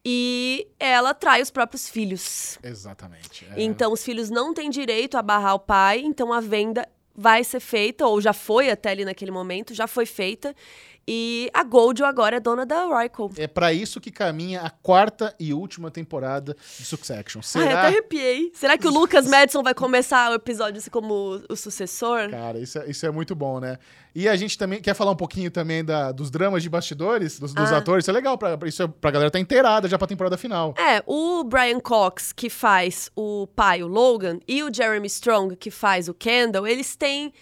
E 0.05 0.67
ela 0.79 1.13
trai 1.13 1.43
os 1.43 1.51
próprios 1.51 1.89
filhos. 1.89 2.59
Exatamente. 2.63 3.47
é. 3.55 3.63
Então, 3.63 3.93
os 3.93 4.03
filhos 4.03 4.31
não 4.31 4.55
têm 4.55 4.71
direito 4.71 5.17
a 5.17 5.23
barrar 5.23 5.55
o 5.55 5.59
pai. 5.59 6.01
Então, 6.01 6.33
a 6.33 6.41
venda 6.41 6.89
vai 7.15 7.45
ser 7.45 7.61
feita, 7.61 8.07
ou 8.07 8.21
já 8.21 8.33
foi 8.33 8.71
até 8.71 8.91
ali 8.91 9.05
naquele 9.05 9.31
momento, 9.31 9.73
já 9.73 9.87
foi 9.87 10.05
feita. 10.05 10.55
E 11.07 11.51
a 11.53 11.63
Goldie 11.63 12.03
agora 12.03 12.37
é 12.37 12.41
dona 12.41 12.65
da 12.65 12.87
Oracle. 12.87 13.29
É 13.37 13.47
pra 13.47 13.73
isso 13.73 14.01
que 14.01 14.11
caminha 14.11 14.63
a 14.63 14.71
quarta 14.71 15.35
e 15.39 15.53
última 15.53 15.91
temporada 15.91 16.57
de 16.79 16.85
Succession. 16.85 17.41
Ai, 17.55 17.63
até 17.63 17.69
Será? 17.69 17.87
arrepiei. 17.87 18.51
Será 18.55 18.79
que 18.79 18.87
o 18.89 18.91
Lucas 18.91 19.27
Madison 19.29 19.63
vai 19.63 19.75
começar 19.75 20.31
o 20.31 20.35
episódio 20.35 20.79
assim 20.79 20.91
como 20.91 21.41
o 21.49 21.57
sucessor? 21.57 22.31
Cara, 22.31 22.59
isso 22.59 22.79
é, 22.79 22.91
isso 22.91 23.05
é 23.05 23.11
muito 23.11 23.35
bom, 23.35 23.61
né? 23.61 23.79
E 24.15 24.29
a 24.29 24.37
gente 24.37 24.57
também 24.57 24.81
quer 24.81 24.95
falar 24.95 25.11
um 25.11 25.17
pouquinho 25.17 25.51
também 25.51 25.85
da, 25.85 26.13
dos 26.13 26.31
dramas 26.31 26.63
de 26.63 26.71
bastidores, 26.71 27.39
dos, 27.39 27.53
dos 27.53 27.73
Ah. 27.73 27.79
atores. 27.79 28.05
Isso 28.05 28.11
é 28.11 28.15
legal, 28.15 28.39
pra, 28.39 28.57
isso 28.65 28.83
é 28.83 28.87
pra 28.89 29.11
galera 29.11 29.31
tá 29.31 29.39
inteirada 29.41 29.89
já 29.89 29.99
pra 29.99 30.07
temporada 30.07 30.37
final. 30.39 30.73
É, 30.79 31.03
o 31.07 31.43
Brian 31.45 31.81
Cox, 31.81 32.33
que 32.33 32.49
faz 32.49 33.11
o 33.17 33.47
pai, 33.49 33.83
o 33.83 33.87
Logan, 33.89 34.39
e 34.47 34.63
o 34.63 34.73
Jeremy 34.73 35.07
Strong, 35.09 35.57
que 35.57 35.71
faz 35.71 36.09
o 36.09 36.15
Kendall, 36.15 36.67
eles 36.67 36.95
têm. 36.97 37.33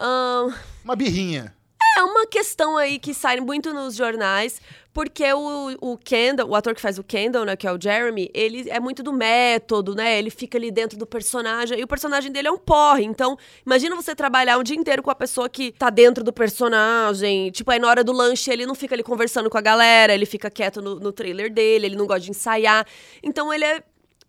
ahn, 0.00 0.52
Uma 0.84 0.96
birrinha. 0.96 1.54
É 1.96 2.02
uma 2.04 2.26
questão 2.26 2.76
aí 2.76 2.98
que 2.98 3.12
sai 3.12 3.40
muito 3.40 3.72
nos 3.72 3.94
jornais, 3.94 4.60
porque 4.92 5.30
o, 5.32 5.76
o 5.80 5.98
Kendall, 5.98 6.48
o 6.48 6.54
ator 6.54 6.74
que 6.74 6.80
faz 6.80 6.98
o 6.98 7.04
Kendall, 7.04 7.44
né, 7.44 7.56
que 7.56 7.66
é 7.66 7.72
o 7.72 7.80
Jeremy, 7.80 8.30
ele 8.34 8.68
é 8.70 8.78
muito 8.78 9.02
do 9.02 9.12
método, 9.12 9.94
né? 9.94 10.18
Ele 10.18 10.30
fica 10.30 10.58
ali 10.58 10.70
dentro 10.70 10.98
do 10.98 11.06
personagem, 11.06 11.78
e 11.78 11.82
o 11.82 11.86
personagem 11.86 12.30
dele 12.30 12.48
é 12.48 12.50
um 12.50 12.58
porre. 12.58 13.04
Então, 13.04 13.38
imagina 13.64 13.96
você 13.96 14.14
trabalhar 14.14 14.58
um 14.58 14.62
dia 14.62 14.76
inteiro 14.76 15.02
com 15.02 15.10
a 15.10 15.14
pessoa 15.14 15.48
que 15.48 15.72
tá 15.72 15.90
dentro 15.90 16.22
do 16.22 16.32
personagem. 16.32 17.50
Tipo, 17.50 17.70
aí 17.70 17.78
na 17.78 17.88
hora 17.88 18.04
do 18.04 18.12
lanche 18.12 18.50
ele 18.50 18.66
não 18.66 18.74
fica 18.74 18.94
ali 18.94 19.02
conversando 19.02 19.48
com 19.48 19.58
a 19.58 19.62
galera, 19.62 20.14
ele 20.14 20.26
fica 20.26 20.50
quieto 20.50 20.82
no, 20.82 20.96
no 20.96 21.12
trailer 21.12 21.52
dele, 21.52 21.86
ele 21.86 21.96
não 21.96 22.06
gosta 22.06 22.20
de 22.20 22.30
ensaiar. 22.30 22.86
Então 23.22 23.52
ele 23.52 23.64
é 23.64 23.82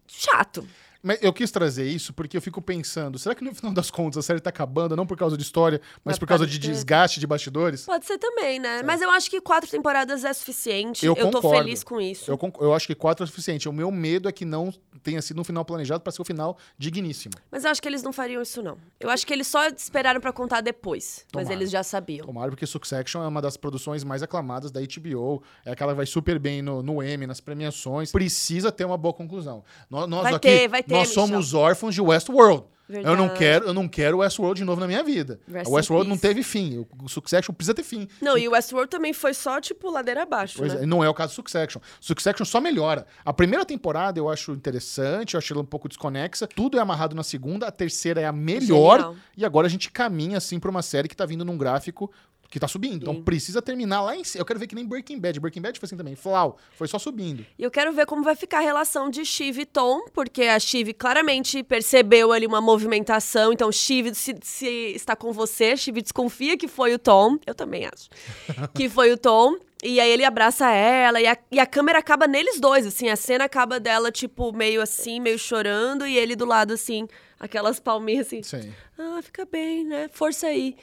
chato. 0.07 0.65
Mas 1.03 1.19
eu 1.21 1.33
quis 1.33 1.51
trazer 1.51 1.85
isso 1.85 2.13
porque 2.13 2.37
eu 2.37 2.41
fico 2.41 2.61
pensando, 2.61 3.19
será 3.19 3.35
que 3.35 3.43
no 3.43 3.53
final 3.53 3.73
das 3.73 3.91
contas 3.91 4.17
a 4.19 4.21
série 4.21 4.39
tá 4.39 4.49
acabando 4.49 4.95
não 4.95 5.05
por 5.05 5.17
causa 5.17 5.35
de 5.35 5.43
história, 5.43 5.81
mas 6.03 6.13
Mas 6.13 6.19
por 6.19 6.25
causa 6.27 6.47
de 6.47 6.57
de- 6.57 6.69
desgaste 6.69 7.19
de 7.19 7.27
bastidores? 7.27 7.85
Pode 7.85 8.05
ser 8.05 8.17
também, 8.17 8.57
né? 8.59 8.81
Mas 8.83 9.01
eu 9.01 9.09
acho 9.09 9.29
que 9.29 9.41
quatro 9.41 9.69
temporadas 9.69 10.23
é 10.23 10.31
suficiente. 10.31 11.05
Eu 11.05 11.13
Eu, 11.17 11.29
tô 11.29 11.41
concordo. 11.41 11.63
feliz 11.65 11.83
com 11.83 11.99
isso. 11.99 12.31
Eu, 12.31 12.39
eu 12.61 12.73
acho 12.73 12.87
que 12.87 12.95
quatro 12.95 13.23
é 13.23 13.27
suficiente. 13.27 13.67
O 13.67 13.73
meu 13.73 13.91
medo 13.91 14.29
é 14.29 14.31
que 14.31 14.45
não 14.45 14.73
tenha 15.03 15.21
sido 15.21 15.41
um 15.41 15.43
final 15.43 15.65
planejado 15.65 16.01
pra 16.01 16.11
ser 16.13 16.21
um 16.21 16.25
final 16.25 16.57
digníssimo. 16.77 17.33
Mas 17.51 17.65
eu 17.65 17.71
acho 17.71 17.81
que 17.81 17.87
eles 17.89 18.01
não 18.01 18.13
fariam 18.13 18.41
isso, 18.41 18.63
não. 18.63 18.77
Eu 18.99 19.09
acho 19.09 19.27
que 19.27 19.33
eles 19.33 19.47
só 19.47 19.67
esperaram 19.67 20.21
pra 20.21 20.31
contar 20.31 20.61
depois. 20.61 21.25
Mas 21.33 21.43
Tomara. 21.43 21.53
eles 21.53 21.69
já 21.69 21.83
sabiam. 21.83 22.25
Tomara, 22.25 22.49
porque 22.49 22.65
Succession 22.65 23.21
é 23.23 23.27
uma 23.27 23.41
das 23.41 23.57
produções 23.57 24.05
mais 24.05 24.23
aclamadas 24.23 24.71
da 24.71 24.79
HBO. 24.79 25.43
É 25.65 25.71
aquela 25.71 25.91
que 25.91 25.97
vai 25.97 26.05
super 26.05 26.39
bem 26.39 26.61
no, 26.61 26.81
no 26.81 27.03
Emmy, 27.03 27.27
nas 27.27 27.41
premiações. 27.41 28.11
Precisa 28.11 28.71
ter 28.71 28.85
uma 28.85 28.97
boa 28.97 29.13
conclusão. 29.13 29.65
Nós, 29.89 30.07
nós 30.07 30.23
Vai 30.23 30.33
aqui 30.35 30.47
ter, 30.47 30.67
vai 30.69 30.81
ter. 30.81 30.92
Nós 30.93 31.09
Michel? 31.09 31.27
somos 31.27 31.53
órfãos 31.53 31.93
de 31.95 32.01
Westworld. 32.01 32.65
Eu 32.89 33.01
não 33.15 33.27
Verdade. 33.29 33.39
quero, 33.39 33.65
eu 33.65 33.73
não 33.73 33.87
quero 33.87 34.17
Westworld 34.19 34.59
de 34.59 34.65
novo 34.65 34.79
na 34.79 34.85
minha 34.85 35.01
vida. 35.03 35.39
Rest 35.47 35.67
a 35.67 35.73
Westworld 35.73 36.07
não 36.07 36.17
teve 36.17 36.43
fim. 36.43 36.85
O 37.01 37.07
Succession 37.09 37.53
precisa 37.53 37.73
ter 37.73 37.81
fim. 37.81 38.07
Não, 38.21 38.37
e 38.37 38.47
o 38.47 38.51
Westworld 38.51 38.89
também 38.89 39.13
foi 39.13 39.33
só, 39.33 39.59
tipo, 39.61 39.89
ladeira 39.89 40.23
abaixo, 40.23 40.55
Pois 40.59 40.73
né? 40.73 40.83
é, 40.83 40.85
não 40.85 41.01
é 41.03 41.09
o 41.09 41.13
caso 41.13 41.31
do 41.31 41.35
Succession. 41.35 41.79
Succession 41.99 42.43
só 42.45 42.59
melhora. 42.59 43.07
A 43.23 43.31
primeira 43.33 43.65
temporada 43.65 44.19
eu 44.19 44.29
acho 44.29 44.51
interessante, 44.51 45.33
eu 45.33 45.37
acho 45.39 45.53
ela 45.53 45.61
um 45.61 45.65
pouco 45.65 45.87
desconexa. 45.87 46.45
Tudo 46.45 46.77
é 46.77 46.81
amarrado 46.81 47.15
na 47.15 47.23
segunda, 47.23 47.67
a 47.67 47.71
terceira 47.71 48.19
é 48.21 48.25
a 48.25 48.33
melhor. 48.33 48.97
Genial. 48.97 49.15
E 49.37 49.45
agora 49.45 49.65
a 49.65 49.69
gente 49.69 49.89
caminha, 49.89 50.37
assim, 50.37 50.59
pra 50.59 50.69
uma 50.69 50.81
série 50.81 51.07
que 51.07 51.15
tá 51.15 51.25
vindo 51.25 51.45
num 51.45 51.57
gráfico 51.57 52.11
que 52.53 52.59
tá 52.59 52.67
subindo. 52.67 53.01
Então 53.01 53.15
Sim. 53.15 53.23
precisa 53.23 53.63
terminar 53.63 54.03
lá 54.03 54.15
em 54.15 54.23
cima. 54.23 54.39
Eu 54.39 54.45
quero 54.45 54.59
ver 54.59 54.67
que 54.67 54.75
nem 54.75 54.85
Breaking 54.85 55.19
Bad. 55.19 55.39
Breaking 55.39 55.59
Bad 55.59 55.79
foi 55.79 55.87
assim 55.87 55.97
também. 55.97 56.15
Flau. 56.15 56.59
Foi 56.77 56.87
só 56.87 56.99
subindo. 56.99 57.43
E 57.57 57.63
eu 57.63 57.71
quero 57.71 57.91
ver 57.91 58.05
como 58.05 58.21
vai 58.23 58.35
ficar 58.35 58.59
a 58.59 58.61
relação 58.61 59.09
de 59.09 59.25
Shiv 59.25 59.61
e 59.61 59.65
Tom, 59.65 60.05
porque 60.13 60.43
a 60.43 60.59
Shiv 60.59 60.93
claramente 60.93 61.63
percebeu 61.63 62.31
ali 62.31 62.45
uma 62.45 62.61
movimentação. 62.61 63.51
Então, 63.51 63.71
Shiv, 63.71 64.13
se, 64.13 64.35
se 64.43 64.67
está 64.67 65.15
com 65.15 65.33
você, 65.33 65.75
Shiv 65.75 65.99
desconfia 65.99 66.55
que 66.55 66.67
foi 66.67 66.93
o 66.93 66.99
Tom. 66.99 67.39
Eu 67.43 67.55
também 67.55 67.87
acho. 67.87 68.07
que 68.75 68.87
foi 68.87 69.11
o 69.11 69.17
Tom. 69.17 69.57
E 69.83 69.99
aí 69.99 70.09
ele 70.09 70.23
abraça 70.23 70.71
ela 70.71 71.19
e 71.19 71.27
a, 71.27 71.37
e 71.51 71.59
a 71.59 71.65
câmera 71.65 71.99
acaba 71.99 72.25
neles 72.25 72.57
dois, 72.57 72.87
assim. 72.87 73.09
A 73.09 73.17
cena 73.17 73.43
acaba 73.43 73.81
dela, 73.81 74.09
tipo, 74.11 74.53
meio 74.53 74.81
assim, 74.81 75.19
meio 75.19 75.37
chorando. 75.37 76.07
E 76.07 76.17
ele 76.17 76.37
do 76.37 76.45
lado, 76.45 76.73
assim, 76.73 77.05
aquelas 77.37 77.81
palminhas, 77.81 78.27
assim. 78.27 78.41
Sim. 78.41 78.73
Ah, 78.97 79.19
fica 79.21 79.45
bem, 79.45 79.83
né? 79.83 80.09
Força 80.13 80.47
aí. 80.47 80.77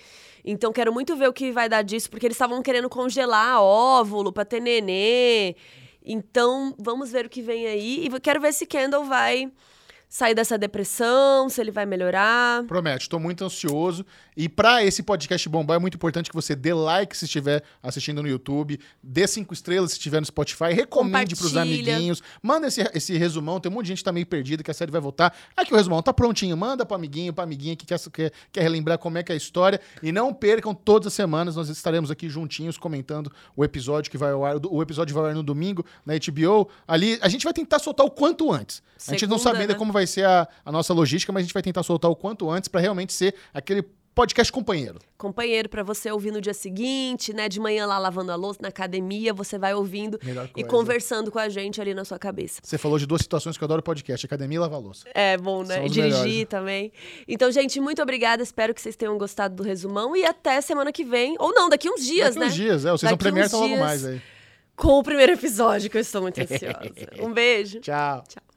Então, 0.44 0.70
quero 0.70 0.92
muito 0.92 1.16
ver 1.16 1.28
o 1.28 1.32
que 1.32 1.50
vai 1.50 1.68
dar 1.68 1.82
disso, 1.82 2.10
porque 2.10 2.26
eles 2.26 2.34
estavam 2.34 2.62
querendo 2.62 2.90
congelar 2.90 3.62
óvulo 3.62 4.32
pra 4.32 4.44
ter 4.44 4.60
nenê. 4.60 5.56
Então, 6.04 6.74
vamos 6.78 7.10
ver 7.10 7.24
o 7.24 7.28
que 7.30 7.40
vem 7.40 7.66
aí. 7.66 8.06
E 8.06 8.20
quero 8.20 8.40
ver 8.40 8.52
se 8.52 8.66
Kendall 8.66 9.04
vai 9.04 9.50
sair 10.10 10.34
dessa 10.34 10.58
depressão, 10.58 11.48
se 11.48 11.60
ele 11.60 11.70
vai 11.70 11.86
melhorar. 11.86 12.64
Promete, 12.64 13.08
tô 13.08 13.18
muito 13.18 13.44
ansioso. 13.44 14.04
E 14.40 14.48
pra 14.48 14.82
esse 14.82 15.02
podcast 15.02 15.46
bombar, 15.50 15.76
é 15.76 15.78
muito 15.78 15.96
importante 15.96 16.30
que 16.30 16.34
você 16.34 16.56
dê 16.56 16.72
like 16.72 17.14
se 17.14 17.26
estiver 17.26 17.62
assistindo 17.82 18.22
no 18.22 18.28
YouTube, 18.28 18.80
dê 19.02 19.26
cinco 19.26 19.52
estrelas 19.52 19.90
se 19.90 19.98
estiver 19.98 20.18
no 20.18 20.24
Spotify, 20.24 20.72
recomende 20.72 21.36
pros 21.36 21.50
Compartilha. 21.50 21.92
amiguinhos, 21.92 22.22
manda 22.42 22.66
esse, 22.66 22.80
esse 22.94 23.18
resumão. 23.18 23.60
Tem 23.60 23.70
um 23.70 23.74
monte 23.74 23.84
de 23.84 23.88
gente 23.90 23.98
que 23.98 24.04
tá 24.04 24.12
meio 24.12 24.24
perdida, 24.24 24.62
que 24.62 24.70
a 24.70 24.72
série 24.72 24.90
vai 24.90 24.98
voltar. 24.98 25.36
Aqui 25.54 25.74
o 25.74 25.76
resumão 25.76 26.00
tá 26.00 26.10
prontinho, 26.14 26.56
manda 26.56 26.86
pro 26.86 26.96
amiguinho, 26.96 27.34
pra 27.34 27.44
amiguinha 27.44 27.76
que 27.76 27.84
quer, 27.84 28.00
quer, 28.10 28.32
quer 28.50 28.62
relembrar 28.62 28.96
como 28.96 29.18
é 29.18 29.22
que 29.22 29.30
é 29.30 29.34
a 29.34 29.36
história. 29.36 29.78
E 30.02 30.10
não 30.10 30.32
percam 30.32 30.72
todas 30.72 31.08
as 31.08 31.12
semanas, 31.12 31.54
nós 31.54 31.68
estaremos 31.68 32.10
aqui 32.10 32.26
juntinhos 32.30 32.78
comentando 32.78 33.30
o 33.54 33.62
episódio 33.62 34.10
que 34.10 34.16
vai 34.16 34.32
ao 34.32 34.42
ar. 34.42 34.56
O 34.70 34.80
episódio 34.80 35.14
vai 35.14 35.24
ao 35.24 35.28
ar 35.28 35.34
no 35.34 35.42
domingo 35.42 35.84
na 36.06 36.14
HBO. 36.14 36.66
Ali, 36.88 37.18
a 37.20 37.28
gente 37.28 37.44
vai 37.44 37.52
tentar 37.52 37.78
soltar 37.78 38.06
o 38.06 38.10
quanto 38.10 38.50
antes. 38.50 38.82
a 39.06 39.10
gente 39.10 39.26
não 39.26 39.36
Segunda, 39.36 39.42
sabe 39.42 39.60
ainda 39.60 39.74
né? 39.74 39.78
como 39.78 39.92
vai 39.92 40.06
ser 40.06 40.24
a, 40.24 40.48
a 40.64 40.72
nossa 40.72 40.94
logística, 40.94 41.30
mas 41.30 41.42
a 41.42 41.44
gente 41.44 41.52
vai 41.52 41.62
tentar 41.62 41.82
soltar 41.82 42.10
o 42.10 42.16
quanto 42.16 42.50
antes 42.50 42.68
pra 42.68 42.80
realmente 42.80 43.12
ser 43.12 43.34
aquele 43.52 43.84
podcast 44.14 44.52
companheiro. 44.52 44.98
Companheiro 45.16 45.68
pra 45.68 45.82
você 45.82 46.10
ouvir 46.10 46.30
no 46.30 46.40
dia 46.40 46.54
seguinte, 46.54 47.32
né? 47.32 47.48
De 47.48 47.60
manhã 47.60 47.86
lá 47.86 47.98
lavando 47.98 48.32
a 48.32 48.36
louça, 48.36 48.60
na 48.62 48.68
academia, 48.68 49.32
você 49.32 49.58
vai 49.58 49.74
ouvindo 49.74 50.18
e 50.56 50.64
conversando 50.64 51.30
com 51.30 51.38
a 51.38 51.48
gente 51.48 51.80
ali 51.80 51.94
na 51.94 52.04
sua 52.04 52.18
cabeça. 52.18 52.60
Você 52.62 52.76
falou 52.78 52.98
de 52.98 53.06
duas 53.06 53.22
situações 53.22 53.56
que 53.56 53.62
eu 53.62 53.66
adoro 53.66 53.82
podcast, 53.82 54.24
academia 54.26 54.56
e 54.56 54.58
lavar 54.58 54.80
louça. 54.80 55.08
É 55.14 55.36
bom, 55.36 55.62
né? 55.62 55.88
Dirigir 55.88 56.22
melhores. 56.22 56.48
também. 56.48 56.92
Então, 57.26 57.50
gente, 57.50 57.80
muito 57.80 58.02
obrigada. 58.02 58.42
Espero 58.42 58.74
que 58.74 58.80
vocês 58.80 58.96
tenham 58.96 59.16
gostado 59.16 59.54
do 59.54 59.62
resumão. 59.62 60.16
E 60.16 60.24
até 60.24 60.60
semana 60.60 60.92
que 60.92 61.04
vem. 61.04 61.36
Ou 61.38 61.52
não, 61.54 61.68
daqui 61.68 61.88
uns 61.88 62.04
dias, 62.04 62.34
Daqui 62.34 62.40
né? 62.40 62.46
uns 62.46 62.54
dias, 62.54 62.84
é. 62.84 62.90
Vocês 62.90 63.02
vão 63.02 63.10
Daqui 63.10 63.24
premiar 63.24 63.50
tá 63.50 63.56
logo 63.56 63.76
mais 63.76 64.04
aí. 64.04 64.20
Com 64.76 64.98
o 64.98 65.02
primeiro 65.02 65.32
episódio, 65.32 65.90
que 65.90 65.96
eu 65.96 66.00
estou 66.00 66.22
muito 66.22 66.40
ansiosa. 66.40 66.80
Um 67.20 67.32
beijo. 67.32 67.80
Tchau. 67.80 68.24
Tchau. 68.26 68.49